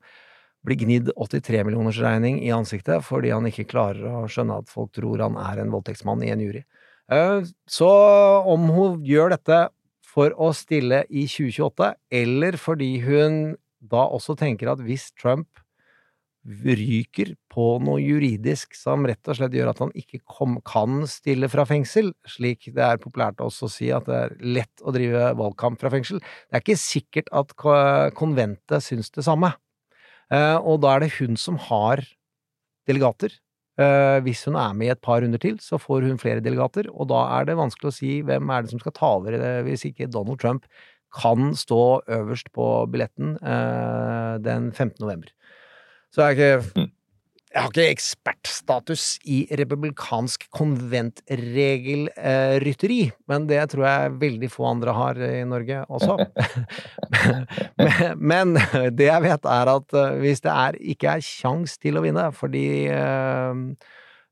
bli 0.68 0.78
gnidd 0.78 1.10
83 1.16 1.64
millioners 1.66 2.00
regning 2.04 2.42
i 2.44 2.52
ansiktet 2.54 3.04
fordi 3.06 3.32
han 3.34 3.48
ikke 3.48 3.68
klarer 3.70 4.20
å 4.22 4.26
skjønne 4.30 4.60
at 4.62 4.70
folk 4.72 4.92
tror 4.96 5.24
han 5.24 5.38
er 5.40 5.62
en 5.62 5.72
voldtektsmann 5.74 6.22
i 6.26 6.32
en 6.34 6.44
jury. 6.44 6.64
Eh, 7.10 7.42
Så 7.66 7.88
om 7.88 8.68
hun 8.74 9.02
gjør 9.04 9.34
dette 9.36 9.68
for 10.08 10.34
å 10.36 10.52
stille 10.56 11.04
i 11.08 11.26
2028, 11.28 11.94
eller 12.10 12.58
fordi 12.60 12.92
hun 13.04 13.56
da 13.78 14.08
også 14.10 14.34
tenker 14.38 14.72
at 14.72 14.82
hvis 14.82 15.12
Trump 15.18 15.60
ryker 16.48 17.34
på 17.52 17.64
noe 17.84 18.00
juridisk 18.00 18.76
som 18.78 19.04
rett 19.06 19.28
og 19.28 19.36
slett 19.36 19.56
gjør 19.56 19.72
at 19.72 19.82
han 19.82 19.92
ikke 19.98 20.22
kom, 20.24 20.56
kan 20.64 21.02
stille 21.10 21.50
fra 21.52 21.66
fengsel, 21.68 22.12
slik 22.28 22.70
det 22.72 22.84
er 22.84 23.02
populært 23.02 23.42
også 23.44 23.68
å 23.68 23.72
si 23.72 23.90
at 23.92 24.08
det 24.08 24.16
er 24.16 24.36
lett 24.56 24.84
å 24.84 24.94
drive 24.94 25.32
valgkamp 25.38 25.80
fra 25.80 25.92
fengsel, 25.92 26.22
det 26.22 26.56
er 26.56 26.64
ikke 26.64 26.80
sikkert 26.80 27.32
at 27.36 27.52
konventet 28.16 28.86
syns 28.86 29.12
det 29.14 29.26
samme. 29.26 29.52
Eh, 30.34 30.56
og 30.58 30.82
da 30.84 30.94
er 30.94 31.04
det 31.04 31.14
hun 31.18 31.38
som 31.40 31.58
har 31.68 32.02
delegater. 32.88 33.32
Eh, 33.78 34.18
hvis 34.26 34.44
hun 34.48 34.58
er 34.58 34.74
med 34.76 34.90
i 34.90 34.92
et 34.92 35.02
par 35.04 35.22
runder 35.22 35.40
til, 35.40 35.56
så 35.62 35.78
får 35.80 36.08
hun 36.08 36.20
flere 36.20 36.42
delegater, 36.44 36.88
og 36.90 37.10
da 37.12 37.22
er 37.38 37.48
det 37.48 37.58
vanskelig 37.60 37.92
å 37.92 37.94
si 37.94 38.12
hvem 38.26 38.50
er 38.50 38.64
det 38.64 38.72
som 38.72 38.82
skal 38.82 38.96
ta 38.96 39.12
over 39.20 39.38
eh, 39.38 39.62
hvis 39.66 39.86
ikke 39.88 40.10
Donald 40.10 40.40
Trump 40.42 40.66
kan 41.14 41.54
stå 41.56 42.02
øverst 42.12 42.50
på 42.52 42.64
billetten 42.92 43.38
den 44.44 44.66
15. 44.74 44.98
november. 45.00 45.30
Så 46.12 46.26
jeg 46.26 46.36
er 46.36 46.60
ikke 46.60 46.88
jeg 47.48 47.62
har 47.62 47.70
ikke 47.72 47.94
ekspertstatus 47.94 49.04
i 49.24 49.48
republikansk 49.56 50.44
konventregelrytteri, 50.52 53.12
men 53.30 53.46
det 53.48 53.70
tror 53.72 53.84
jeg 53.86 54.18
veldig 54.20 54.50
få 54.52 54.66
andre 54.68 54.92
har 54.96 55.16
i 55.24 55.44
Norge 55.48 55.84
også. 55.88 56.16
men, 58.32 58.52
det 58.92 59.08
jeg 59.08 59.22
vet, 59.24 59.44
er 59.48 59.66
at 59.72 59.88
eh, 59.96 60.20
hvis 60.20 60.44
det 60.44 60.52
er, 60.52 60.76
ikke 60.94 61.08
er 61.16 61.24
kjangs 61.24 61.80
til 61.80 61.96
å 61.96 62.04
vinne, 62.04 62.28
fordi 62.36 62.92
eh, 62.92 63.56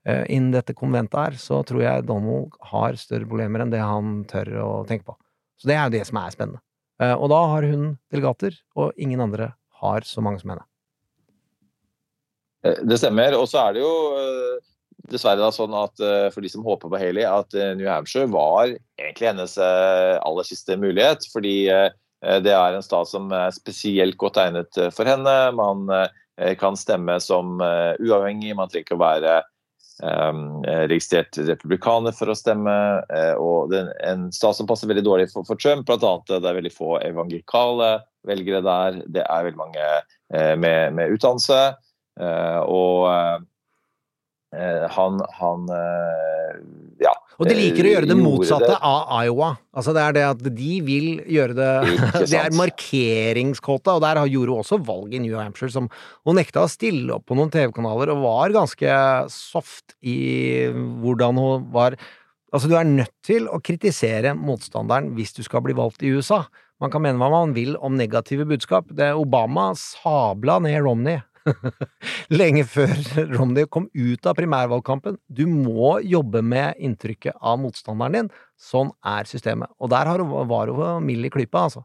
eh, 0.05 0.25
innen 0.29 0.53
dette 0.55 0.75
konventet 0.77 1.19
her, 1.23 1.35
så 1.41 1.65
tror 1.65 1.83
jeg 1.87 2.07
Donald 2.09 2.53
har 2.73 2.97
større 3.01 3.29
problemer 3.29 3.61
enn 3.65 3.73
det 3.73 3.81
han 3.81 4.25
tør 4.29 4.49
å 4.61 4.85
tenke 4.89 5.05
på. 5.09 5.17
Så 5.57 5.65
det 5.71 5.77
er 5.79 5.85
jo 5.89 5.97
det 5.97 6.05
som 6.09 6.21
er 6.21 6.37
spennende. 6.37 6.61
Eh, 7.03 7.17
og 7.17 7.31
da 7.33 7.41
har 7.53 7.63
hun 7.69 7.83
delegater, 8.13 8.53
og 8.77 8.93
ingen 9.01 9.21
andre 9.25 9.47
har 9.83 10.01
så 10.09 10.21
mange 10.25 10.41
som 10.41 10.51
henne. 10.53 10.65
Eh, 12.65 12.83
Det 12.83 12.99
stemmer. 12.99 13.37
Og 13.39 13.49
så 13.51 13.63
er 13.63 13.77
det 13.77 13.85
jo 13.85 13.95
eh, 14.21 14.57
dessverre 15.13 15.43
da 15.43 15.53
sånn 15.55 15.75
at 15.77 16.03
eh, 16.03 16.29
for 16.35 16.45
de 16.45 16.53
som 16.53 16.67
håper 16.67 16.93
på 16.93 17.01
Haley, 17.01 17.27
at 17.27 17.57
New 17.79 17.89
Hampshire 17.89 18.31
var 18.33 18.73
egentlig 18.99 19.31
hennes 19.31 19.59
aller 19.61 20.49
siste 20.49 20.79
mulighet. 20.81 21.29
Fordi 21.33 21.59
det 22.43 22.53
er 22.57 22.75
en 22.75 22.83
stat 22.83 23.07
som 23.11 23.29
er 23.35 23.53
spesielt 23.55 24.17
godt 24.19 24.39
egnet 24.41 24.79
for 24.97 25.07
henne. 25.07 25.35
Man 25.55 25.85
kan 26.59 26.79
stemme 26.81 27.19
som 27.23 27.61
uavhengig, 27.61 28.57
man 28.57 28.73
trenger 28.73 28.89
ikke 28.89 28.99
å 28.99 29.05
være 29.05 29.43
Um, 30.05 30.59
registrert 30.91 31.39
republikaner 31.41 32.13
for 32.13 32.29
å 32.29 32.35
stemme. 32.37 32.73
og 33.41 33.71
det 33.73 33.79
er 33.79 33.95
en 34.11 34.27
stat 34.29 34.59
som 34.59 34.69
passer 34.69 34.91
veldig 34.91 35.07
dårlig 35.07 35.31
for, 35.31 35.47
for 35.49 35.57
Trump, 35.57 35.87
bl.a. 35.89 36.11
det 36.29 36.37
er 36.37 36.59
veldig 36.59 36.73
få 36.75 36.99
evangelikale 37.01 37.89
velgere 38.29 38.61
der. 38.67 38.99
Det 39.09 39.25
er 39.25 39.47
veldig 39.47 39.63
mange 39.63 39.87
med, 40.61 40.99
med 40.99 41.17
utdannelse. 41.17 41.63
Eh, 42.21 42.61
og 42.65 43.07
eh, 44.57 44.87
han, 44.97 45.23
han 45.39 45.71
eh, 45.77 46.59
ja. 47.03 47.13
Og 47.37 47.49
de 47.51 47.57
liker 47.59 47.85
å 47.85 47.91
gjøre 47.93 48.09
det 48.09 48.17
motsatte 48.17 48.71
det. 48.71 48.77
av 48.89 49.11
Iowa. 49.27 49.51
Altså 49.77 49.93
det 49.93 50.03
er 50.03 50.15
det 50.17 50.25
at 50.25 50.45
de 50.57 50.73
vil 50.85 51.09
gjøre 51.29 51.57
det 51.59 51.73
Det 52.33 52.39
er 52.41 52.57
markeringskåta, 52.57 53.99
og 53.99 54.05
der 54.05 54.23
gjorde 54.33 54.55
hun 54.55 54.63
også 54.63 54.81
valg 54.87 55.13
i 55.13 55.21
New 55.21 55.37
Hampshire 55.37 55.75
som 55.75 55.91
Hun 56.25 56.41
nekta 56.41 56.65
å 56.65 56.71
stille 56.73 57.19
opp 57.19 57.27
på 57.29 57.37
noen 57.37 57.53
TV-kanaler 57.53 58.15
og 58.15 58.23
var 58.25 58.55
ganske 58.57 59.01
soft 59.33 59.99
i 60.01 60.17
hvordan 60.73 61.43
hun 61.43 61.69
var 61.75 61.99
Altså, 62.55 62.71
du 62.71 62.77
er 62.79 62.87
nødt 62.89 63.13
til 63.27 63.49
å 63.53 63.59
kritisere 63.61 64.31
motstanderen 64.39 65.11
hvis 65.17 65.35
du 65.37 65.43
skal 65.45 65.61
bli 65.67 65.75
valgt 65.77 66.05
i 66.07 66.13
USA. 66.15 66.45
Man 66.81 66.93
kan 66.95 67.03
mene 67.05 67.19
hva 67.21 67.29
man 67.29 67.53
vil 67.57 67.75
om 67.85 67.99
negative 67.99 68.47
budskap. 68.49 68.87
Det 68.97 69.11
Obama 69.19 69.73
sabla 69.77 70.61
ned 70.65 70.79
Romney 70.87 71.19
lenge 72.41 72.65
før 72.69 72.93
Romney 73.35 73.69
kom 73.71 73.89
ut 73.95 74.29
av 74.29 74.37
primærvalgkampen. 74.39 75.19
Du 75.27 75.45
må 75.51 75.97
jobbe 76.05 76.43
med 76.43 76.79
inntrykket 76.83 77.39
av 77.41 77.61
motstanderen 77.63 78.19
din. 78.19 78.31
Sånn 78.61 78.93
er 79.07 79.29
systemet. 79.31 79.73
Og 79.81 79.93
der 79.93 80.11
har 80.11 80.25
var 80.27 80.73
hun 80.73 81.07
mild 81.07 81.29
i 81.29 81.33
klypa, 81.33 81.67
altså. 81.69 81.85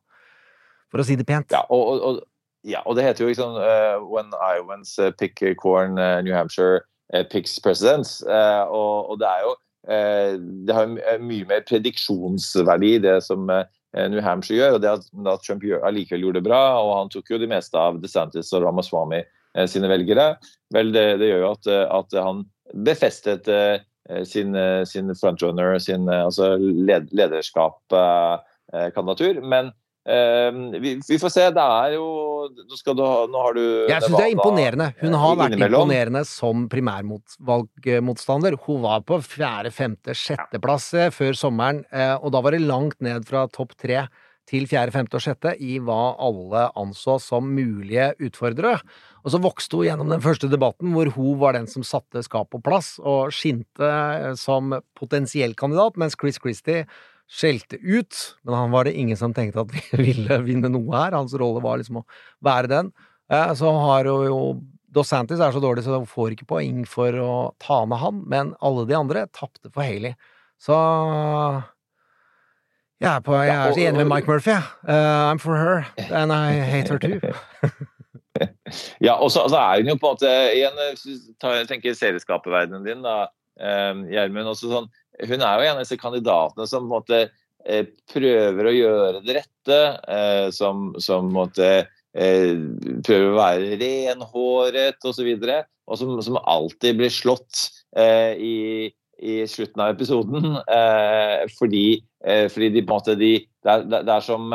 For 0.91 1.01
å 1.01 1.07
si 1.07 1.15
det 1.15 1.27
pent. 1.27 1.53
Ja, 1.53 1.63
og, 1.71 2.03
og, 2.03 2.21
ja, 2.67 2.83
og 2.85 2.97
det 2.97 3.05
heter 3.07 3.25
jo 3.25 3.31
liksom 3.31 3.57
uh, 3.57 3.97
When 4.05 4.33
Iowans 4.35 4.97
eh, 4.99 5.13
pick 5.17 5.39
corn, 5.57 5.97
uh, 5.97 6.21
New 6.21 6.35
Hampshire 6.35 6.81
uh, 7.13 7.23
picks 7.23 7.57
presidents. 7.59 8.21
Eh, 8.23 8.63
og, 8.67 9.11
og 9.11 9.19
det 9.21 9.29
er 9.29 9.45
jo 9.45 9.53
eh, 9.87 10.33
Det 10.67 10.75
har 10.75 10.87
jo 10.87 11.21
mye 11.25 11.47
mer 11.49 11.63
prediksjonsverdi, 11.67 12.97
det 13.07 13.17
som 13.25 13.49
eh, 13.49 13.65
New 14.11 14.21
Hampshire 14.23 14.59
gjør. 14.59 14.77
Og 14.77 14.83
det 14.83 14.93
at, 14.93 15.07
at 15.33 15.45
Trump 15.47 15.65
allikevel 15.81 16.27
gjorde 16.27 16.41
det 16.41 16.49
bra, 16.49 16.63
og 16.81 16.95
han 16.99 17.13
tok 17.13 17.33
jo 17.33 17.41
det 17.41 17.49
meste 17.51 17.79
av 17.79 18.01
DeSantis 18.03 18.51
og 18.55 18.65
Ramaswamy 18.67 19.21
eh, 19.23 19.29
sine 19.67 19.87
velgere, 19.91 20.35
vel, 20.73 20.91
det, 20.95 21.17
det 21.21 21.27
gjør 21.31 21.41
jo 21.45 21.51
at, 21.51 21.65
eh, 21.67 21.85
at 21.99 22.09
han 22.23 22.37
befestet 22.87 23.47
eh, 23.51 23.77
sin, 24.27 24.55
eh, 24.55 24.83
sin 24.87 25.15
frontrunner, 25.15 25.79
sin 25.83 26.09
eh, 26.09 26.25
altså 26.25 26.55
led, 26.59 27.07
lederskap-kandidatur. 27.11 29.41
Men 29.43 29.65
eh, 30.07 30.51
vi, 30.79 30.99
vi 31.07 31.19
får 31.21 31.29
se. 31.35 31.49
Det 31.55 31.65
er 31.85 31.91
jo 31.97 32.07
Nå, 32.41 32.73
skal 32.73 32.95
du 32.97 33.03
nå 33.05 33.37
har 33.37 33.53
du 33.53 33.85
Jeg 33.85 34.01
syns 34.01 34.17
det 34.17 34.23
er 34.25 34.31
imponerende. 34.33 34.87
Hun 34.97 35.13
har 35.13 35.35
eh, 35.35 35.39
vært 35.43 35.53
innimellom. 35.53 35.83
imponerende 35.83 36.23
som 36.25 36.65
primærvalgmotstander. 36.71 38.57
Hun 38.65 38.81
var 38.87 39.03
på 39.05 39.19
fjerde, 39.21 39.69
femte, 39.75 40.15
sjetteplass 40.17 40.89
eh, 40.97 41.11
før 41.13 41.37
sommeren, 41.37 41.83
eh, 41.93 42.15
og 42.17 42.33
da 42.33 42.41
var 42.41 42.51
det 42.57 42.65
langt 42.65 42.97
ned 43.05 43.29
fra 43.29 43.45
topp 43.53 43.77
tre 43.77 44.07
til 44.49 44.65
fjerde, 44.67 44.91
femte 44.95 45.15
og 45.19 45.23
sjette 45.23 45.53
i 45.61 45.77
hva 45.85 46.15
alle 46.19 46.71
anså 46.81 47.19
som 47.21 47.45
mulige 47.53 48.09
utfordrere. 48.25 48.81
Og 49.21 49.31
så 49.33 49.39
vokste 49.41 49.77
hun 49.77 49.85
gjennom 49.85 50.09
den 50.09 50.21
første 50.23 50.49
debatten, 50.49 50.91
hvor 50.95 51.09
hun 51.15 51.39
var 51.41 51.53
den 51.57 51.67
som 51.69 51.83
satte 51.85 52.23
skap 52.25 52.49
på 52.53 52.61
plass 52.65 52.95
og 52.99 53.29
skinte 53.35 53.85
eh, 53.87 54.31
som 54.39 54.73
potensiell 54.97 55.53
kandidat, 55.59 55.97
mens 56.01 56.17
Chris 56.19 56.39
Christie 56.41 56.85
skjelte 57.31 57.77
ut, 57.79 58.17
men 58.43 58.57
han 58.57 58.73
var 58.73 58.83
det 58.89 58.95
ingen 58.99 59.15
som 59.15 59.31
tenkte 59.33 59.61
at 59.63 59.71
vi 59.75 59.83
ville 60.01 60.41
vinne 60.43 60.71
noe 60.73 60.91
her. 60.97 61.15
Hans 61.15 61.35
rolle 61.39 61.61
var 61.63 61.79
liksom 61.79 62.01
å 62.01 62.05
være 62.43 62.71
den. 62.71 62.91
Eh, 63.31 63.53
Så 63.55 63.71
har 63.71 64.09
hun 64.09 64.25
jo 64.27 64.39
Dos 64.91 65.07
Santis 65.07 65.39
er 65.39 65.53
så 65.55 65.61
dårlig, 65.63 65.85
så 65.85 65.95
hun 66.01 66.09
får 66.09 66.33
ikke 66.33 66.49
poeng 66.49 66.81
for 66.89 67.15
å 67.23 67.35
ta 67.63 67.77
med 67.87 68.01
han, 68.01 68.17
men 68.27 68.49
alle 68.59 68.83
de 68.89 68.97
andre 68.97 69.21
tapte 69.31 69.69
for 69.71 69.85
Haley. 69.87 70.17
Så 70.59 70.75
jeg 73.01 73.07
er, 73.09 73.21
på, 73.25 73.33
jeg 73.39 73.55
er 73.55 73.71
så 73.71 73.81
enig 73.81 74.03
med 74.03 74.09
Mike 74.11 74.27
Murphy. 74.29 74.51
Eh, 74.83 75.21
I'm 75.31 75.39
for 75.41 75.55
her, 75.57 75.87
and 76.11 76.35
I 76.35 76.59
hate 76.67 76.91
her 76.91 76.99
too. 76.99 77.19
Ja, 79.05 79.17
og 79.17 79.31
så, 79.33 79.45
så 79.51 79.59
er 79.59 79.81
hun 79.81 79.91
jo 79.91 79.97
på 79.99 80.09
en 80.09 80.17
måte 80.17 80.31
igjen, 80.55 80.81
jeg 80.81 81.69
tenker 81.69 81.97
serieskaperverdenen 81.97 82.85
din, 82.87 83.05
da, 83.05 83.29
eh, 83.59 84.03
Gjermund. 84.13 84.53
sånn, 84.59 84.89
hun 85.21 85.45
er 85.45 85.59
jo 85.59 85.67
en 85.67 85.77
av 85.77 85.83
disse 85.83 85.99
kandidatene 86.01 86.67
som 86.69 86.85
på 86.85 86.89
en 86.89 86.95
måte 86.95 87.21
eh, 87.65 87.83
prøver 88.11 88.69
å 88.69 88.77
gjøre 88.77 89.25
det 89.25 89.41
rette. 89.41 89.81
Eh, 90.07 90.47
som 90.55 90.91
som 90.99 91.27
på 91.27 91.33
en 91.33 91.39
måte 91.41 91.73
prøver 92.11 93.29
å 93.29 93.37
være 93.37 93.75
renhåret 93.79 95.05
osv. 95.07 95.27
Og, 95.31 95.45
så 95.47 95.61
og 95.87 95.99
som, 95.99 96.09
som 96.25 96.39
alltid 96.41 96.97
blir 96.99 97.13
slått 97.13 97.69
i, 97.95 98.91
i 99.15 99.35
slutten 99.47 99.79
av 99.85 99.93
episoden. 99.93 100.57
Fordi, 101.55 101.85
fordi 102.51 102.69
de 102.75 102.83
på 102.83 102.91
en 102.91 102.97
måte 102.97 103.15
de, 103.15 103.31
det, 103.47 103.77
er, 103.77 103.87
det 103.93 104.11
er 104.11 104.27
som 104.27 104.51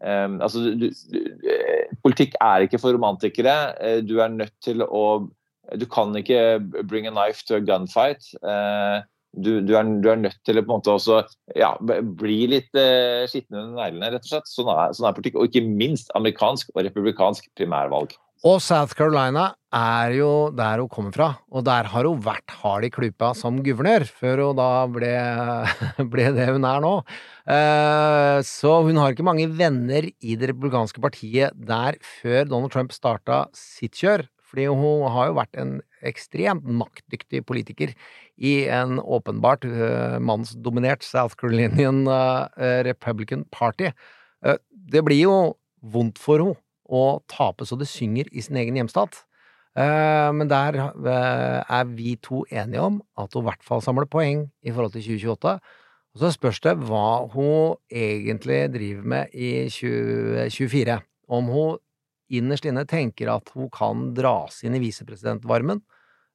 altså, 0.00 0.62
du, 0.80 0.88
du, 1.12 1.18
eh, 1.44 1.92
politikk 2.04 2.36
er 2.40 2.64
ikke 2.64 2.80
for 2.80 2.96
romantikere. 2.96 3.56
Eh, 3.80 4.00
Du 4.06 4.18
er 4.20 4.28
nødt 4.32 4.56
til 4.64 4.82
å 4.82 5.28
Du 5.78 5.86
kan 5.86 6.10
ikke 6.16 6.58
bring 6.88 7.06
a 7.06 7.12
knife 7.12 7.44
to 7.46 7.54
a 7.56 7.60
gunfight. 7.60 8.24
Eh, 8.42 9.02
Du, 9.30 9.60
du, 9.62 9.76
er, 9.78 9.84
du 10.02 10.08
er 10.10 10.16
nødt 10.18 10.40
til 10.44 10.58
å 10.58 10.62
på 10.64 10.72
en 10.72 10.80
måte 10.80 10.90
også 10.90 11.20
ja, 11.54 11.76
bli 11.78 12.48
litt 12.50 12.74
uh, 12.74 13.22
skitten 13.30 13.60
under 13.60 13.76
neglene, 13.78 14.08
rett 14.10 14.24
og 14.26 14.32
slett. 14.32 14.48
Sånn 14.50 14.66
er, 14.72 14.90
sånn 14.90 15.06
er 15.06 15.14
politikk. 15.14 15.36
Og 15.38 15.46
ikke 15.46 15.62
minst 15.70 16.10
amerikansk 16.18 16.72
og 16.74 16.82
republikansk 16.82 17.46
primærvalg. 17.54 18.16
Og 18.40 18.56
South 18.64 18.94
Carolina 18.96 19.50
er 19.76 20.14
jo 20.16 20.28
der 20.56 20.80
hun 20.80 20.88
kommer 20.88 21.12
fra, 21.12 21.26
og 21.52 21.64
der 21.66 21.84
har 21.92 22.06
hun 22.08 22.22
vært 22.24 22.54
hard 22.62 22.86
i 22.86 22.90
klypa 22.92 23.34
som 23.36 23.58
guvernør, 23.60 24.06
før 24.08 24.40
hun 24.46 24.56
da 24.56 24.68
ble, 24.88 25.10
ble 26.12 26.30
det 26.38 26.46
hun 26.48 26.64
er 26.64 26.80
nå. 26.80 26.92
Eh, 27.44 28.38
Så 28.48 28.72
hun 28.86 28.96
har 28.96 29.12
ikke 29.12 29.26
mange 29.28 29.44
venner 29.58 30.08
i 30.08 30.38
det 30.40 30.54
republikanske 30.54 31.02
partiet 31.04 31.52
der 31.52 31.98
før 32.00 32.48
Donald 32.48 32.72
Trump 32.72 32.96
starta 32.96 33.42
sitt 33.52 34.00
kjør, 34.00 34.24
fordi 34.48 34.70
hun 34.72 35.04
har 35.12 35.28
jo 35.28 35.36
vært 35.36 35.60
en 35.60 35.76
ekstremt 36.08 36.64
maktdyktig 36.64 37.44
politiker 37.44 37.92
i 38.40 38.54
en 38.72 38.96
åpenbart 39.04 39.68
eh, 39.68 40.16
mannsdominert 40.16 41.04
South 41.04 41.36
Carolinian 41.36 42.06
eh, 42.08 42.80
Republican 42.88 43.44
Party. 43.52 43.92
Det 44.40 45.04
blir 45.04 45.26
jo 45.26 45.38
vondt 45.84 46.16
for 46.16 46.40
henne 46.40 46.56
å 46.90 47.20
tape 47.30 47.66
så 47.68 47.78
det 47.78 47.88
synger 47.90 48.28
i 48.34 48.42
sin 48.44 48.58
egen 48.60 48.78
hjemstat. 48.80 49.22
Eh, 49.78 50.30
Men 50.34 50.48
der 50.50 50.78
eh, 50.80 51.60
er 51.62 51.84
vi 51.94 52.16
to 52.22 52.42
enige 52.50 52.82
om 52.82 52.98
at 53.16 53.32
hun 53.34 53.44
i 53.44 53.48
hvert 53.50 53.62
fall 53.66 53.84
samler 53.84 54.08
poeng 54.10 54.48
i 54.66 54.72
forhold 54.74 54.96
til 54.96 55.06
2028. 55.06 55.54
Og 56.10 56.24
så 56.24 56.32
spørs 56.34 56.58
det 56.64 56.74
hva 56.88 57.28
hun 57.30 57.76
egentlig 57.94 58.64
driver 58.74 59.06
med 59.14 59.30
i 59.34 59.68
2024. 59.70 60.98
Om 61.30 61.52
hun 61.54 61.78
innerst 62.30 62.66
inne 62.66 62.82
tenker 62.90 63.30
at 63.30 63.50
hun 63.54 63.70
kan 63.74 64.10
dras 64.14 64.60
inn 64.66 64.74
i 64.74 64.82
visepresidentvarmen 64.82 65.80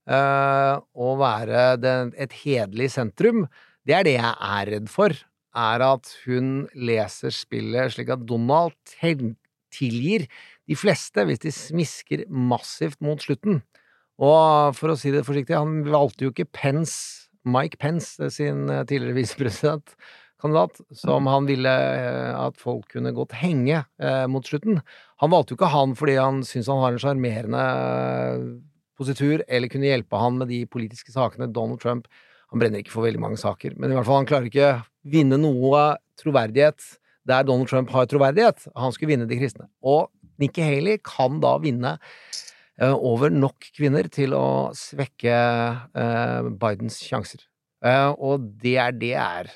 eh, 0.07 0.75
og 0.95 1.19
være 1.19 1.67
et 2.15 2.35
hederlig 2.43 2.89
sentrum. 2.95 3.45
Det 3.85 3.95
er 3.99 4.07
det 4.07 4.15
jeg 4.17 4.31
er 4.31 4.71
redd 4.71 4.87
for, 4.91 5.11
er 5.55 5.83
at 5.85 6.09
hun 6.25 6.65
leser 6.75 7.31
spillet 7.35 7.93
slik 7.95 8.09
at 8.15 8.23
Donald 8.27 8.75
tel- 8.95 9.35
tilgir 9.75 10.27
de 10.65 10.77
fleste 10.79 11.25
hvis 11.27 11.43
de 11.43 11.53
smisker 11.53 12.25
massivt 12.29 13.01
mot 13.03 13.21
slutten. 13.21 13.61
Og 14.21 14.75
for 14.77 14.93
å 14.93 14.99
si 14.99 15.11
det 15.11 15.25
forsiktig, 15.27 15.57
han 15.57 15.83
valgte 15.87 16.27
jo 16.27 16.31
ikke 16.31 16.47
Pence, 16.55 17.27
Mike 17.45 17.79
Pence, 17.81 18.15
sin 18.33 18.69
eh, 18.71 18.85
tidligere 18.87 19.17
visepresidentkandidat, 19.17 20.79
som 21.03 21.27
han 21.29 21.49
ville 21.49 21.71
eh, 21.71 22.31
at 22.37 22.55
folk 22.61 22.87
kunne 22.95 23.13
godt 23.15 23.35
henge 23.41 23.83
eh, 23.83 24.23
mot 24.31 24.47
slutten. 24.47 24.79
Han 25.23 25.33
valgte 25.33 25.53
jo 25.53 25.59
ikke 25.59 25.73
han 25.73 25.97
fordi 25.99 26.15
han 26.19 26.41
syntes 26.47 26.71
han 26.71 26.81
har 26.83 26.95
en 26.95 27.03
sjarmerende 27.03 27.65
eh, 27.65 28.47
positur, 28.95 29.43
eller 29.51 29.71
kunne 29.71 29.91
hjelpe 29.91 30.21
han 30.21 30.39
med 30.39 30.51
de 30.53 30.63
politiske 30.71 31.11
sakene. 31.11 31.51
Donald 31.51 31.83
Trump 31.83 32.07
han 32.53 32.61
brenner 32.61 32.79
ikke 32.79 32.93
for 32.93 33.03
veldig 33.03 33.19
mange 33.19 33.41
saker, 33.41 33.75
men 33.75 33.91
i 33.91 33.97
hvert 33.97 34.07
fall 34.07 34.21
han 34.21 34.29
klarer 34.29 34.47
ikke 34.47 34.69
vinne 35.11 35.37
noe 35.41 35.87
troverdighet 36.21 36.85
der 37.27 37.45
Donald 37.45 37.69
Trump 37.69 37.91
har 37.93 38.07
troverdighet. 38.09 38.67
Han 38.77 38.93
skulle 38.93 39.13
vinne 39.13 39.27
de 39.29 39.39
kristne. 39.39 39.67
Og 39.85 40.09
Nikki 40.41 40.63
Haley 40.65 40.99
kan 41.03 41.39
da 41.43 41.55
vinne 41.63 41.95
eh, 42.79 42.93
over 42.93 43.33
nok 43.33 43.69
kvinner 43.75 44.09
til 44.11 44.35
å 44.37 44.71
svekke 44.77 45.35
eh, 45.35 46.49
Bidens 46.61 46.99
sjanser. 47.03 47.45
Eh, 47.85 48.09
og 48.13 48.49
det 48.61 48.75
er 48.81 48.97
det 48.97 49.13
jeg 49.13 49.45
er 49.45 49.53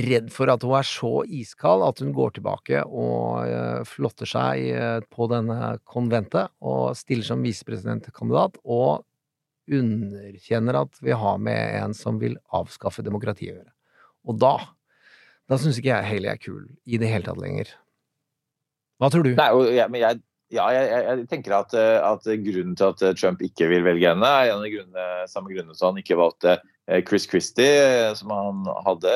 redd 0.00 0.28
for 0.30 0.50
at 0.52 0.62
hun 0.62 0.76
er 0.78 0.86
så 0.86 1.12
iskald 1.26 1.82
at 1.82 1.98
hun 1.98 2.12
går 2.14 2.36
tilbake 2.36 2.84
og 2.86 3.82
flotter 3.90 4.28
seg 4.30 5.08
på 5.10 5.26
denne 5.32 5.72
konventet 5.82 6.52
og 6.62 6.92
stiller 6.94 7.26
som 7.26 7.42
visepresidentkandidat 7.42 8.60
og 8.62 9.02
underkjenner 9.66 10.78
at 10.84 11.02
vi 11.02 11.10
har 11.10 11.42
med 11.42 11.74
en 11.80 11.96
som 11.98 12.22
vil 12.22 12.38
avskaffe 12.54 13.02
demokratiet 13.02 13.50
å 13.50 13.58
gjøre. 13.58 13.74
Og 14.30 14.38
da 14.38 14.54
da 15.50 15.58
syns 15.58 15.78
ikke 15.80 15.92
jeg 15.92 16.08
Haley 16.08 16.32
er 16.32 16.40
kul 16.40 16.64
i 16.86 16.98
det 17.00 17.10
hele 17.10 17.26
tatt 17.26 17.40
lenger. 17.42 17.72
Hva 19.00 19.10
tror 19.12 19.24
du? 19.26 19.32
Nei, 19.38 19.48
jeg, 19.76 19.92
men 19.92 20.04
jeg, 20.04 20.20
Ja, 20.50 20.64
jeg, 20.74 20.86
jeg, 20.90 21.24
tenker 21.30 21.54
at, 21.60 21.74
eh, 21.78 22.00
at, 22.02 22.24
grunnen 22.42 22.74
til 22.78 22.88
at 22.88 23.02
Trump 23.20 23.42
ikke 23.46 23.68
vil 23.70 23.84
velge 23.86 24.08
henne, 24.10 24.26
er 24.26 24.50
en 24.50 24.64
av 24.64 24.72
grunnene, 24.72 25.28
samme 25.30 25.52
grunnene 25.52 25.78
som 25.78 25.92
han 25.92 26.00
ikke 26.02 26.18
valgte 26.18 26.56
eh, 26.56 27.04
Chris 27.06 27.28
Christie, 27.30 28.10
som 28.18 28.32
han 28.34 28.66
hadde 28.82 29.12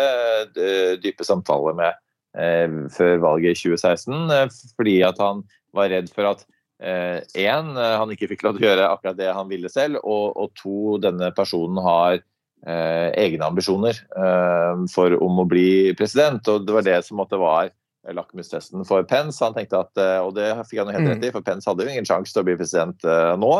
dype 1.02 1.26
samtaler 1.26 1.74
med 1.80 1.98
eh, 2.38 2.76
før 2.94 3.18
valget 3.26 3.58
i 3.58 3.72
2016. 3.74 4.78
Fordi 4.78 5.00
at 5.10 5.18
han 5.22 5.42
var 5.74 5.90
redd 5.90 6.12
for 6.14 6.30
at 6.30 6.46
én, 6.84 7.76
eh, 7.76 7.96
han 7.98 8.12
ikke 8.12 8.28
fikk 8.32 8.44
lov 8.44 8.56
til 8.56 8.66
å 8.66 8.70
gjøre 8.72 8.90
akkurat 8.90 9.18
det 9.18 9.32
han 9.32 9.48
ville 9.50 9.70
selv, 9.72 10.00
og, 10.02 10.36
og 10.36 10.54
to, 10.58 10.98
denne 11.02 11.30
personen 11.36 11.80
har 11.84 12.18
eh, 12.18 12.24
egne 12.66 13.44
ambisjoner 13.44 13.98
eh, 14.16 14.84
for 14.92 15.16
om 15.22 15.42
å 15.42 15.48
bli 15.48 15.94
president. 15.98 16.46
Og 16.48 16.64
det 16.66 16.76
var 16.76 16.86
det 16.86 17.00
som 17.06 17.20
måtte 17.20 17.40
var 17.40 17.72
lakmustesten 18.14 18.84
for 18.88 19.04
Pence. 19.08 19.40
Han 19.44 19.56
tenkte 19.56 19.82
at, 19.84 19.92
eh, 20.00 20.20
og 20.24 20.34
det 20.38 20.50
fikk 20.68 20.82
han 20.82 20.94
helt 20.94 21.10
rett 21.10 21.22
i, 21.26 21.30
mm. 21.32 21.36
for 21.36 21.44
Pence 21.44 21.68
hadde 21.68 21.86
jo 21.86 21.92
ingen 21.92 22.08
sjanse 22.08 22.32
til 22.32 22.44
å 22.44 22.48
bli 22.48 22.58
president 22.60 23.06
nå. 23.40 23.52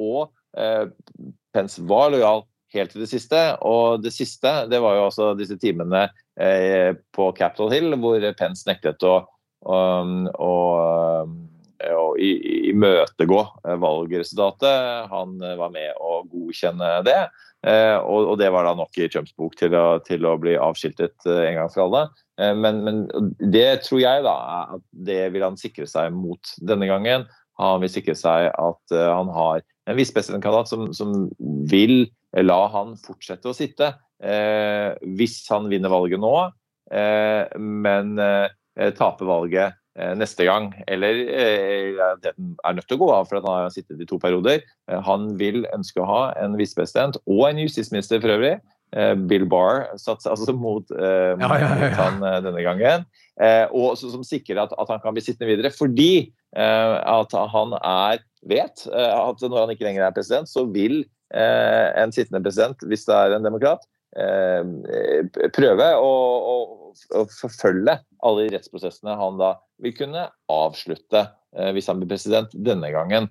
Og 0.00 0.34
Pence 1.54 1.86
var 1.88 2.12
lojal 2.14 2.44
helt 2.74 2.92
til 2.94 3.04
det 3.04 3.10
siste. 3.12 3.40
Og 3.66 4.02
det 4.04 4.12
siste 4.14 4.52
det 4.70 4.80
var 4.82 4.98
jo 4.98 5.06
altså 5.08 5.32
disse 5.38 5.56
timene 5.60 6.08
på 7.14 7.30
Capitol 7.38 7.72
Hill 7.72 7.96
hvor 8.02 8.24
Pence 8.38 8.66
nektet 8.68 9.02
å, 9.06 9.16
å, 9.64 9.80
å, 10.34 10.52
å 11.94 12.06
imøtegå 12.18 13.40
valgresultatet. 13.82 15.10
Han 15.10 15.38
var 15.40 15.74
med 15.74 15.98
å 15.98 16.20
godkjenne 16.30 16.96
det. 17.06 17.18
Og, 17.64 18.26
og 18.28 18.34
det 18.36 18.50
var 18.52 18.66
da 18.66 18.74
nok 18.76 18.98
i 19.00 19.06
Trumps 19.08 19.32
bok 19.40 19.54
til 19.56 19.72
å, 19.78 19.98
til 20.04 20.26
å 20.28 20.34
bli 20.36 20.52
avskiltet 20.60 21.24
en 21.30 21.56
gang 21.56 21.70
for 21.72 21.86
alle. 21.86 22.02
Eh, 22.40 22.54
men, 22.56 22.82
men, 22.84 23.04
det 23.38 23.84
tror 23.86 24.02
jeg 24.02 24.24
da 24.26 24.34
at 24.76 24.84
det 25.06 25.22
vil 25.34 25.46
han 25.46 25.58
sikre 25.60 25.86
seg 25.90 26.14
mot 26.14 26.54
denne 26.66 26.88
gangen. 26.90 27.28
Han 27.60 27.84
vil 27.84 27.92
sikre 27.92 28.16
seg 28.18 28.48
at 28.50 28.94
han 28.94 29.30
har 29.30 29.62
en 29.86 29.98
visepresidentkandidat 29.98 30.70
som, 30.70 30.88
som 30.96 31.28
vil 31.70 32.08
la 32.42 32.60
han 32.72 32.96
fortsette 32.98 33.46
å 33.46 33.54
sitte 33.54 33.92
eh, 34.18 34.90
hvis 35.14 35.36
han 35.52 35.68
vinner 35.70 35.92
valget 35.92 36.18
nå, 36.18 36.32
eh, 36.90 37.44
men 37.54 38.18
taper 38.98 39.28
valget 39.28 39.78
neste 40.18 40.42
gang. 40.48 40.72
Eller 40.90 41.20
er 41.30 42.74
nødt 42.74 42.88
til 42.90 42.96
å 42.96 43.02
gå 43.04 43.10
av 43.14 43.28
for 43.30 43.38
at 43.38 43.44
han 43.46 43.66
har 43.66 43.74
sittet 43.74 44.00
i 44.02 44.08
to 44.10 44.18
perioder. 44.18 44.64
Han 45.06 45.28
vil 45.38 45.62
ønske 45.70 46.02
å 46.02 46.08
ha 46.08 46.22
en 46.42 46.56
visepresident 46.58 47.20
og 47.24 47.44
en 47.46 47.60
justisminister 47.62 48.18
for 48.18 48.34
øvrig 48.34 48.56
Eh, 48.94 49.14
Bill 49.26 49.46
Barr 49.50 49.88
satser 49.98 50.30
altså 50.30 50.54
mot, 50.54 50.90
eh, 50.94 51.32
ja, 51.34 51.48
ja, 51.50 51.56
ja, 51.58 51.70
mot 51.80 51.96
han 51.98 52.20
eh, 52.22 52.38
denne 52.44 52.62
gangen. 52.62 53.06
Eh, 53.42 53.64
og 53.74 53.98
som 53.98 54.22
sikrer 54.26 54.62
at, 54.62 54.74
at, 54.78 54.92
han 54.92 55.02
kan 55.02 55.16
bli 55.16 55.24
sittende 55.24 55.50
videre. 55.50 55.72
Fordi 55.74 56.12
eh, 56.54 56.94
at 57.16 57.34
han 57.54 57.74
er, 57.80 58.22
vet 58.46 58.86
eh, 58.92 59.10
at 59.10 59.42
når 59.42 59.64
han 59.64 59.74
ikke 59.74 59.88
lenger 59.88 60.06
er 60.06 60.14
president, 60.14 60.50
så 60.50 60.66
vil 60.70 61.02
en 61.34 62.12
sittende 62.14 62.38
president, 62.44 62.84
hvis 62.86 63.08
det 63.08 63.14
er 63.16 63.32
en 63.34 63.42
demokrat, 63.42 63.80
prøve 65.54 65.86
å, 65.98 66.10
å, 66.50 66.56
å, 67.18 67.22
forfølge 67.40 67.96
alle 68.22 68.44
de 68.44 68.52
rettsprosessene 68.54 69.16
han 69.18 69.40
da 69.40 69.56
vil 69.82 69.96
kunne 69.96 70.28
avslutte 70.52 71.24
hvis 71.74 71.86
han 71.90 71.98
blir 72.00 72.10
president 72.10 72.54
denne 72.66 72.88
gangen. 72.94 73.26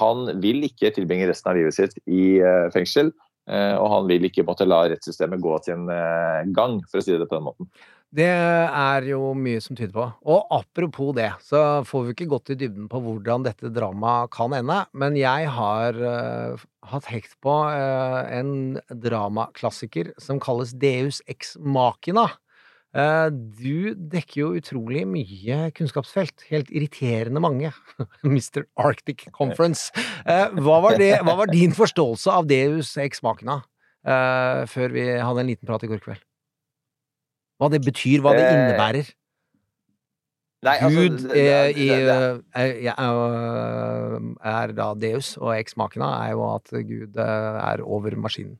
Han 0.00 0.26
vil 0.42 0.66
ikke 0.66 0.92
tilbringe 0.94 1.26
resten 1.30 1.50
av 1.50 1.56
livet 1.58 1.74
sitt 1.78 1.94
i 2.06 2.38
fengsel. 2.74 3.10
Eh, 3.46 3.74
og 3.78 3.90
han 3.92 4.08
vil 4.10 4.26
ikke 4.26 4.44
måtte 4.46 4.66
la 4.66 4.82
rettssystemet 4.90 5.42
gå 5.42 5.58
sin 5.62 5.86
eh, 5.92 6.40
gang, 6.56 6.80
for 6.90 6.98
å 6.98 7.04
si 7.04 7.14
det 7.14 7.28
på 7.30 7.38
den 7.38 7.46
måten. 7.46 7.70
Det 8.14 8.28
er 8.30 9.06
jo 9.08 9.32
mye 9.34 9.60
som 9.62 9.76
tyder 9.76 9.92
på. 9.94 10.06
Og 10.30 10.46
apropos 10.54 11.12
det, 11.16 11.28
så 11.42 11.82
får 11.86 12.04
vi 12.04 12.14
ikke 12.14 12.28
gått 12.30 12.52
i 12.54 12.58
dybden 12.58 12.86
på 12.90 13.00
hvordan 13.02 13.44
dette 13.44 13.72
dramaet 13.74 14.30
kan 14.34 14.54
ende, 14.54 14.84
men 14.94 15.18
jeg 15.18 15.50
har 15.52 15.98
uh, 15.98 16.66
hatt 16.86 17.10
hekt 17.10 17.34
på 17.42 17.54
uh, 17.66 18.22
en 18.30 18.78
dramaklassiker 18.88 20.14
som 20.22 20.38
kalles 20.42 20.76
Deus 20.78 21.18
ex 21.26 21.56
machina. 21.58 22.28
Uh, 22.96 23.26
du 23.28 23.98
dekker 23.98 24.38
jo 24.38 24.52
utrolig 24.62 25.02
mye 25.10 25.72
kunnskapsfelt. 25.76 26.46
Helt 26.52 26.70
irriterende 26.70 27.42
mange. 27.42 27.74
Mr. 28.22 28.68
Arctic 28.78 29.26
Conference. 29.34 29.90
Hva 30.22 30.78
var, 30.86 30.96
det, 31.02 31.16
hva 31.26 31.36
var 31.42 31.50
din 31.50 31.74
forståelse 31.76 32.38
av 32.38 32.48
Deus 32.48 32.94
ex 33.02 33.20
machina 33.26 33.64
før 34.06 34.92
vi 34.94 35.02
hadde 35.18 35.42
en 35.42 35.48
liten 35.50 35.66
prat 35.66 35.82
i 35.82 35.88
går 35.90 35.98
kveld? 36.04 36.22
Hva 37.56 37.70
det 37.72 37.80
betyr, 37.84 38.20
hva 38.24 38.34
det 38.36 38.44
innebærer? 38.50 39.14
Nei, 40.66 40.76
altså, 40.82 41.02
Gud 41.04 41.18
er, 41.36 41.76
er 44.50 44.72
da 44.76 44.86
Deus, 44.98 45.34
og 45.38 45.52
eksmakene 45.54 46.08
er 46.24 46.30
jo 46.34 46.46
at 46.48 46.72
Gud 46.88 47.18
er 47.22 47.82
over 47.84 48.16
maskinen. 48.18 48.56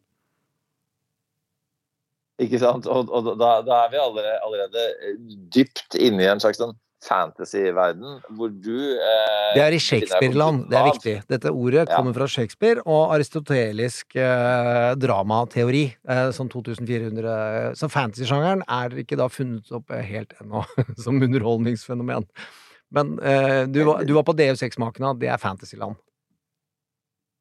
Ikke 2.42 2.60
sant? 2.60 2.86
Og, 2.86 3.08
og 3.08 3.30
da, 3.40 3.62
da, 3.64 3.84
er 3.86 3.92
vi 3.94 4.00
allerede, 4.00 4.34
allerede 4.44 4.82
dypt 5.54 5.96
inne 5.96 6.26
i 6.26 6.28
en 6.28 6.42
slags 6.42 6.60
sånn 6.60 6.76
fantasy-verden, 7.06 8.18
hvor 8.36 8.50
du 8.50 8.76
eh, 8.98 9.54
Det 9.54 9.62
er 9.62 9.76
i 9.76 9.80
Shakespeare-land, 9.82 10.66
det 10.70 10.78
er 10.78 10.88
viktig. 10.90 11.14
Dette 11.30 11.52
ordet 11.52 11.84
ja. 11.84 11.94
kommer 11.94 12.16
fra 12.16 12.28
Shakespeare 12.30 12.82
og 12.84 13.14
aristotelisk 13.14 14.18
eh, 14.20 14.90
dramateori, 15.00 15.84
eh, 16.08 16.30
som 16.36 16.50
2400 16.52 17.76
Så 17.78 17.90
fantasy-sjangeren 17.92 18.64
er 18.66 18.96
ikke 19.02 19.18
da 19.20 19.30
funnet 19.32 19.70
opp 19.76 19.94
helt 19.94 20.34
ennå 20.42 20.64
som 21.04 21.22
underholdningsfenomen. 21.22 22.26
Men 22.94 23.16
eh, 23.18 23.62
du, 23.68 23.82
du, 23.84 24.12
var 24.14 24.26
på 24.26 24.36
DU6-makene, 24.38 25.14
det 25.20 25.30
er 25.32 25.42
fantasy-land. 25.42 25.96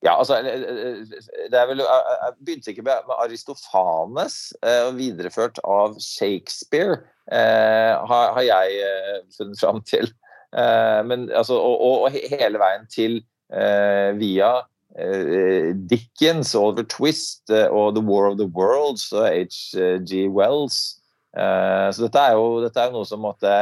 Ja, 0.05 0.20
altså, 0.20 0.38
det 0.43 1.57
er 1.57 1.66
vel, 1.66 1.82
Jeg 1.82 2.34
begynte 2.45 2.72
ikke 2.72 2.86
med, 2.86 3.13
Aristofanes, 3.24 4.53
eh, 4.61 4.91
videreført 4.97 5.57
av 5.63 5.95
Shakespeare, 6.03 6.99
eh, 6.99 7.14
har, 7.32 8.34
har, 8.36 8.43
jeg 8.45 8.80
eh, 8.86 9.21
funnet 9.38 9.59
fram 9.59 9.82
til. 9.88 10.09
Eh, 10.55 11.01
men, 11.07 11.30
altså, 11.34 11.57
og, 11.57 12.05
og, 12.05 12.17
hele 12.32 12.61
veien 12.61 12.86
til 12.91 13.17
eh, 13.53 14.11
via 14.19 14.51
eh, 14.99 15.71
Dickens, 15.89 16.55
Oliver 16.55 16.86
Twist 16.89 17.49
og 17.51 17.95
The 17.97 18.03
War 18.05 18.30
of 18.32 18.38
the 18.41 18.49
Worlds 18.49 19.09
og 19.11 19.26
H.G. 19.30 20.28
Wells. 20.30 21.01
så 21.36 22.05
dette 22.05 22.19
er, 22.19 22.38
jo, 22.38 22.61
dette 22.63 22.80
er 22.80 22.93
noe 22.93 23.03
som 23.03 23.19
måtte, 23.19 23.55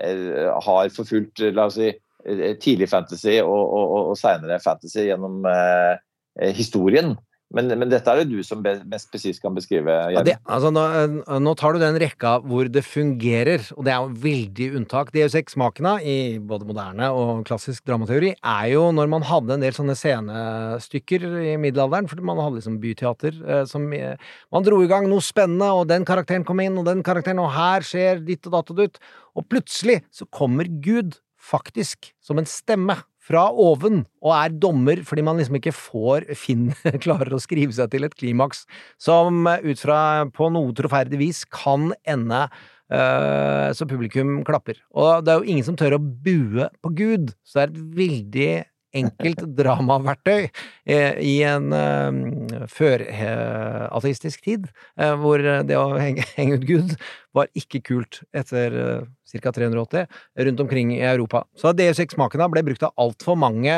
har 0.00 0.94
forfulgt 0.94 1.42
la 1.52 1.66
oss 1.68 1.76
si, 1.76 1.90
Eh, 2.26 2.56
tidlig 2.60 2.88
fantasy 2.90 3.38
og, 3.40 3.72
og, 3.72 3.92
og 4.10 4.16
seinere 4.18 4.60
fantasy 4.60 5.06
gjennom 5.08 5.44
eh, 5.48 5.96
eh, 6.40 6.52
historien. 6.56 7.14
Men, 7.50 7.66
men, 7.74 7.88
dette 7.90 8.06
er 8.06 8.20
det 8.20 8.30
du 8.30 8.44
som 8.46 8.60
mest 8.62 9.08
presist 9.10 9.42
kan 9.42 9.56
beskrive. 9.56 9.94
Ja, 10.14 10.22
det, 10.26 10.36
altså, 10.46 10.70
nå, 10.74 10.84
eh, 11.00 11.38
nå, 11.42 11.54
tar 11.58 11.74
du 11.74 11.80
den 11.82 11.98
rekka 11.98 12.36
hvor 12.46 12.68
det 12.70 12.84
fungerer, 12.86 13.64
og 13.74 13.86
det 13.86 13.94
er 13.94 14.04
jo 14.04 14.20
veldig 14.22 14.68
unntak. 14.78 15.10
De 15.14 15.26
smakene 15.26 15.96
i 16.06 16.16
både 16.38 16.68
moderne 16.68 17.10
og 17.10 17.42
klassisk 17.48 17.82
dramateori 17.90 18.36
er 18.36 18.68
jo 18.70 18.84
når 18.94 19.10
man 19.10 19.26
hadde 19.26 19.56
en 19.56 19.66
del 19.66 19.74
sånne 19.74 19.98
scenestykker 19.98 21.26
i 21.50 21.56
middelalderen, 21.60 22.06
for 22.10 22.22
man 22.22 22.38
hadde 22.38 22.60
liksom 22.60 22.78
byteater 22.82 23.42
eh, 23.42 23.64
som 23.66 23.88
Man 23.90 24.62
dro 24.62 24.78
i 24.84 24.88
gang 24.90 25.08
noe 25.10 25.24
spennende, 25.24 25.72
og 25.74 25.88
den 25.90 26.06
karakteren 26.06 26.46
kom 26.46 26.60
inn, 26.62 26.78
og 26.78 26.86
den 26.86 27.02
karakteren, 27.06 27.42
og 27.42 27.50
her 27.56 27.82
skjer 27.86 28.22
ditt 28.22 28.46
og 28.46 28.54
datt 28.54 28.70
og 28.70 28.78
dutt. 28.78 29.02
Og 29.34 29.46
plutselig 29.50 30.00
så 30.14 30.28
kommer 30.30 30.70
Gud 30.84 31.18
faktisk 31.40 32.12
som 32.22 32.38
en 32.38 32.48
stemme 32.48 33.00
fra 33.30 33.46
oven, 33.54 34.02
og 34.24 34.34
er 34.34 34.56
dommer 34.62 35.04
fordi 35.06 35.24
man 35.26 35.38
liksom 35.38 35.60
ikke 35.60 35.74
får 35.76 36.26
Finn 36.38 36.70
klarer 37.04 37.32
å 37.34 37.42
skrive 37.42 37.74
seg 37.76 37.92
til 37.92 38.06
et 38.06 38.16
klimaks 38.18 38.64
som 39.00 39.46
ut 39.46 39.80
fra 39.80 40.26
på 40.34 40.50
noe 40.52 40.74
troferdig 40.76 41.20
vis 41.20 41.44
kan 41.46 41.92
ende 42.08 42.46
uh, 42.90 43.70
så 43.76 43.86
publikum 43.88 44.40
klapper. 44.46 44.80
Og 44.90 45.24
det 45.24 45.32
er 45.32 45.40
jo 45.40 45.54
ingen 45.54 45.66
som 45.66 45.78
tør 45.78 45.98
å 45.98 46.02
bue 46.02 46.68
på 46.82 46.94
Gud, 46.98 47.32
så 47.46 47.60
det 47.60 47.62
er 47.62 47.70
et 47.70 47.96
veldig 48.00 48.50
enkelt 48.96 49.42
dramaverktøy 49.58 50.48
eh, 50.48 51.18
i 51.22 51.34
en 51.46 51.70
eh, 51.76 52.66
førateistisk 52.70 54.44
tid, 54.46 54.68
eh, 54.98 55.14
hvor 55.20 55.42
det 55.42 55.78
å 55.78 55.86
henge, 56.02 56.26
ut 56.56 56.66
Gud 56.68 56.94
var 57.36 57.50
ikke 57.58 57.82
kult 57.86 58.22
etter 58.34 59.06
ca. 59.30 59.52
380 59.54 60.08
rundt 60.48 60.64
omkring 60.64 60.94
i 60.96 61.04
Europa. 61.06 61.44
Så 61.54 61.74
Deus 61.76 62.02
Ex-makene 62.02 62.50
ble 62.50 62.64
brukt 62.66 62.86
av 62.86 62.94
altfor 62.98 63.38
mange 63.38 63.76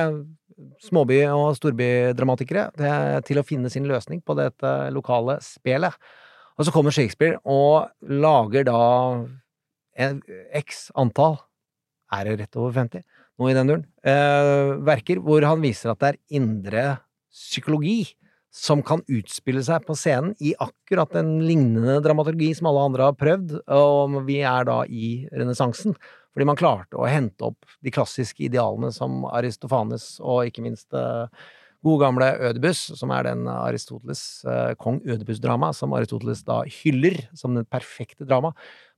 småby- 0.84 1.26
og 1.32 1.56
storbydramatikere 1.58 2.70
til 3.26 3.40
å 3.40 3.44
finne 3.46 3.70
sin 3.72 3.88
løsning 3.88 4.22
på 4.24 4.36
dette 4.38 4.72
lokale 4.94 5.38
spelet. 5.44 5.96
Og 6.56 6.68
så 6.68 6.74
kommer 6.74 6.94
Shakespeare 6.94 7.40
og 7.48 7.90
lager 8.08 8.68
da 8.68 8.82
en 10.00 10.20
x 10.56 10.86
antall, 10.96 11.38
er 12.12 12.28
det 12.28 12.38
rett 12.42 12.60
over 12.60 12.76
50, 12.76 13.04
noe 13.42 13.52
i 13.52 13.58
den 13.58 13.70
duren, 13.70 13.86
eh, 14.06 14.78
verker 14.86 15.20
hvor 15.22 15.44
han 15.46 15.62
viser 15.64 15.92
at 15.92 16.00
det 16.02 16.12
er 16.12 16.20
indre 16.38 16.84
psykologi 17.32 18.14
som 18.52 18.82
kan 18.84 19.00
utspille 19.08 19.62
seg 19.64 19.84
på 19.88 19.96
scenen 19.96 20.34
i 20.44 20.52
akkurat 20.60 21.14
en 21.16 21.38
lignende 21.40 21.96
dramaturgi 22.04 22.50
som 22.54 22.68
alle 22.68 22.82
andre 22.90 23.06
har 23.08 23.16
prøvd, 23.16 23.54
og 23.72 24.18
vi 24.28 24.42
er 24.44 24.68
da 24.68 24.82
i 24.84 25.14
renessansen. 25.32 25.96
Fordi 26.32 26.48
man 26.48 26.56
klarte 26.60 27.00
å 27.00 27.08
hente 27.08 27.48
opp 27.48 27.68
de 27.84 27.92
klassiske 27.92 28.46
idealene 28.46 28.92
som 28.92 29.24
Aristofanes 29.28 30.14
og 30.20 30.48
ikke 30.48 30.64
minst 30.64 30.92
eh, 30.96 31.48
gode 31.82 32.04
gamle 32.04 32.28
Ødebus, 32.50 32.80
som 32.98 33.10
er 33.14 33.26
den 33.26 33.46
Aristoteles, 33.50 34.44
eh, 34.46 34.72
kong 34.78 35.00
Ødebus-drama, 35.02 35.72
som 35.74 35.94
Aristoteles 35.96 36.44
da 36.46 36.62
hyller 36.62 37.18
som 37.34 37.54
det 37.58 37.68
perfekte 37.70 38.26
drama. 38.26 38.52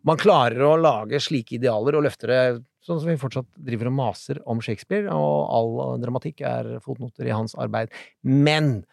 Man 0.04 0.20
klarer 0.20 0.60
å 0.60 0.76
lage 0.76 1.20
slike 1.22 1.56
idealer 1.56 1.96
og 1.96 2.04
løfter 2.04 2.28
det 2.28 2.42
sånn 2.84 3.00
som 3.00 3.08
vi 3.08 3.16
fortsatt 3.20 3.48
driver 3.56 3.88
og 3.88 3.96
maser 3.96 4.40
om 4.46 4.60
Shakespeare, 4.60 5.08
og 5.08 5.48
all 5.48 6.02
dramatikk 6.02 6.44
er 6.44 6.74
fotnoter 6.84 7.30
i 7.30 7.32
hans 7.32 7.56
arbeid. 7.56 7.88
Men 8.20 8.84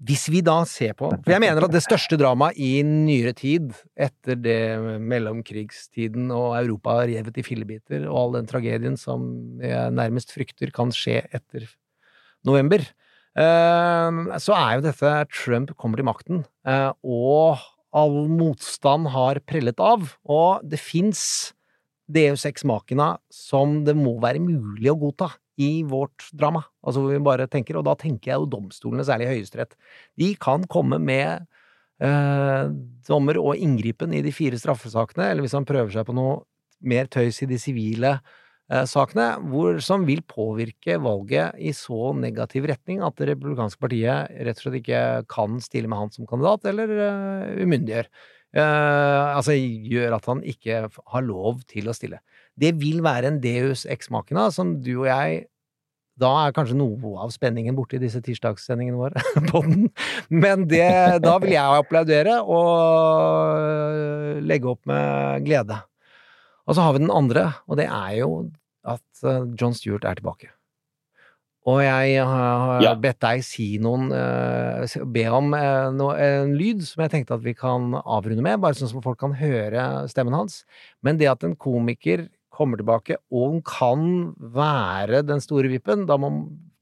hvis 0.00 0.30
vi 0.32 0.40
da 0.40 0.62
ser 0.64 0.94
på 0.96 1.10
For 1.12 1.32
jeg 1.34 1.42
mener 1.44 1.66
at 1.66 1.74
det 1.74 1.82
største 1.84 2.16
dramaet 2.16 2.56
i 2.56 2.78
nyere 2.86 3.34
tid, 3.36 3.74
etter 3.92 4.38
det 4.40 4.58
mellomkrigstiden 5.04 6.32
og 6.32 6.56
Europa 6.62 7.02
revet 7.04 7.36
i 7.36 7.44
fillebiter, 7.44 8.06
og 8.08 8.16
all 8.22 8.36
den 8.38 8.48
tragedien 8.48 8.96
som 9.00 9.26
jeg 9.60 9.92
nærmest 9.92 10.32
frykter 10.32 10.72
kan 10.72 10.94
skje 10.94 11.20
etter 11.36 11.68
november, 12.48 12.86
så 13.34 14.54
er 14.54 14.76
jo 14.76 14.84
dette 14.84 15.12
Trump 15.34 15.72
kommer 15.80 15.98
til 15.98 16.06
makten, 16.06 16.44
eh, 16.68 16.90
og 17.02 17.62
all 17.94 18.28
motstand 18.30 19.10
har 19.14 19.40
prellet 19.46 19.80
av, 19.82 20.12
og 20.26 20.62
det 20.66 20.78
fins 20.82 21.54
Deus 22.10 22.44
Ex 22.46 22.66
Machina 22.66 23.14
som 23.32 23.82
det 23.86 23.94
må 23.96 24.16
være 24.22 24.42
mulig 24.42 24.90
å 24.92 24.98
godta 25.00 25.30
i 25.62 25.84
vårt 25.86 26.26
drama. 26.34 26.64
Altså 26.82 27.02
hvor 27.02 27.14
vi 27.14 27.22
bare 27.22 27.46
tenker, 27.50 27.78
og 27.78 27.86
da 27.86 27.94
tenker 27.98 28.32
jeg 28.32 28.42
jo 28.42 28.50
domstolene, 28.50 29.06
særlig 29.06 29.30
Høyesterett. 29.30 29.76
De 30.18 30.32
kan 30.42 30.66
komme 30.70 30.98
med 31.02 31.46
eh, 32.02 32.72
dommer 33.08 33.38
og 33.40 33.62
inngripen 33.62 34.14
i 34.14 34.22
de 34.26 34.34
fire 34.34 34.58
straffesakene, 34.58 35.30
eller 35.30 35.46
hvis 35.46 35.54
han 35.56 35.66
prøver 35.68 35.94
seg 35.94 36.08
på 36.08 36.16
noe 36.16 36.42
mer 36.84 37.06
tøys 37.08 37.40
i 37.44 37.48
de 37.48 37.58
sivile 37.62 38.16
eh, 38.18 38.42
sakene, 38.88 39.26
hvor, 39.52 39.76
som 39.84 40.06
vil 40.08 40.22
påvirke 40.24 40.96
valget 41.02 41.58
i 41.60 41.74
så 41.76 42.14
negativ 42.16 42.64
retning 42.70 43.02
at 43.04 43.18
det 43.20 43.28
republikanske 43.34 43.80
partiet 43.82 44.32
rett 44.32 44.56
og 44.56 44.64
slett 44.64 44.78
ikke 44.80 45.02
kan 45.28 45.58
stille 45.60 45.90
med 45.90 46.00
han 46.00 46.14
som 46.14 46.28
kandidat, 46.30 46.64
eller 46.72 46.94
uh, 46.96 47.50
umyndiggjør. 47.60 48.08
Uh, 48.54 49.34
altså 49.34 49.56
gjør 49.58 50.16
at 50.16 50.28
han 50.30 50.40
ikke 50.46 50.84
har 50.88 51.26
lov 51.26 51.60
til 51.68 51.90
å 51.90 51.96
stille. 51.96 52.22
Det 52.56 52.72
vil 52.80 53.02
være 53.04 53.32
en 53.32 53.40
deus 53.42 53.84
ex-makena 53.90 54.48
som 54.54 54.78
du 54.80 54.94
og 55.02 55.10
jeg 55.10 55.44
da 56.20 56.30
er 56.44 56.52
kanskje 56.54 56.76
noe 56.78 57.16
av 57.24 57.32
spenningen 57.34 57.74
borte 57.74 57.96
i 57.98 58.02
disse 58.02 58.20
tirsdagssendingene 58.22 58.98
våre 58.98 59.22
på 59.50 59.62
den. 59.66 59.88
Men 60.30 60.68
det, 60.70 60.86
da 61.24 61.34
vil 61.42 61.56
jeg 61.56 61.80
applaudere 61.82 62.38
og 62.46 64.38
legge 64.46 64.70
opp 64.70 64.84
med 64.90 65.42
glede. 65.48 65.80
Og 66.66 66.76
så 66.76 66.84
har 66.86 66.94
vi 66.96 67.02
den 67.04 67.12
andre, 67.12 67.48
og 67.68 67.76
det 67.80 67.86
er 67.92 68.18
jo 68.22 68.28
at 68.84 69.24
eh, 69.24 69.44
John 69.60 69.74
Stewart 69.76 70.04
er 70.08 70.18
tilbake. 70.20 70.50
Og 71.64 71.80
jeg 71.80 72.20
har 72.28 72.82
Ja. 72.84 72.94
bedt 72.94 73.20
deg 73.24 73.40
si 73.44 73.78
noen 73.80 74.10
eh, 74.12 74.84
Be 75.08 75.22
om 75.32 75.54
eh, 75.56 75.88
en 75.88 76.52
lyd 76.58 76.82
som 76.84 77.00
jeg 77.04 77.10
tenkte 77.14 77.38
at 77.38 77.44
vi 77.44 77.54
kan 77.56 77.94
avrunde 78.04 78.44
med, 78.44 78.60
bare 78.60 78.76
sånn 78.76 78.90
som 78.92 79.00
folk 79.04 79.18
kan 79.22 79.32
høre 79.32 80.04
stemmen 80.12 80.36
hans. 80.36 80.64
Men 81.02 81.16
det 81.20 81.30
at 81.32 81.44
en 81.44 81.56
komiker 81.56 82.28
kommer 82.54 82.78
tilbake, 82.78 83.16
og 83.32 83.48
hun 83.50 83.62
kan 83.66 84.04
være 84.38 85.24
den 85.26 85.40
store 85.42 85.66
vippen, 85.72 86.04
da 86.06 86.14
må, 86.20 86.28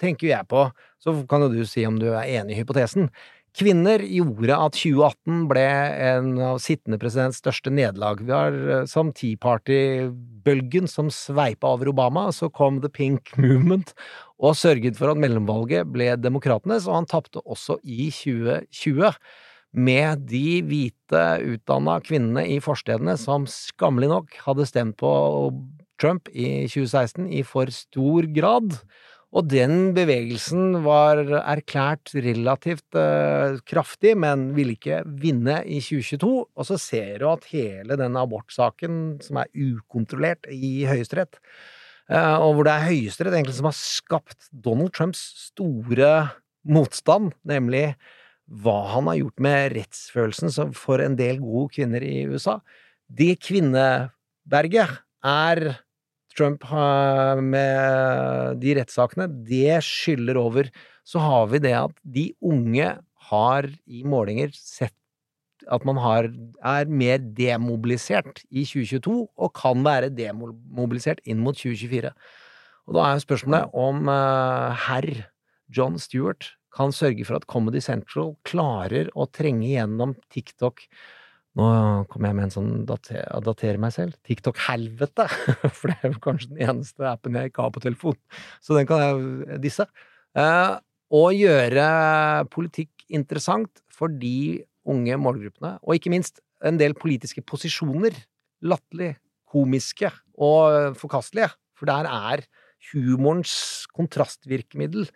tenker 0.03 0.29
jeg 0.29 0.45
på 0.51 0.67
Så 1.01 1.15
kan 1.27 1.41
jo 1.47 1.49
du 1.49 1.63
si 1.65 1.87
om 1.87 1.97
du 1.99 2.11
er 2.13 2.27
enig 2.43 2.55
i 2.57 2.61
hypotesen. 2.61 3.09
Kvinner 3.53 4.01
gjorde 4.09 4.57
at 4.57 4.77
2018 4.81 5.43
ble 5.51 5.65
en 6.01 6.29
av 6.41 6.61
sittende 6.65 6.97
presidents 7.01 7.43
største 7.43 7.69
nederlag. 7.69 8.23
Vi 8.25 8.33
har 8.33 8.57
eh, 8.57 8.85
som 8.89 9.11
Tea 9.13 9.37
Party-bølgen 9.37 10.89
som 10.89 11.11
sveipa 11.13 11.75
over 11.75 11.91
Obama, 11.93 12.31
så 12.33 12.49
kom 12.49 12.81
The 12.81 12.89
Pink 12.89 13.35
Movement 13.37 13.93
og 14.41 14.57
sørget 14.57 14.97
for 14.97 15.13
at 15.13 15.21
mellomvalget 15.21 15.91
ble 15.93 16.15
demokratenes, 16.17 16.89
og 16.89 17.03
han 17.03 17.11
tapte 17.11 17.45
også 17.45 17.77
i 17.85 18.09
2020 18.09 19.13
med 19.73 20.25
de 20.29 20.61
hvite, 20.69 21.23
utdanna 21.55 21.99
kvinnene 22.05 22.45
i 22.55 22.59
forstedene 22.61 23.19
som 23.21 23.45
skammelig 23.49 24.11
nok 24.13 24.37
hadde 24.47 24.69
stemt 24.69 24.99
på 25.01 25.13
Trump 26.01 26.29
i 26.33 26.65
2016 26.73 27.29
i 27.29 27.45
for 27.47 27.73
stor 27.73 28.29
grad. 28.33 28.77
Og 29.33 29.47
den 29.49 29.95
bevegelsen 29.97 30.83
var 30.85 31.23
erklært 31.41 32.11
relativt 32.13 32.99
eh, 33.01 33.57
kraftig, 33.65 34.13
men 34.21 34.51
ville 34.57 34.75
ikke 34.77 35.01
vinne 35.23 35.63
i 35.65 35.79
2022. 35.81 36.33
Og 36.53 36.69
så 36.69 36.77
ser 36.81 37.23
du 37.23 37.31
at 37.31 37.47
hele 37.49 37.97
den 37.97 38.19
abortsaken, 38.21 38.99
som 39.25 39.41
er 39.41 39.49
ukontrollert 39.57 40.45
i 40.53 40.85
Høyesterett, 40.89 41.41
eh, 42.13 42.35
og 42.37 42.59
hvor 42.59 42.69
det 42.69 42.75
er 42.75 42.91
Høyesterett 42.91 43.39
egentlig 43.39 43.57
som 43.57 43.71
har 43.71 43.79
skapt 43.79 44.51
Donald 44.53 44.93
Trumps 44.93 45.25
store 45.49 46.13
motstand, 46.69 47.33
nemlig 47.49 47.95
hva 48.53 48.77
han 48.93 49.09
har 49.09 49.17
gjort 49.17 49.41
med 49.49 49.79
rettsfølelsen 49.79 50.75
for 50.77 51.01
en 51.01 51.17
del 51.17 51.41
gode 51.41 51.73
kvinner 51.79 52.05
i 52.05 52.27
USA. 52.29 52.59
Det 53.09 53.39
kvinneberget 53.41 55.01
er 55.25 55.65
Trump 56.39 56.65
med 57.45 58.59
de 58.63 58.75
rettssakene, 58.79 59.29
det 59.49 59.81
skyller 59.87 60.41
over. 60.41 60.71
Så 61.05 61.23
har 61.23 61.49
vi 61.53 61.63
det 61.63 61.75
at 61.79 61.95
de 62.03 62.31
unge 62.43 62.91
har 63.31 63.69
i 63.87 64.03
målinger 64.07 64.53
sett 64.57 64.97
at 65.71 65.85
man 65.87 65.99
har, 66.03 66.27
er 66.67 66.89
mer 66.91 67.21
demobilisert 67.37 68.43
i 68.51 68.65
2022, 68.67 69.15
og 69.31 69.53
kan 69.55 69.85
være 69.87 70.11
demobilisert 70.11 71.23
inn 71.23 71.43
mot 71.45 71.55
2024. 71.59 72.11
Og 72.89 72.97
da 72.99 73.07
er 73.07 73.23
spørsmålet 73.23 73.77
om 73.79 74.11
uh, 74.11 74.75
herr 74.89 75.07
John 75.73 76.01
Stewart 76.03 76.51
kan 76.75 76.93
sørge 76.95 77.27
for 77.29 77.39
at 77.39 77.47
Comedy 77.51 77.83
Central 77.85 78.35
klarer 78.49 79.11
å 79.15 79.29
trenge 79.31 79.69
gjennom 79.71 80.17
TikTok 80.33 80.83
Nå 81.59 81.67
kommer 82.09 82.31
jeg 82.31 82.37
med 82.39 82.47
en 82.47 82.55
sånn 82.55 82.71
dater, 82.89 83.27
datere 83.45 83.81
meg 83.81 83.93
selv. 83.93 84.17
TikTok-helvete! 84.25 85.27
For 85.77 85.93
det 85.93 85.99
er 85.99 86.15
jo 86.15 86.23
kanskje 86.25 86.55
den 86.55 86.63
eneste 86.65 87.05
appen 87.11 87.37
jeg 87.37 87.53
ikke 87.53 87.67
har 87.67 87.75
på 87.75 87.83
telefon. 87.85 88.17
Så 88.65 88.79
den 88.79 88.89
kan 88.89 89.03
jeg 89.05 89.61
disse. 89.65 89.87
Eh, 90.39 90.77
og 91.13 91.37
gjøre 91.37 91.87
politikk 92.53 93.05
interessant 93.13 93.83
for 93.93 94.09
de 94.09 94.63
unge 94.89 95.19
målgruppene, 95.21 95.75
og 95.85 95.99
ikke 95.99 96.13
minst 96.15 96.41
en 96.65 96.79
del 96.81 96.97
politiske 96.97 97.45
posisjoner. 97.45 98.17
Latterlig, 98.65 99.19
komiske 99.53 100.09
og 100.41 100.97
forkastelige. 100.97 101.51
For 101.77 101.91
der 101.91 102.09
er 102.09 102.47
humorens 102.93 103.85
kontrastvirkemiddel 103.93 105.11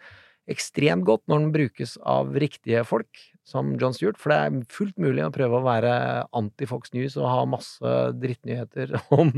ekstremt 0.50 1.06
godt 1.06 1.24
når 1.30 1.42
den 1.42 1.54
brukes 1.54 1.96
av 2.06 2.36
riktige 2.38 2.84
folk, 2.86 3.08
som 3.46 3.74
John 3.78 3.94
Stewart, 3.94 4.18
for 4.18 4.32
det 4.32 4.38
er 4.42 4.70
fullt 4.74 4.96
mulig 4.98 5.22
å 5.22 5.32
prøve 5.34 5.60
å 5.60 5.66
være 5.66 5.92
anti-Fox 6.36 6.90
News 6.96 7.14
og 7.20 7.28
ha 7.30 7.44
masse 7.48 7.92
drittnyheter 8.18 8.96
om 9.18 9.30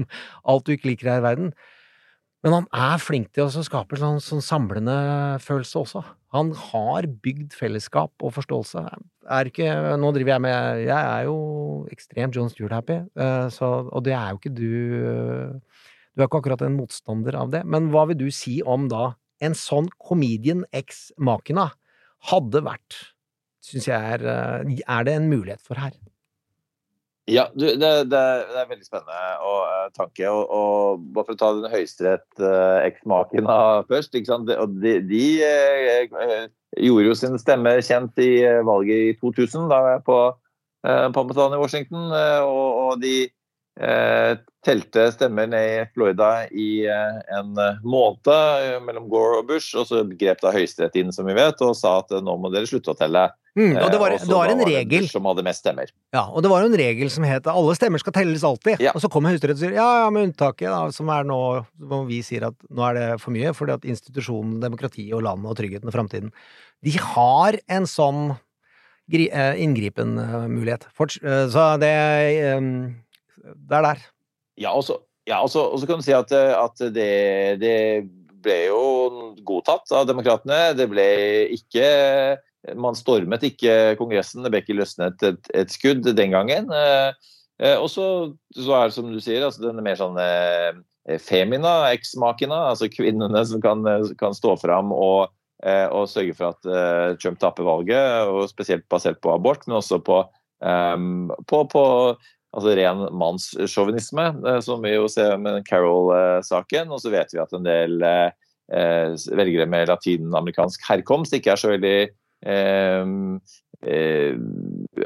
alt 0.49 0.69
du 0.69 0.75
ikke 0.75 0.95
liker 0.95 1.13
her 1.13 1.21
i 1.21 1.27
verden. 1.27 1.53
Men 2.47 2.55
han 2.55 2.69
er 2.71 3.01
flink 3.03 3.33
til 3.35 3.49
å 3.49 3.65
skape 3.67 3.97
en 3.97 4.01
sånn, 4.01 4.21
sånn 4.23 4.45
samlende 4.45 4.95
følelse 5.43 5.81
også. 5.83 6.03
Han 6.37 6.53
har 6.71 7.09
bygd 7.25 7.57
fellesskap 7.57 8.15
og 8.23 8.35
forståelse. 8.37 8.85
Ikke, 9.49 9.67
nå 10.01 10.13
driver 10.15 10.35
jeg 10.37 10.45
med 10.45 10.83
Jeg 10.87 10.97
er 10.97 11.27
jo 11.27 11.39
ekstremt 11.93 12.37
John 12.37 12.49
Stewart-happy, 12.53 13.01
eh, 13.19 13.59
og 13.61 14.05
det 14.07 14.15
er 14.17 14.31
jo 14.31 14.39
ikke 14.41 14.55
du 14.55 14.71
Du 16.15 16.23
er 16.23 16.29
ikke 16.29 16.41
akkurat 16.41 16.63
en 16.67 16.79
motstander 16.79 17.37
av 17.39 17.51
det. 17.53 17.65
Men 17.67 17.91
hva 17.93 18.07
vil 18.11 18.19
du 18.23 18.29
si 18.35 18.59
om 18.63 18.89
da 18.91 19.13
en 19.45 19.55
sånn 19.55 19.91
comedian 20.03 20.65
ex 20.75 21.09
machina 21.19 21.69
hadde 22.31 22.63
vært, 22.67 22.97
syns 23.69 23.89
jeg 23.89 24.12
er 24.14 24.25
eh, 24.25 24.79
Er 24.89 25.09
det 25.09 25.16
en 25.19 25.29
mulighet 25.31 25.62
for 25.64 25.81
her? 25.81 25.93
Ja, 27.29 27.45
du, 27.53 27.66
det, 27.66 27.79
det, 28.09 28.21
det 28.49 28.57
er 28.57 28.69
veldig 28.71 28.87
spennende 28.87 29.19
og, 29.45 29.59
uh, 29.69 29.89
tanke. 29.93 30.31
Og, 30.33 30.49
og 30.49 31.03
bare 31.12 31.29
for 31.29 31.37
å 31.37 31.41
ta 31.43 31.51
den 31.59 31.69
høyesterett 31.75 32.41
uh, 32.41 32.81
først. 33.91 34.16
og 34.16 34.79
de, 34.81 34.95
de 35.05 35.25
eh, 35.45 36.09
eh, 36.09 36.47
gjorde 36.89 37.11
jo 37.11 37.16
sin 37.21 37.37
stemme 37.41 37.77
kjent 37.85 38.16
i 38.25 38.31
eh, 38.49 38.62
valget 38.64 39.11
i 39.11 39.16
2000, 39.21 39.69
da 39.69 39.83
var 39.85 39.99
jeg 39.99 40.05
på 40.09 40.19
uh, 40.87 41.09
på 41.12 41.27
i 41.55 41.61
Washington. 41.61 42.09
eh, 42.12 42.41
og, 42.45 42.69
og 42.87 43.03
de 43.03 43.14
eh, 43.25 43.33
telte 44.68 45.07
stemmer 45.14 45.49
ned 45.49 45.66
i 45.70 45.85
Florida 45.95 46.31
i 46.51 46.68
eh, 46.87 47.18
en 47.39 47.59
eh, 47.62 47.83
måned 47.87 48.31
eh, 48.33 48.79
mellom 48.85 49.09
Gore 49.11 49.43
og 49.43 49.51
Bush. 49.51 49.76
Og 49.79 49.87
så 49.89 50.03
grep 50.18 50.43
da 50.43 50.53
Høyesterett 50.55 50.97
inn, 50.99 51.12
som 51.14 51.29
vi 51.29 51.37
vet, 51.39 51.61
og 51.64 51.76
sa 51.79 51.99
at 52.03 52.12
eh, 52.14 52.24
nå 52.24 52.35
må 52.41 52.51
dere 52.53 52.68
slutte 52.68 52.93
å 52.93 52.99
telle. 52.99 53.29
Mm, 53.59 53.74
og 53.81 53.89
det 53.91 54.01
var, 54.01 54.14
Eh, 54.14 54.24
det 54.26 54.35
var 54.35 54.53
en 54.53 54.64
regel 54.66 55.07
Bush 55.07 55.14
som 55.14 55.29
hadde 55.31 55.45
mest 55.47 55.64
stemmer. 55.64 55.93
Ja, 56.14 56.26
og 56.29 56.45
det 56.45 56.51
var 56.53 56.64
jo 56.64 56.72
en 56.72 56.79
regel 56.79 57.12
som 57.12 57.26
het 57.26 57.49
alle 57.51 57.76
stemmer 57.79 58.03
skal 58.03 58.16
telles 58.18 58.45
alltid. 58.47 58.83
Og 58.93 59.03
så 59.05 59.12
kommer 59.12 59.35
Høyesterett 59.35 59.59
og 59.59 59.64
sier 59.64 59.79
ja, 59.79 59.89
ja, 60.03 60.11
med 60.14 60.31
unntaket, 60.31 60.68
da, 60.70 60.83
som 60.95 61.14
er 61.14 61.29
nå 61.29 61.41
hvor 61.89 62.05
vi 62.11 62.20
sier 62.26 62.51
at 62.51 62.68
nå 62.68 62.87
er 62.91 62.99
det 62.99 63.09
for 63.22 63.35
mye, 63.35 63.55
fordi 63.57 63.79
at 63.79 63.89
institusjonen, 63.89 64.59
demokratiet 64.64 65.14
og 65.16 65.24
landet 65.26 65.53
og 65.53 65.59
tryggheten 65.59 65.91
og 65.91 65.97
framtiden 65.97 66.35
De 66.87 66.95
har 67.14 67.59
en 67.74 67.89
sånn 67.91 68.22
eh, 69.11 69.59
inngripen 69.62 70.18
eh, 70.22 70.49
mulighet. 70.51 70.87
Eh, 70.99 71.45
så 71.51 71.70
det 71.83 71.95
eh, 71.95 72.72
Det 73.43 73.78
er 73.78 73.84
der. 73.93 74.03
Ja, 74.59 74.72
og 74.74 74.84
så 74.86 74.99
ja, 75.28 75.43
kan 75.86 76.01
du 76.01 76.05
si 76.07 76.14
at, 76.16 76.32
eh, 76.32 76.55
at 76.57 76.84
det, 76.95 77.12
det 77.61 77.78
ble 78.45 78.59
jo 78.68 78.82
godtatt 79.47 79.91
av 79.93 80.07
demokratene. 80.09 80.76
Det 80.78 80.89
ble 80.91 81.09
ikke 81.57 81.89
Man 82.74 82.97
stormet 82.99 83.45
ikke 83.47 83.95
Kongressen, 84.01 84.43
det 84.43 84.51
ble 84.51 84.61
ikke 84.64 84.76
løsnet 84.76 85.22
et, 85.24 85.51
et 85.55 85.70
skudd 85.72 86.03
den 86.05 86.32
gangen. 86.34 86.72
Eh, 86.74 87.34
eh, 87.62 87.76
Og 87.78 87.89
så, 87.93 88.07
er 88.57 88.89
det 88.89 88.97
som 88.97 89.12
du 89.12 89.20
sier, 89.22 89.45
altså 89.47 89.68
den 89.68 89.84
mer 89.84 89.99
sånn 90.01 90.18
femina, 91.24 91.89
eksmakina, 91.95 92.66
altså 92.72 92.91
kvinnene 92.93 93.41
som 93.49 93.62
kan, 93.64 93.86
kan 94.20 94.34
stå 94.36 94.59
fram 94.61 94.91
og, 94.93 95.30
og 95.64 96.11
sørge 96.11 96.34
for 96.36 96.53
at 96.53 97.16
Trump 97.22 97.39
taper 97.41 97.64
valget, 97.64 98.28
og 98.28 98.51
spesielt 98.51 98.84
basert 98.93 99.22
på 99.24 99.32
abort, 99.32 99.64
men 99.64 99.78
også 99.78 100.03
på, 100.05 100.18
um, 100.61 101.30
på, 101.49 101.62
på 101.72 101.84
altså 102.57 102.75
ren 102.79 103.05
mannssjåvinisme, 103.21 104.29
eh, 104.47 104.61
som 104.65 104.83
vi 104.85 104.95
jo 104.95 105.09
ser 105.13 105.37
med 105.43 105.65
Carol-saken. 105.69 106.93
Og 106.95 107.03
så 107.03 107.13
vet 107.15 107.35
vi 107.35 107.43
at 107.43 107.55
en 107.57 107.67
del 107.67 108.03
eh, 108.09 109.15
velgere 109.37 109.69
med 109.71 109.91
latinamerikansk 109.93 110.87
herkomst 110.89 111.37
ikke 111.37 111.55
er 111.55 111.61
så 111.61 111.73
veldig 111.75 111.97
eh, 112.49 113.15
eh, 113.87 114.39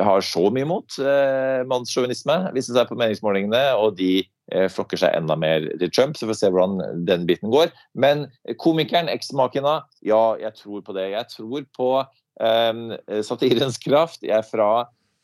har 0.00 0.24
så 0.24 0.46
mye 0.54 0.68
mot 0.68 0.98
eh, 1.02 1.62
mannssjåvinisme, 1.68 2.38
det 2.54 2.64
seg 2.66 2.88
på 2.88 2.98
meningsmålingene, 3.00 3.64
og 3.76 3.98
de 3.98 4.22
eh, 4.52 4.68
flokker 4.72 5.00
seg 5.02 5.18
enda 5.18 5.36
mer 5.38 5.66
til 5.80 5.92
Trump, 5.92 6.16
så 6.16 6.26
vi 6.26 6.32
får 6.32 6.40
se 6.40 6.52
hvordan 6.54 7.04
den 7.08 7.26
biten 7.28 7.52
går. 7.52 7.72
Men 7.94 8.26
komikeren, 8.62 9.10
eksmakena, 9.12 9.80
ja, 10.06 10.24
jeg 10.40 10.56
tror 10.62 10.84
på 10.86 10.96
det. 10.96 11.10
Jeg 11.12 11.30
tror 11.34 11.68
på 11.76 11.92
eh, 12.00 13.22
satirens 13.26 13.80
kraft. 13.82 14.22
Jeg 14.24 14.38
er 14.38 14.48
fra 14.48 14.72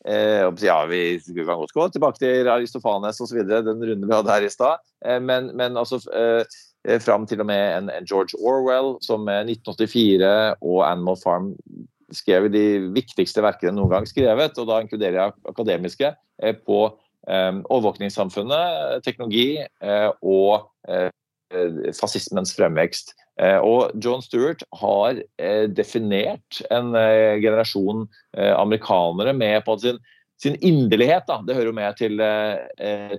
ja, 0.05 0.85
Vi 0.85 1.19
kan 1.35 1.59
godt 1.59 1.73
gå 1.73 1.89
tilbake 1.89 2.19
til 2.21 2.47
Aristofanes 2.47 3.19
osv., 3.21 3.43
den 3.43 3.83
runden 3.83 4.07
vi 4.07 4.15
hadde 4.15 4.31
her 4.31 4.47
i 4.47 4.49
stad. 4.49 4.79
Eh, 5.05 5.19
men, 5.21 5.51
men 5.57 5.77
altså 5.77 5.99
eh, 6.13 6.99
fram 7.03 7.27
til 7.27 7.41
og 7.43 7.49
med 7.49 7.77
en, 7.77 7.91
George 8.07 8.39
Orwell, 8.39 8.97
som 9.03 9.25
med 9.27 9.49
1984 9.49 10.55
og 10.61 10.91
Animal 10.91 11.19
Farm 11.23 11.53
skrev 12.15 12.49
de 12.49 12.65
viktigste 12.95 13.43
verkene 13.45 13.75
noen 13.77 13.91
gang 13.91 14.09
skrevet, 14.09 14.57
og 14.57 14.67
da 14.69 14.79
inkluderer 14.81 15.19
jeg 15.19 15.37
akademiske, 15.51 16.13
eh, 16.41 16.55
på 16.55 16.81
eh, 17.27 17.53
overvåkningssamfunnet, 17.69 19.03
teknologi 19.05 19.59
eh, 19.59 20.09
og 20.23 20.69
eh, 20.89 21.09
fascismens 21.97 22.53
fremvekst. 22.55 23.15
Eh, 23.39 23.59
Og 23.63 23.93
John 24.03 24.23
Stewart 24.23 24.63
har 24.81 25.21
eh, 25.39 25.65
definert 25.71 26.59
en 26.69 26.91
eh, 26.97 27.39
generasjon 27.39 28.07
amerikanere 28.35 29.33
med 29.33 29.63
på 29.65 29.77
sin, 29.81 29.99
sin 30.41 30.57
inderlighet. 30.61 31.25
Da. 31.27 31.39
Det 31.47 31.55
hører 31.57 31.71
jo 31.71 31.77
med 31.77 31.97
til, 31.97 32.21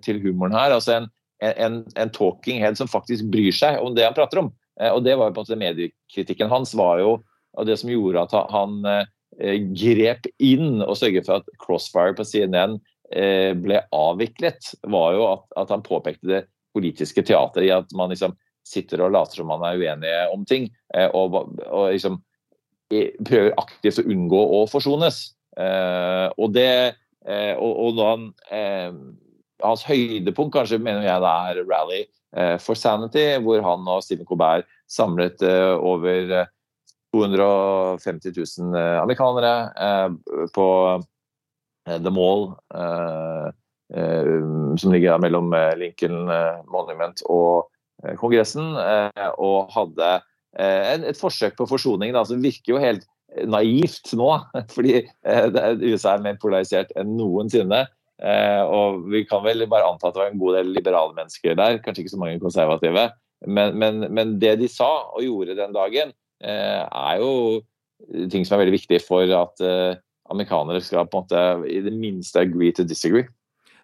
til 0.05 0.21
humoren 0.23 0.55
her. 0.57 0.77
altså 0.77 1.01
en, 1.01 1.09
en, 1.43 1.81
en 1.99 2.13
talking 2.15 2.61
head 2.63 2.79
som 2.79 2.89
faktisk 2.89 3.27
bryr 3.33 3.53
seg 3.53 3.81
om 3.83 3.97
det 3.97 4.07
han 4.07 4.17
prater 4.17 4.45
om. 4.45 4.53
Og 4.81 5.03
det 5.05 5.17
var 5.19 5.29
jo 5.29 5.35
på 5.37 5.43
en 5.43 5.49
måte 5.49 5.59
Mediekritikken 5.61 6.53
hans 6.53 6.73
var 6.79 7.03
jo 7.03 7.19
det 7.67 7.77
som 7.81 7.91
gjorde 7.91 8.23
at 8.23 8.37
han 8.55 8.79
grep 9.77 10.31
inn 10.41 10.81
og 10.87 10.97
sørget 10.97 11.27
for 11.27 11.43
at 11.43 11.51
Crossfire 11.61 12.15
på 12.17 12.25
CNN 12.25 12.79
ble 13.61 13.83
avviklet, 13.93 14.73
var 14.89 15.19
jo 15.19 15.27
at, 15.35 15.45
at 15.65 15.75
han 15.75 15.85
påpekte 15.85 16.31
det 16.31 16.45
politiske 16.73 17.27
teateret 17.27 17.67
i 17.67 17.75
at 17.75 17.93
man 17.99 18.15
liksom 18.15 18.39
sitter 18.71 19.03
og 19.05 19.15
later 19.15 19.41
som 19.41 19.51
man 19.51 19.65
er 19.67 19.81
uenige 19.81 20.27
om 20.35 20.45
ting, 20.49 20.69
eh, 20.95 21.09
og, 21.11 21.37
og 21.67 21.91
liksom 21.91 22.21
prøver 22.91 23.55
aktivt 23.61 24.03
å 24.03 24.07
unngå 24.11 24.41
å 24.61 24.65
forsones. 24.71 25.23
Eh, 25.59 26.27
og 26.39 26.55
det 26.55 26.71
eh, 27.27 27.55
og, 27.57 27.73
og 27.75 27.99
da 27.99 28.13
han 28.15 28.31
Hans 29.61 29.83
høydepunkt 29.85 30.55
kanskje 30.55 30.79
mener 30.81 31.05
jeg 31.05 31.21
det 31.21 31.31
er 31.51 31.59
Rally 31.69 31.99
for 32.65 32.79
Sanity, 32.79 33.27
hvor 33.45 33.61
han 33.61 33.85
og 33.91 34.01
Stephen 34.01 34.25
Colbert 34.25 34.65
samlet 34.89 35.43
over 35.45 36.33
eh, 36.39 36.49
250 37.13 38.33
000 38.37 38.79
eh, 38.79 38.97
amerikanere 39.03 39.53
på 40.55 40.67
The 41.91 42.13
Mall, 42.15 42.45
som 44.79 44.93
ligger 44.93 45.19
mellom 45.19 45.51
Lincoln 45.81 46.29
Monument 46.71 47.25
og 47.27 47.67
Kongressen, 48.21 48.75
eh, 48.81 49.31
og 49.37 49.71
hadde 49.75 50.11
eh, 50.59 51.07
et 51.11 51.19
forsøk 51.21 51.57
på 51.59 51.69
forsoning 51.71 52.15
da, 52.17 52.25
som 52.27 52.43
virker 52.43 52.75
jo 52.75 52.83
helt 52.83 53.07
naivt 53.47 54.13
nå, 54.19 54.29
fordi 54.75 55.01
eh, 55.01 55.49
USA 55.85 56.17
er 56.17 56.25
mer 56.25 56.39
polarisert 56.43 56.93
enn 56.99 57.17
noensinne. 57.19 57.87
Eh, 58.21 58.63
og 58.69 59.07
vi 59.09 59.25
kan 59.29 59.45
vel 59.47 59.65
bare 59.71 59.89
anta 59.89 60.11
at 60.11 60.17
det 60.17 60.23
var 60.23 60.33
en 60.33 60.41
god 60.41 60.59
del 60.59 60.73
liberale 60.77 61.17
mennesker 61.17 61.57
der, 61.57 61.81
kanskje 61.85 62.05
ikke 62.05 62.15
så 62.17 62.21
mange 62.21 62.43
konservative. 62.43 63.09
Men, 63.49 63.79
men, 63.81 64.05
men 64.13 64.37
det 64.41 64.59
de 64.61 64.69
sa 64.69 64.91
og 65.09 65.25
gjorde 65.25 65.57
den 65.57 65.73
dagen, 65.77 66.13
eh, 66.45 66.83
er 66.85 67.21
jo 67.23 67.33
ting 68.33 68.45
som 68.45 68.57
er 68.57 68.65
veldig 68.65 68.77
viktig 68.77 69.01
for 69.05 69.29
at 69.37 69.65
eh, 69.65 69.97
amerikanere 70.31 70.83
skal 70.85 71.09
på 71.09 71.21
en 71.21 71.25
måte 71.25 71.71
i 71.71 71.81
det 71.85 71.93
minste 71.97 72.45
agree 72.45 72.73
to 72.77 72.85
disagree. 72.85 73.29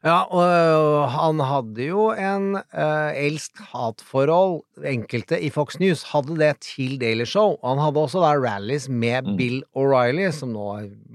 Ja, 0.06 0.20
og 0.30 1.08
han 1.10 1.40
hadde 1.42 1.86
jo 1.88 2.04
en 2.14 2.52
uh, 2.54 3.10
elsk-hat-forhold. 3.18 4.60
Enkelte 4.86 5.38
i 5.42 5.48
Fox 5.50 5.80
News 5.82 6.04
hadde 6.12 6.36
det 6.38 6.52
til 6.62 6.94
Daily 7.00 7.26
Show. 7.26 7.56
Han 7.64 7.80
hadde 7.82 8.04
også 8.04 8.22
da 8.22 8.36
rallies 8.38 8.86
med 8.86 9.26
Bill 9.38 9.64
O'Reilly, 9.74 10.28
som 10.30 10.52
nå 10.54 10.68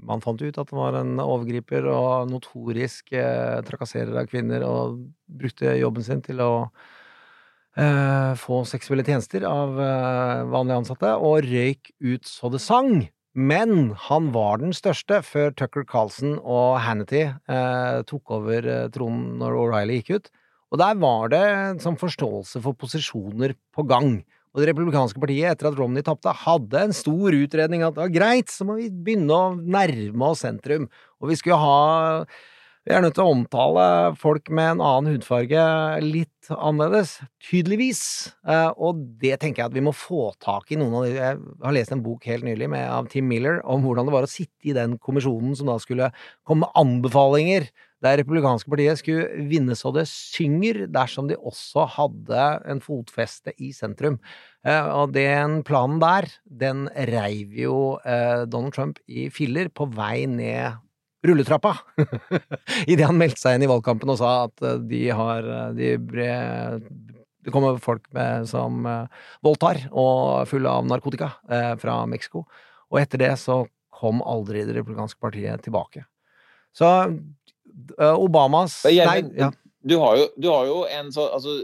man 0.04 0.20
fant 0.20 0.42
ut 0.44 0.58
at 0.60 0.74
han 0.74 0.80
var 0.82 0.98
en 1.00 1.14
overgriper 1.24 1.88
og 1.88 2.28
notorisk 2.34 3.14
uh, 3.16 3.62
trakasserer 3.64 4.12
av 4.24 4.28
kvinner, 4.28 4.66
og 4.68 5.00
brukte 5.40 5.72
jobben 5.80 6.04
sin 6.04 6.20
til 6.26 6.44
å 6.44 6.52
uh, 6.68 8.32
få 8.44 8.60
seksuelle 8.68 9.06
tjenester 9.08 9.48
av 9.48 9.72
uh, 9.80 10.44
vanlige 10.52 10.82
ansatte, 10.82 11.16
og 11.16 11.48
røyk 11.48 11.94
ut 12.12 12.28
så 12.28 12.52
det 12.52 12.60
sang. 12.60 13.06
Men 13.32 13.94
han 14.08 14.28
var 14.34 14.60
den 14.60 14.74
største 14.76 15.22
før 15.24 15.54
Tucker 15.56 15.86
Carlson 15.88 16.36
og 16.38 16.76
Hannity 16.84 17.24
eh, 17.30 18.02
tok 18.04 18.34
over 18.36 18.68
eh, 18.68 18.88
tronen 18.92 19.38
når 19.40 19.56
O'Reilly 19.56 20.02
gikk 20.02 20.18
ut. 20.18 20.28
Og 20.72 20.80
der 20.80 20.98
var 21.00 21.32
det 21.32 21.40
en 21.40 21.80
sånn 21.80 21.96
forståelse 22.00 22.60
for 22.64 22.76
posisjoner 22.76 23.56
på 23.72 23.84
gang. 23.88 24.20
Og 24.52 24.60
det 24.60 24.68
republikanske 24.68 25.20
partiet, 25.20 25.54
etter 25.54 25.70
at 25.70 25.78
Romney 25.80 26.04
tapte, 26.04 26.32
hadde 26.44 26.80
en 26.80 26.92
stor 26.96 27.32
utredning 27.32 27.84
at 27.84 27.96
det 27.96 28.04
var 28.04 28.12
greit, 28.12 28.52
så 28.52 28.66
må 28.68 28.76
vi 28.76 28.90
begynne 28.92 29.32
å 29.32 29.52
nærme 29.56 30.28
oss 30.28 30.44
sentrum. 30.44 30.90
Og 31.24 31.32
vi 31.32 31.38
skulle 31.40 31.60
ha 31.60 32.24
vi 32.82 32.90
er 32.90 33.02
nødt 33.04 33.14
til 33.14 33.22
å 33.22 33.34
omtale 33.36 33.84
folk 34.18 34.50
med 34.50 34.72
en 34.72 34.80
annen 34.82 35.14
hudfarge 35.14 35.62
litt 36.02 36.50
annerledes, 36.50 37.14
tydeligvis. 37.46 38.02
Eh, 38.42 38.70
og 38.74 39.04
det 39.22 39.36
tenker 39.42 39.62
jeg 39.62 39.70
at 39.70 39.76
vi 39.76 39.84
må 39.86 39.92
få 39.94 40.32
tak 40.42 40.72
i 40.74 40.78
noen 40.80 40.96
av 40.98 41.06
de 41.06 41.12
Jeg 41.14 41.38
har 41.62 41.76
lest 41.76 41.94
en 41.94 42.02
bok 42.02 42.26
helt 42.26 42.46
nylig 42.48 42.66
med, 42.72 42.82
av 42.90 43.06
Tim 43.12 43.30
Miller 43.30 43.60
om 43.62 43.86
hvordan 43.86 44.10
det 44.10 44.16
var 44.16 44.26
å 44.26 44.32
sitte 44.32 44.66
i 44.66 44.74
den 44.74 44.98
kommisjonen 44.98 45.54
som 45.58 45.70
da 45.70 45.78
skulle 45.82 46.10
komme 46.42 46.66
med 46.66 46.82
anbefalinger 46.82 47.70
der 48.02 48.18
republikanske 48.18 48.70
partiet 48.70 48.98
skulle 48.98 49.46
vinne 49.46 49.76
så 49.78 49.92
det 49.94 50.08
synger, 50.10 50.88
dersom 50.90 51.28
de 51.30 51.38
også 51.38 51.86
hadde 51.96 52.46
en 52.66 52.82
fotfeste 52.82 53.54
i 53.62 53.70
sentrum. 53.76 54.18
Eh, 54.66 54.88
og 54.90 55.14
den 55.14 55.60
planen 55.66 56.02
der, 56.02 56.26
den 56.44 56.88
reiv 57.14 57.54
jo 57.62 57.76
eh, 58.02 58.42
Donald 58.50 58.74
Trump 58.74 58.98
i 59.06 59.28
filler 59.30 59.70
på 59.70 59.86
vei 59.94 60.24
ned 60.26 60.82
rulletrappa 61.26 61.76
idet 62.90 63.06
han 63.06 63.18
meldte 63.18 63.40
seg 63.42 63.56
inn 63.56 63.66
i 63.66 63.70
valgkampen 63.70 64.10
og 64.12 64.18
sa 64.20 64.32
at 64.46 64.64
eh, 64.66 64.80
de 64.90 65.02
har 65.14 65.46
eh, 65.46 65.68
de 65.78 65.90
ble, 66.02 66.28
Det 67.42 67.54
kommer 67.54 67.78
folk 67.82 68.06
med, 68.14 68.48
som 68.50 68.86
eh, 68.86 69.28
voldtar 69.44 69.84
og 69.90 70.48
fulle 70.50 70.70
av 70.70 70.86
narkotika 70.90 71.32
eh, 71.50 71.72
fra 71.80 72.02
Mexico. 72.10 72.46
Og 72.92 73.00
etter 73.02 73.22
det 73.22 73.32
så 73.40 73.62
kom 74.02 74.22
aldri 74.26 74.64
det 74.66 74.76
republikanske 74.76 75.20
partiet 75.22 75.62
tilbake. 75.62 76.04
Så 76.74 76.88
Obamas 77.96 78.82
Nei, 78.84 79.20
ja. 79.36 79.48
du, 79.80 79.94
har 80.00 80.16
jo, 80.18 80.24
du 80.36 80.48
har 80.50 80.66
jo 80.68 80.78
en 80.88 81.10
så 81.12 81.28
altså, 81.36 81.54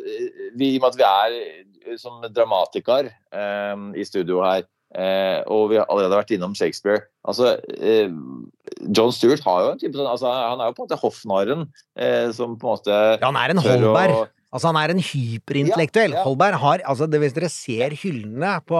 vi, 0.56 0.70
I 0.70 0.78
og 0.78 0.84
med 0.84 0.88
at 0.88 0.98
vi 1.00 1.06
er 1.09 1.98
som 2.00 2.22
dramatiker 2.32 3.09
eh, 3.32 3.76
i 3.96 4.04
studio 4.04 4.42
her, 4.44 4.66
eh, 4.95 5.43
og 5.47 5.68
vi 5.72 5.76
har 5.80 5.86
allerede 5.91 6.16
vært 6.16 6.32
innom 6.36 6.55
Shakespeare 6.57 7.03
altså, 7.28 7.57
eh, 7.76 8.09
John 8.89 9.12
Stewart 9.12 9.43
har 9.45 9.66
jo 9.66 9.70
en 9.74 9.78
type 9.82 9.97
sånn 9.99 10.09
altså, 10.09 10.30
Han 10.32 10.61
er 10.62 10.70
jo 10.70 10.76
på 10.78 10.82
en 10.84 10.89
måte 10.89 11.01
hoffnarren 11.03 11.66
eh, 11.99 12.30
som 12.32 12.57
på 12.57 12.68
en 12.68 12.76
måte 12.78 12.99
Ja, 13.20 13.26
han 13.26 13.36
er 13.36 13.51
en 13.55 13.61
å- 13.62 13.68
Holberg. 13.68 14.28
Altså, 14.49 14.70
han 14.70 14.78
er 14.80 14.95
en 14.95 15.03
hyperintellektuell. 15.05 16.14
Ja, 16.14 16.22
ja. 16.22 16.24
Holberg 16.24 16.57
har 16.62 16.80
altså, 16.89 17.05
det, 17.11 17.18
Hvis 17.20 17.34
dere 17.36 17.51
ser 17.53 17.93
hyllene 18.01 18.55
på 18.64 18.78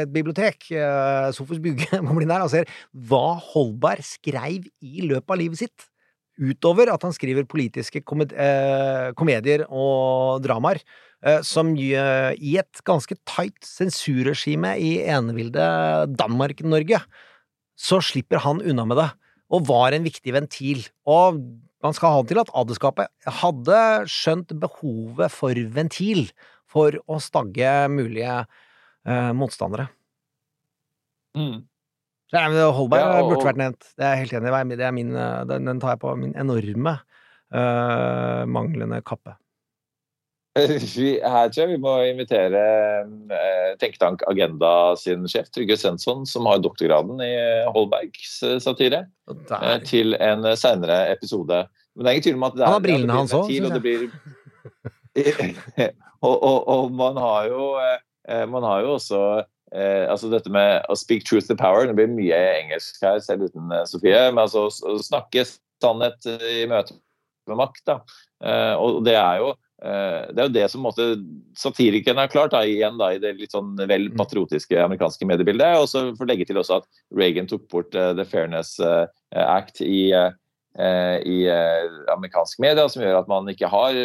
et 0.00 0.10
bibliotek, 0.10 0.66
eh, 0.74 1.28
Sofus 1.36 1.60
Bugge 1.62 2.00
må 2.02 2.16
bli 2.18 2.26
der 2.26 2.42
og 2.42 2.50
ser 2.50 2.66
hva 3.06 3.36
Holberg 3.52 4.02
skreiv 4.02 4.66
i 4.82 5.04
løpet 5.06 5.30
av 5.30 5.38
livet 5.38 5.60
sitt, 5.62 5.86
utover 6.42 6.90
at 6.92 7.06
han 7.06 7.14
skriver 7.14 7.46
politiske 7.48 8.02
komed 8.04 8.34
eh, 8.34 9.12
komedier 9.16 9.62
og 9.70 10.42
dramaer, 10.44 10.82
eh, 10.82 11.05
som 11.42 11.72
i 11.76 11.92
et 12.60 12.82
ganske 12.86 13.16
tight 13.26 13.64
sensurregime 13.64 14.74
i 14.78 14.90
enevilde 15.08 15.64
Danmark-Norge, 16.16 17.00
så 17.76 17.98
slipper 18.04 18.38
han 18.44 18.60
unna 18.62 18.84
med 18.86 19.00
det. 19.00 19.08
og 19.50 19.66
var 19.68 19.94
en 19.94 20.02
viktig 20.06 20.32
ventil. 20.34 20.84
Og 21.06 21.38
man 21.82 21.94
skal 21.94 22.10
ha 22.14 22.22
det 22.22 22.32
til 22.34 22.40
at 22.42 22.50
adelskapet 22.54 23.32
hadde 23.40 23.80
skjønt 24.10 24.54
behovet 24.58 25.30
for 25.30 25.54
ventil 25.54 26.26
for 26.66 26.96
å 27.06 27.20
stagge 27.22 27.70
mulige 27.92 28.40
eh, 29.06 29.30
motstandere. 29.38 29.88
Mm. 31.36 31.62
Så, 32.26 32.40
men 32.42 32.58
Holberg 32.74 33.04
Ja, 33.04 33.20
og- 33.22 33.30
burde 33.30 33.46
vært 33.46 33.60
nevnt. 33.60 33.86
Det 33.94 34.02
er 34.02 34.16
jeg 34.16 34.24
helt 34.26 34.36
enig 34.40 34.50
i. 34.72 34.76
Det 34.80 34.86
er 34.88 34.96
min, 34.96 35.14
eh, 35.14 35.44
den, 35.46 35.64
den 35.70 35.80
tar 35.80 35.94
jeg 35.94 36.02
på 36.02 36.16
min 36.18 36.34
enorme 36.34 36.96
eh, 37.54 38.42
manglende 38.50 38.98
kappe. 39.06 39.36
Her 41.32 41.50
tror 41.52 41.62
jeg 41.62 41.72
vi 41.74 41.80
må 41.82 41.94
invitere 42.08 42.60
eh, 43.04 43.72
Tenketank 43.80 44.24
Agenda 44.30 44.70
sin 45.00 45.26
sjef, 45.28 45.50
Trygve 45.52 45.76
Svensson, 45.80 46.24
som 46.28 46.48
har 46.48 46.62
doktorgraden 46.64 47.20
i 47.24 47.32
Holbergs 47.74 48.38
eh, 48.46 48.56
satire, 48.64 49.04
eh, 49.28 49.76
til 49.84 50.16
en 50.16 50.48
seinere 50.56 51.02
episode. 51.12 51.66
Men 51.96 52.04
det 52.04 52.08
er 52.08 52.18
ingen 52.18 52.28
tvil 52.28 52.40
om 52.40 52.48
at 52.48 52.56
det 52.56 52.64
er 52.64 52.70
Han 52.70 52.78
har 52.78 52.86
brillene 52.88 53.20
hans 53.20 53.36
òg, 53.36 53.50
syns 53.50 53.56
jeg. 53.56 53.66
og 53.68 53.76
det 53.76 53.84
blir 53.84 54.08
og, 56.26 56.68
og, 56.68 56.90
man 56.92 57.16
har 57.20 57.46
jo 57.48 57.68
eh, 57.80 58.46
Man 58.48 58.64
har 58.66 58.82
jo 58.84 58.96
også 58.96 59.20
eh, 59.72 60.04
altså 60.10 60.30
dette 60.32 60.52
med 60.52 60.84
å 60.90 60.96
speak 60.98 61.24
truth 61.28 61.48
to 61.48 61.56
power. 61.58 61.86
Det 61.88 61.96
blir 61.98 62.10
mye 62.12 62.40
engelsk 62.62 63.00
her, 63.04 63.20
selv 63.24 63.48
uten 63.48 63.72
eh, 63.72 63.86
Sofie. 63.88 64.26
Men 64.32 64.44
altså 64.46 64.66
å 64.68 64.96
snakke 65.02 65.46
sannhet 65.82 66.28
eh, 66.30 66.62
i 66.62 66.66
møte 66.70 66.96
med 67.46 67.60
makt, 67.60 67.82
da. 67.86 68.00
Eh, 68.44 68.74
og 68.80 69.04
det 69.06 69.16
er 69.18 69.42
jo 69.42 69.52
eh, 69.52 69.60
det 69.76 70.40
er 70.40 70.46
jo 70.46 70.54
det 70.54 70.64
som 70.72 70.80
måtte, 70.86 71.04
satirikerne 71.58 72.24
har 72.24 72.30
klart 72.32 72.54
da, 72.54 72.62
igjen 72.64 72.96
da, 72.96 73.10
i 73.12 73.20
det 73.20 73.34
litt 73.36 73.52
sånn 73.52 73.74
vel 73.90 74.08
patriotiske 74.16 74.78
amerikanske 74.80 75.28
mediebildet. 75.28 75.82
Og 75.82 75.90
så 75.90 76.06
for 76.16 76.24
å 76.24 76.30
legge 76.30 76.46
til 76.48 76.60
også 76.60 76.80
at 76.80 76.88
Reagan 77.16 77.50
tok 77.50 77.66
bort 77.72 77.92
uh, 77.98 78.14
The 78.16 78.24
Fairness 78.24 78.78
eh, 78.80 79.04
Act 79.36 79.82
i, 79.84 80.08
uh, 80.16 80.32
i 81.20 81.38
uh, 81.44 82.12
amerikansk 82.16 82.62
media, 82.64 82.88
som 82.88 83.04
gjør 83.04 83.20
at 83.20 83.28
man 83.28 83.52
ikke 83.52 83.68
har 83.68 84.00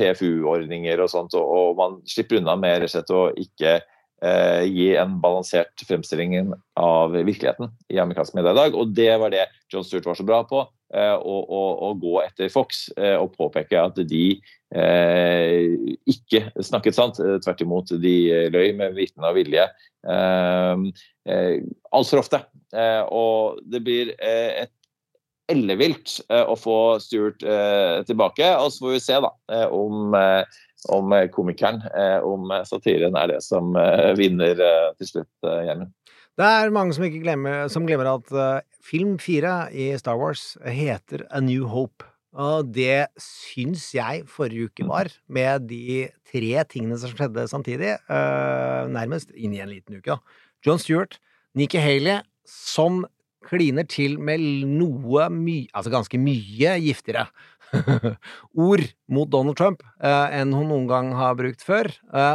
PFU-ordninger 0.00 1.04
og 1.04 1.12
sånt, 1.14 1.38
og, 1.38 1.54
og 1.54 1.78
man 1.78 2.00
slipper 2.10 2.40
unna 2.40 2.58
med 2.58 2.82
rett 2.82 2.90
og 2.90 2.96
slett 2.96 3.14
å 3.14 3.26
ikke 3.46 3.78
eh, 4.22 4.62
gi 4.64 4.88
en 4.96 5.18
balansert 5.20 5.84
fremstilling 5.88 6.52
av 6.80 7.12
virkeligheten 7.16 7.70
i 7.92 8.00
amerikansk 8.02 8.36
media 8.36 8.54
i 8.54 8.60
dag. 8.60 8.78
Og 8.78 8.94
det 8.96 9.12
var 9.20 9.32
det 9.34 9.46
John 9.72 9.84
Stewart 9.84 10.06
var 10.06 10.18
så 10.18 10.26
bra 10.26 10.42
på. 10.48 10.64
Eh, 10.94 11.14
Å 11.16 11.36
å- 11.48 11.78
å 11.88 11.94
gå 11.98 12.20
etter 12.24 12.48
Fox 12.52 12.88
eh, 12.96 13.16
og 13.18 13.32
påpeke 13.36 13.78
at 13.80 13.96
de 14.08 14.40
eh, 14.74 15.74
ikke 16.06 16.44
snakket 16.62 16.94
sant. 16.96 17.20
Eh, 17.20 17.38
Tvert 17.44 17.60
imot, 17.64 17.92
de 18.02 18.14
løy 18.52 18.72
med 18.78 18.94
viten 18.98 19.24
og 19.26 19.34
vilje. 19.38 19.66
Eh, 20.06 20.86
eh, 21.26 21.58
Altfor 21.92 22.22
ofte. 22.22 22.42
Eh, 22.74 23.02
og 23.10 23.60
det 23.66 23.82
blir 23.86 24.14
et 24.20 24.72
ellevilt 25.48 26.16
å 26.28 26.56
få 26.58 26.98
Stuart 26.98 27.38
tilbake. 28.08 28.48
Og 28.58 28.72
så 28.74 28.82
får 28.82 28.94
vi 28.96 29.02
se 29.04 29.18
da 29.22 29.30
om, 29.70 30.10
om 30.90 31.14
komikeren, 31.30 31.84
om 32.26 32.50
satiren 32.66 33.14
er 33.14 33.30
det 33.30 33.38
som 33.46 33.70
vinner 34.18 34.58
til 34.98 35.06
slutt, 35.12 35.30
Gjermund. 35.46 35.92
Det 36.36 36.44
er 36.44 36.68
mange 36.68 36.92
som 36.92 37.06
glemmer, 37.08 37.62
som 37.72 37.86
glemmer 37.88 38.10
at 38.10 38.32
uh, 38.36 38.64
film 38.84 39.14
fire 39.16 39.70
i 39.72 39.88
Star 39.96 40.18
Wars 40.20 40.58
heter 40.68 41.22
A 41.32 41.40
New 41.40 41.64
Hope. 41.72 42.04
Og 42.36 42.68
det 42.76 43.06
syns 43.16 43.86
jeg 43.96 44.26
forrige 44.28 44.68
uke 44.68 44.84
var, 44.84 45.08
med 45.32 45.64
de 45.70 46.10
tre 46.28 46.60
tingene 46.68 46.98
som 47.00 47.14
skjedde 47.14 47.46
samtidig, 47.48 47.94
uh, 48.12 48.84
nærmest 48.92 49.32
inn 49.32 49.56
i 49.56 49.62
en 49.64 49.72
liten 49.72 49.96
uke, 49.96 50.12
da. 50.12 50.44
John 50.60 50.82
Stewart, 50.82 51.16
Nikki 51.56 51.80
Haley, 51.80 52.20
som 52.44 53.06
kliner 53.46 53.88
til 53.88 54.20
med 54.20 54.44
noe 54.68 55.30
mye, 55.32 55.70
altså 55.72 55.94
ganske 55.94 56.20
mye 56.20 56.76
giftigere 56.84 57.30
ord 58.68 58.84
mot 59.08 59.30
Donald 59.32 59.56
Trump 59.56 59.80
uh, 60.04 60.28
enn 60.36 60.52
hun 60.52 60.68
noen 60.68 60.90
gang 60.90 61.14
har 61.16 61.38
brukt 61.40 61.64
før, 61.64 61.88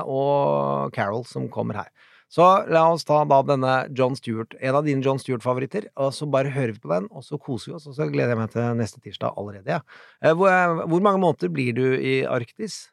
og 0.09 0.89
Carol 0.97 1.27
som 1.29 1.51
kommer 1.53 1.83
her. 1.83 1.93
Så 2.31 2.45
la 2.71 2.85
oss 2.93 3.03
ta 3.03 3.19
da 3.27 3.41
denne 3.43 3.73
John 3.97 4.15
Stewart, 4.15 4.55
en 4.63 4.77
av 4.79 4.85
dine 4.87 5.03
John 5.03 5.19
Stewart-favoritter, 5.19 5.89
og 5.99 6.13
så 6.15 6.27
bare 6.31 6.53
hører 6.53 6.71
vi 6.77 6.79
på 6.79 6.91
den, 6.93 7.09
og 7.11 7.25
så 7.27 7.35
koser 7.35 7.73
vi 7.73 7.75
oss, 7.75 7.89
og 7.91 7.97
så 7.97 8.07
gleder 8.07 8.31
jeg 8.31 8.39
meg 8.39 8.53
til 8.53 8.77
neste 8.79 9.03
tirsdag 9.03 9.35
allerede, 9.35 9.67
ja. 9.67 9.81
Eh, 10.23 10.31
Hvor, 10.31 10.85
hvor 10.87 11.03
mange 11.03 11.19
måneder 11.19 11.51
blir 11.51 11.75
du 11.75 11.83
i 11.99 12.21
Arktis? 12.23 12.85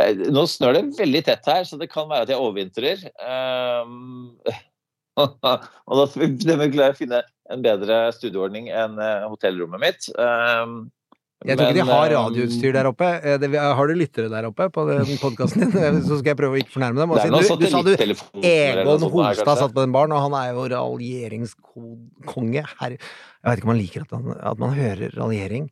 Eh, 0.00 0.24
Nå 0.32 0.46
snør 0.48 0.78
det 0.78 0.84
veldig 0.96 1.22
tett 1.28 1.52
her, 1.52 1.68
så 1.68 1.76
det 1.76 1.90
kan 1.92 2.08
være 2.08 2.24
at 2.24 2.32
jeg 2.32 2.40
overvintrer. 2.40 3.04
Um, 3.20 4.40
og 5.20 5.36
da 5.44 5.58
må 5.92 6.08
vi 6.64 6.72
klare 6.72 6.94
å 6.94 6.98
finne 6.98 7.20
en 7.52 7.62
bedre 7.64 8.06
studieordning 8.16 8.72
enn 8.72 8.96
eh, 9.04 9.28
hotellrommet 9.28 9.84
mitt. 9.84 10.08
Um, 10.16 10.86
Jeg 11.44 11.58
tror 11.58 11.68
ikke 11.68 11.76
de 11.76 11.84
har 11.90 12.12
um, 12.14 12.16
radioutstyr 12.16 12.72
der 12.72 12.86
oppe. 12.88 13.08
Eh, 13.20 13.36
Det, 13.42 13.50
har 13.52 13.86
du 13.90 13.94
lyttere 13.98 14.30
der 14.32 14.46
oppe 14.48 14.70
på 14.72 14.84
podkasten 15.24 15.60
din? 15.66 15.74
Eh, 15.76 15.98
Så 16.06 16.18
skal 16.22 16.30
jeg 16.32 16.38
prøve 16.40 16.56
å 16.56 16.62
ikke 16.62 16.72
fornærme 16.78 17.02
dem. 17.02 17.12
Noen 17.12 17.44
du, 17.44 17.66
du 17.66 17.68
sa 17.68 17.82
du 17.84 17.92
Egon 18.40 19.04
Holstad 19.12 19.60
satt 19.60 19.74
på 19.76 19.84
den 19.84 19.92
baren, 19.92 20.14
og 20.16 20.24
han 20.24 20.36
er 20.40 20.54
jo 20.56 20.64
raljeringskonge. 20.72 22.64
Jeg 22.64 22.98
vet 23.44 23.60
ikke 23.60 23.68
om 23.68 23.74
han 23.74 23.80
liker 23.82 24.06
at, 24.06 24.14
han, 24.16 24.34
at 24.40 24.62
man 24.64 24.76
hører 24.78 25.12
raljering. 25.18 25.68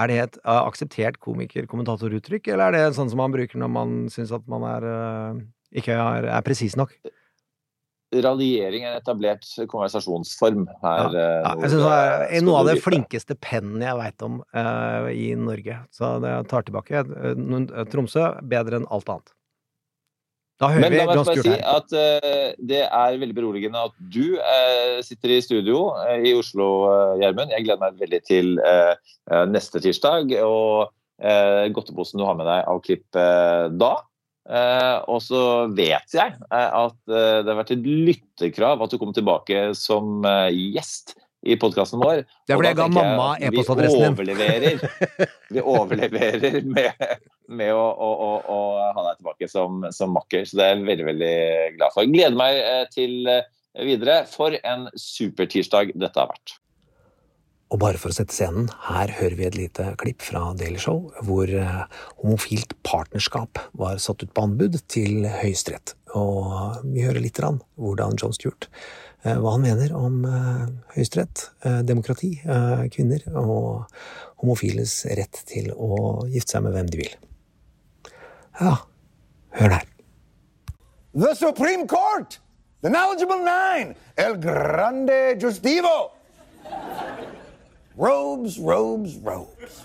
Er 0.00 0.08
det 0.08 0.18
et 0.22 0.36
eh, 0.40 0.60
akseptert 0.64 1.18
komiker-kommentatoruttrykk, 1.20 2.48
eller 2.54 2.70
er 2.70 2.76
det 2.88 2.96
sånn 2.96 3.10
som 3.12 3.20
man 3.20 3.34
bruker 3.34 3.60
når 3.60 3.72
man 3.76 3.96
syns 4.12 4.32
at 4.32 4.46
man 4.48 4.64
er 4.70 4.86
eh, 4.88 5.40
ikke 5.82 5.96
er, 6.00 6.30
er 6.38 6.46
presis 6.46 6.78
nok? 6.80 6.94
Raljering 8.10 8.84
er 8.84 8.94
en 8.94 8.98
etablert 8.98 9.44
konversasjonsform 9.70 10.64
her. 10.82 11.12
Ja, 11.14 11.26
Ja, 11.44 11.52
jeg 11.62 11.70
synes 11.70 11.84
det 11.86 12.38
er 12.40 12.46
noe 12.46 12.62
av 12.62 12.70
det 12.70 12.80
flinkeste 12.82 13.36
pennen 13.38 13.84
jeg 13.84 13.98
veit 14.00 14.24
om 14.26 14.40
uh, 14.56 15.06
i 15.14 15.28
Norge. 15.38 15.76
Så 15.94 16.16
det 16.24 16.32
jeg 16.32 16.48
tar 16.50 16.66
tilbake. 16.66 17.04
Eh, 17.06 17.84
Tromsø 17.92 18.32
bedre 18.50 18.80
enn 18.80 18.88
alt 18.90 19.12
annet. 19.14 19.30
Da 20.60 20.68
hører 20.68 20.82
Men 20.82 20.92
vi 20.92 20.98
la 20.98 21.06
meg 21.08 21.22
bare 21.24 21.44
si 21.46 21.54
at 21.56 21.94
uh, 21.96 22.50
det 22.68 22.82
er 22.84 23.20
veldig 23.22 23.36
beroligende 23.38 23.86
at 23.88 23.94
du 24.12 24.36
uh, 24.36 24.98
sitter 25.06 25.36
i 25.38 25.40
studio 25.40 25.86
eh, 26.02 26.26
i 26.28 26.34
Oslo, 26.36 26.66
Gjermund. 27.22 27.54
Jeg 27.54 27.64
gleder 27.64 27.80
meg 27.80 28.02
veldig 28.02 28.20
til 28.28 28.58
eh, 28.60 28.92
eh, 29.30 29.44
neste 29.48 29.80
tirsdag 29.80 30.34
og 30.44 30.90
godteposen 31.20 32.16
du 32.16 32.24
har 32.24 32.32
med 32.32 32.46
deg 32.48 32.62
av 32.64 32.78
klipp 32.80 33.16
eh, 33.20 33.66
da. 33.76 33.90
Eh, 34.48 34.98
og 35.12 35.20
så 35.22 35.40
vet 35.76 36.14
jeg 36.16 36.32
eh, 36.32 36.70
at 36.72 36.96
eh, 37.12 37.40
det 37.44 37.50
har 37.50 37.58
vært 37.58 37.74
et 37.74 37.84
lytterkrav 37.84 38.80
at 38.80 38.92
du 38.92 38.96
kommer 38.96 39.16
tilbake 39.16 39.68
som 39.78 40.24
gjest 40.50 41.14
i 41.40 41.56
podkasten 41.60 42.00
vår. 42.02 42.22
Det 42.44 42.52
er 42.52 42.60
fordi 42.60 42.70
jeg 42.72 42.78
ga 42.80 42.88
mamma 42.92 43.28
e-postadressen 43.40 44.00
din. 44.00 44.16
Vi 44.16 44.20
overleverer, 44.20 44.82
vi 45.54 45.64
overleverer 45.74 46.58
med, 46.68 47.04
med 47.48 47.72
å, 47.72 47.84
å, 47.84 48.10
å, 48.10 48.34
å 48.56 48.58
ha 48.96 49.06
deg 49.06 49.22
tilbake 49.22 49.48
som, 49.48 49.86
som 49.96 50.12
makker. 50.16 50.44
Så 50.48 50.60
det 50.60 50.66
er 50.66 50.74
jeg 50.74 50.88
veldig, 50.90 51.08
veldig 51.12 51.36
glad 51.78 51.96
for. 51.96 52.12
Gleder 52.12 52.36
meg 52.40 52.60
til 52.92 53.16
videre. 53.88 54.24
For 54.28 54.56
en 54.60 54.90
supertirsdag 55.00 55.96
dette 55.96 56.20
har 56.20 56.28
vært. 56.34 56.59
Og 57.70 57.78
bare 57.78 57.98
for 58.02 58.10
å 58.10 58.14
sette 58.14 58.34
scenen, 58.34 58.66
her 58.88 59.12
hører 59.14 59.36
vi 59.38 59.46
et 59.46 59.56
lite 59.58 59.92
klipp 60.00 60.24
fra 60.26 60.48
Daily 60.58 60.80
Show, 60.82 61.12
hvor 61.22 61.46
eh, 61.46 61.84
homofilt 62.18 62.74
partnerskap 62.86 63.60
var 63.78 64.00
satt 64.02 64.24
ut 64.24 64.32
på 64.34 64.46
anbud 64.48 64.80
til 64.90 65.28
Høyesterett. 65.30 65.94
Og 66.18 66.82
vi 66.90 67.06
hører 67.06 67.22
litt 67.22 67.38
grann 67.38 67.60
hvordan 67.78 68.18
John 68.18 68.34
Stewart, 68.34 68.66
eh, 69.22 69.38
hva 69.38 69.54
han 69.54 69.62
mener 69.62 69.94
om 69.94 70.18
eh, 70.26 70.66
Høyesterett, 70.96 71.46
eh, 71.62 71.78
demokrati, 71.86 72.32
eh, 72.42 72.84
kvinner 72.90 73.22
og 73.38 73.86
homofiles 74.42 75.04
rett 75.14 75.44
til 75.46 75.70
å 75.70 76.26
gifte 76.26 76.56
seg 76.56 76.66
med 76.66 76.74
hvem 76.74 76.90
de 76.90 77.04
vil. 77.04 77.16
Ja, 78.58 78.80
hør 79.62 79.78
her. 79.78 79.90
The 81.14 81.36
Supreme 81.38 81.86
Court, 81.86 82.40
the 82.82 82.90
knowledgeable 82.90 83.44
nine, 83.46 83.94
El 84.18 84.40
Grande 84.42 85.36
Justivo. 85.38 86.10
Robes, 88.00 88.58
robes, 88.58 89.16
robes. 89.16 89.82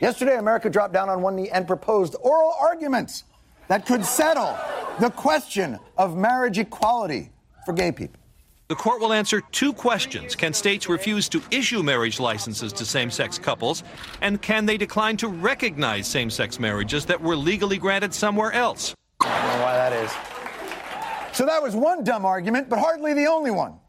Yesterday, 0.00 0.36
America 0.36 0.70
dropped 0.70 0.94
down 0.94 1.08
on 1.08 1.22
one 1.22 1.34
knee 1.34 1.50
and 1.50 1.66
proposed 1.66 2.14
oral 2.20 2.54
arguments 2.60 3.24
that 3.66 3.84
could 3.84 4.04
settle 4.04 4.56
the 5.00 5.10
question 5.10 5.76
of 5.98 6.16
marriage 6.16 6.60
equality 6.60 7.32
for 7.64 7.72
gay 7.72 7.90
people. 7.90 8.20
The 8.68 8.76
court 8.76 9.00
will 9.00 9.12
answer 9.12 9.40
two 9.50 9.72
questions. 9.72 10.36
Can 10.36 10.52
states 10.52 10.88
refuse 10.88 11.28
to 11.30 11.42
issue 11.50 11.82
marriage 11.82 12.20
licenses 12.20 12.72
to 12.74 12.84
same 12.84 13.10
sex 13.10 13.38
couples? 13.38 13.82
And 14.20 14.40
can 14.40 14.64
they 14.64 14.76
decline 14.76 15.16
to 15.16 15.26
recognize 15.26 16.06
same 16.06 16.30
sex 16.30 16.60
marriages 16.60 17.04
that 17.06 17.20
were 17.20 17.34
legally 17.34 17.76
granted 17.76 18.14
somewhere 18.14 18.52
else? 18.52 18.94
I 19.20 19.26
don't 19.26 19.58
know 19.58 19.64
why 19.64 19.72
that 19.72 19.92
is. 19.92 21.36
So 21.36 21.44
that 21.44 21.60
was 21.60 21.74
one 21.74 22.04
dumb 22.04 22.24
argument, 22.24 22.68
but 22.68 22.78
hardly 22.78 23.14
the 23.14 23.26
only 23.26 23.50
one. 23.50 23.80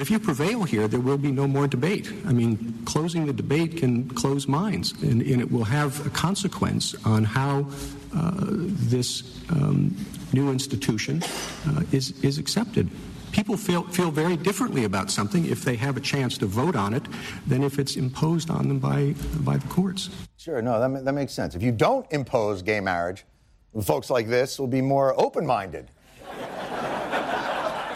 If 0.00 0.10
you 0.10 0.18
prevail 0.18 0.64
here, 0.64 0.88
there 0.88 0.98
will 0.98 1.18
be 1.18 1.30
no 1.30 1.46
more 1.46 1.68
debate. 1.68 2.10
I 2.26 2.32
mean, 2.32 2.82
closing 2.86 3.26
the 3.26 3.34
debate 3.34 3.76
can 3.76 4.08
close 4.08 4.48
minds, 4.48 4.92
and, 5.02 5.20
and 5.20 5.42
it 5.42 5.52
will 5.52 5.64
have 5.64 6.06
a 6.06 6.10
consequence 6.10 6.94
on 7.04 7.22
how 7.22 7.66
uh, 8.16 8.30
this 8.40 9.42
um, 9.50 9.94
new 10.32 10.50
institution 10.50 11.22
uh, 11.68 11.82
is, 11.92 12.18
is 12.24 12.38
accepted. 12.38 12.90
People 13.32 13.58
feel, 13.58 13.82
feel 13.88 14.10
very 14.10 14.38
differently 14.38 14.84
about 14.84 15.10
something 15.10 15.44
if 15.44 15.66
they 15.66 15.76
have 15.76 15.98
a 15.98 16.00
chance 16.00 16.38
to 16.38 16.46
vote 16.46 16.76
on 16.76 16.94
it 16.94 17.02
than 17.46 17.62
if 17.62 17.78
it's 17.78 17.96
imposed 17.96 18.48
on 18.48 18.68
them 18.68 18.78
by, 18.78 19.14
by 19.40 19.58
the 19.58 19.68
courts. 19.68 20.08
Sure, 20.38 20.62
no, 20.62 20.80
that, 20.80 21.04
that 21.04 21.12
makes 21.12 21.34
sense. 21.34 21.54
If 21.54 21.62
you 21.62 21.72
don't 21.72 22.10
impose 22.10 22.62
gay 22.62 22.80
marriage, 22.80 23.26
folks 23.82 24.08
like 24.08 24.28
this 24.28 24.58
will 24.58 24.66
be 24.66 24.80
more 24.80 25.14
open 25.20 25.44
minded 25.44 25.90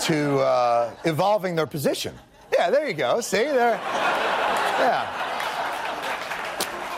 to 0.04 0.38
uh, 0.38 0.94
evolving 1.04 1.56
their 1.56 1.66
position. 1.66 2.14
Yeah, 2.56 2.70
there 2.70 2.86
you 2.86 2.94
go. 2.94 3.20
See, 3.20 3.44
there. 3.44 3.80
Yeah. 4.78 5.08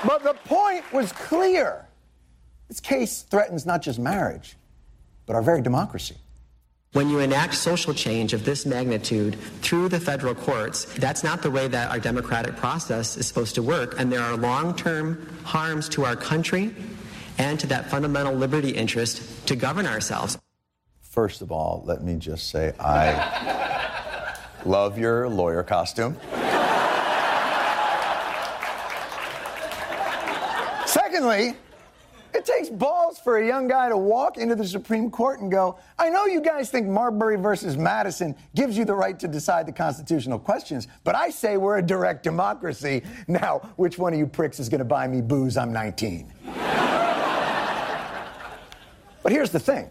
But 0.07 0.23
the 0.23 0.35
point 0.45 0.85
was 0.93 1.13
clear. 1.13 1.87
This 2.69 2.81
case 2.81 3.23
threatens 3.23 3.65
not 3.65 3.83
just 3.83 3.99
marriage, 3.99 4.57
but 5.25 5.37
our 5.37 5.43
very 5.43 5.63
democracy. 5.63 6.17
When 6.93 7.11
you 7.11 7.19
enact 7.19 7.55
social 7.55 7.93
change 7.93 8.33
of 8.33 8.45
this 8.45 8.65
magnitude 8.65 9.39
through 9.61 9.91
the 9.91 10.01
federal 10.01 10.35
courts, 10.35 10.87
that's 10.95 11.23
not 11.23 11.43
the 11.43 11.51
way 11.51 11.69
that 11.69 11.91
our 11.91 11.99
democratic 11.99 12.57
process 12.57 13.17
is 13.17 13.27
supposed 13.27 13.55
to 13.57 13.63
work. 13.63 14.01
And 14.01 14.11
there 14.11 14.23
are 14.23 14.37
long 14.37 14.75
term 14.75 15.29
harms 15.45 15.89
to 15.91 16.05
our 16.05 16.17
country 16.17 16.75
and 17.39 17.61
to 17.61 17.67
that 17.67 17.91
fundamental 17.91 18.33
liberty 18.33 18.71
interest 18.71 19.47
to 19.47 19.57
govern 19.57 19.87
ourselves. 19.87 20.39
First 21.17 21.41
of 21.41 21.51
all, 21.51 21.83
let 21.87 22.05
me 22.05 22.17
just 22.17 22.51
say 22.51 22.75
I 22.79 24.37
love 24.67 24.99
your 24.99 25.31
lawyer 25.31 25.63
costume. 25.63 26.15
Secondly, 30.85 31.55
it 32.35 32.45
takes 32.45 32.69
balls 32.69 33.19
for 33.19 33.39
a 33.39 33.47
young 33.47 33.67
guy 33.67 33.89
to 33.89 33.97
walk 33.97 34.37
into 34.37 34.55
the 34.55 34.69
Supreme 34.69 35.11
Court 35.11 35.41
and 35.41 35.51
go, 35.51 35.79
I 35.99 36.11
know 36.11 36.27
you 36.27 36.43
guys 36.43 36.71
think 36.71 36.87
Marbury 36.87 37.37
versus 37.37 37.79
Madison 37.79 38.37
gives 38.55 38.77
you 38.77 38.85
the 38.85 38.95
right 38.95 39.19
to 39.19 39.27
decide 39.27 39.67
the 39.67 39.73
constitutional 39.73 40.39
questions, 40.39 40.87
but 41.03 41.15
I 41.15 41.31
say 41.31 41.57
we're 41.57 41.79
a 41.79 41.83
direct 41.83 42.25
democracy. 42.25 43.03
Now, 43.27 43.71
which 43.77 43.97
one 43.97 44.13
of 44.13 44.19
you 44.19 44.27
pricks 44.27 44.61
is 44.61 44.69
going 44.69 44.81
to 44.81 44.85
buy 44.85 45.09
me 45.09 45.23
booze? 45.23 45.57
I'm 45.57 45.73
19. 45.73 46.31
but 49.23 49.33
here's 49.33 49.51
the 49.51 49.59
thing 49.61 49.89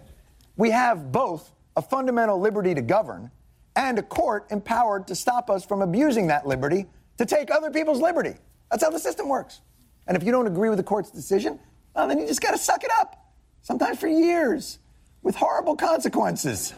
we 0.58 0.72
have 0.72 1.12
both 1.12 1.52
a 1.76 1.82
fundamental 1.82 2.40
liberty 2.40 2.74
to 2.74 2.82
govern 2.82 3.32
and 3.76 4.00
a 4.00 4.04
court 4.04 4.48
empowered 4.52 5.08
to 5.08 5.16
stop 5.16 5.50
us 5.50 5.66
from 5.66 5.82
abusing 5.82 6.28
that 6.28 6.48
liberty 6.48 6.86
to 7.18 7.26
take 7.26 7.52
other 7.52 7.72
people's 7.72 8.00
liberty. 8.00 8.36
That's 8.72 8.84
how 8.84 8.90
the 8.90 9.00
system 9.00 9.28
works. 9.28 9.62
And 10.08 10.16
if 10.16 10.24
you 10.24 10.32
don't 10.32 10.48
agree 10.48 10.70
with 10.70 10.78
the 10.78 10.84
court's 10.84 11.12
decision, 11.12 11.60
well, 11.96 12.08
then 12.08 12.20
you 12.20 12.28
just 12.28 12.42
got 12.42 12.52
to 12.52 12.58
suck 12.58 12.84
it 12.84 12.92
up, 13.00 13.34
sometimes 13.62 14.00
for 14.00 14.08
years, 14.08 14.80
with 15.24 15.36
horrible 15.36 15.76
consequences. 15.76 16.68
so 16.68 16.76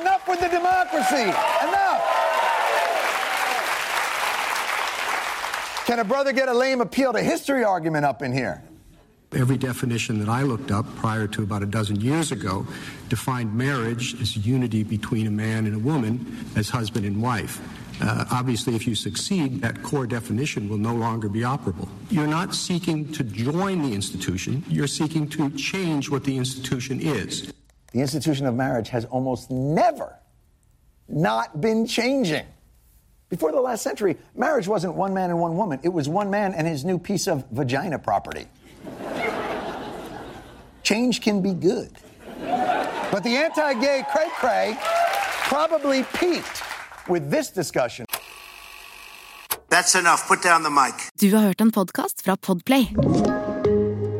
enough 0.00 0.26
with 0.28 0.40
the 0.40 0.48
democracy. 0.48 1.22
Enough. 1.22 2.02
Can 5.86 6.00
a 6.00 6.04
brother 6.04 6.32
get 6.32 6.48
a 6.48 6.54
lame 6.54 6.80
appeal 6.80 7.12
to 7.12 7.22
history 7.22 7.62
argument 7.62 8.04
up 8.04 8.20
in 8.22 8.32
here? 8.32 8.62
Every 9.32 9.58
definition 9.58 10.18
that 10.20 10.28
I 10.28 10.42
looked 10.42 10.70
up 10.70 10.86
prior 10.96 11.26
to 11.28 11.42
about 11.42 11.62
a 11.62 11.66
dozen 11.66 12.00
years 12.00 12.32
ago 12.32 12.66
defined 13.08 13.54
marriage 13.54 14.20
as 14.20 14.36
unity 14.36 14.82
between 14.82 15.26
a 15.26 15.30
man 15.30 15.66
and 15.66 15.74
a 15.74 15.78
woman 15.78 16.48
as 16.56 16.70
husband 16.70 17.04
and 17.04 17.20
wife. 17.20 17.60
Uh, 18.00 18.24
obviously, 18.30 18.76
if 18.76 18.86
you 18.86 18.94
succeed, 18.94 19.60
that 19.62 19.82
core 19.82 20.06
definition 20.06 20.68
will 20.68 20.78
no 20.78 20.94
longer 20.94 21.28
be 21.28 21.40
operable. 21.40 21.88
You're 22.10 22.26
not 22.26 22.54
seeking 22.54 23.10
to 23.12 23.24
join 23.24 23.82
the 23.82 23.94
institution, 23.94 24.62
you're 24.68 24.86
seeking 24.86 25.28
to 25.30 25.50
change 25.50 26.10
what 26.10 26.24
the 26.24 26.36
institution 26.36 27.00
is. 27.00 27.52
The 27.92 28.00
institution 28.00 28.46
of 28.46 28.54
marriage 28.54 28.90
has 28.90 29.06
almost 29.06 29.50
never 29.50 30.14
not 31.08 31.60
been 31.60 31.86
changing. 31.86 32.44
Before 33.28 33.50
the 33.50 33.60
last 33.60 33.82
century, 33.82 34.16
marriage 34.36 34.68
wasn't 34.68 34.94
one 34.94 35.14
man 35.14 35.30
and 35.30 35.40
one 35.40 35.56
woman, 35.56 35.80
it 35.82 35.88
was 35.88 36.08
one 36.08 36.30
man 36.30 36.54
and 36.54 36.66
his 36.66 36.84
new 36.84 36.98
piece 36.98 37.26
of 37.26 37.44
vagina 37.50 37.98
property. 37.98 38.46
Change 40.86 41.20
can 41.20 41.42
be 41.42 41.52
good. 41.52 41.90
But 43.10 43.22
the 43.24 43.36
anti 43.36 43.74
gay 43.74 44.04
cray 44.12 44.28
cray 44.40 44.76
probably 45.48 46.04
peaked 46.04 46.62
with 47.08 47.30
this 47.30 47.50
discussion. 47.50 48.06
That's 49.68 49.94
enough. 49.96 50.28
Put 50.28 50.42
down 50.42 50.62
the 50.62 50.70
mic. 50.70 50.94
Du 51.20 51.34
har 51.34 51.42
hørt 51.42 51.60
en 51.60 51.72
podcast 51.72 52.22
fra 52.22 52.36
Podplay. 52.36 52.86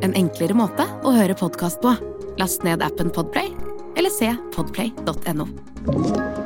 En 0.02 0.14
enklere 0.14 0.54
måte 0.58 0.88
å 1.04 1.14
høre 1.14 1.38
podcast 1.38 1.78
på. 1.80 1.94
Last 2.38 2.66
ned 2.66 2.82
appen 2.82 3.14
Podplay, 3.14 3.54
eller 3.96 4.10
se 4.10 4.34
podplay.no. 4.56 6.45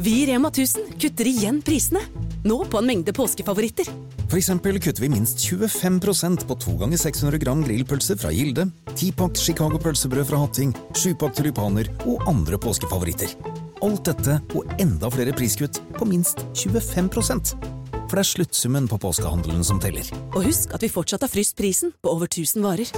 Vi 0.00 0.22
i 0.22 0.26
Rema 0.26 0.48
1000 0.48 0.94
kutter 1.00 1.26
igjen 1.28 1.58
prisene. 1.62 2.00
Nå 2.48 2.62
på 2.72 2.78
en 2.80 2.86
mengde 2.88 3.12
påskefavoritter. 3.12 3.90
For 4.30 4.38
eksempel 4.38 4.78
kutter 4.80 5.04
vi 5.04 5.10
minst 5.12 5.42
25% 5.44 6.46
på 6.48 6.56
2 6.62 6.76
ganger 6.80 7.00
600 7.02 7.40
gram 7.42 7.60
grillpølse 7.66 8.16
fra 8.16 8.30
Gilde, 8.32 8.64
10-pakk 8.94 9.36
Chicago 9.36 9.76
pølsebrød 9.82 10.24
fra 10.30 10.40
Hatting, 10.40 10.72
7-pakk 10.96 11.36
tulipaner 11.36 11.92
og 12.08 12.24
andre 12.32 12.56
påskefavoritter. 12.56 13.36
Alt 13.84 14.08
dette 14.08 14.38
og 14.56 14.72
enda 14.80 15.12
flere 15.12 15.36
priskutt 15.36 15.82
på 15.98 16.08
minst 16.08 16.40
25 16.56 17.12
For 17.12 18.16
det 18.16 18.24
er 18.24 18.32
sluttsummen 18.32 18.88
på 18.88 18.96
påskehandelen 19.04 19.60
som 19.64 19.84
teller. 19.84 20.08
Og 20.32 20.48
husk 20.48 20.72
at 20.72 20.80
vi 20.80 20.88
fortsatt 20.88 21.28
har 21.28 21.32
fryst 21.32 21.60
prisen 21.60 21.92
på 22.00 22.16
over 22.16 22.24
1000 22.24 22.64
varer. 22.64 22.88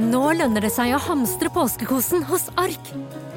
Nå 0.00 0.28
lønner 0.32 0.64
det 0.64 0.72
seg 0.72 0.96
å 0.96 1.06
hamstre 1.10 1.52
påskekosen 1.52 2.24
hos 2.32 2.48
Ark. 2.56 2.94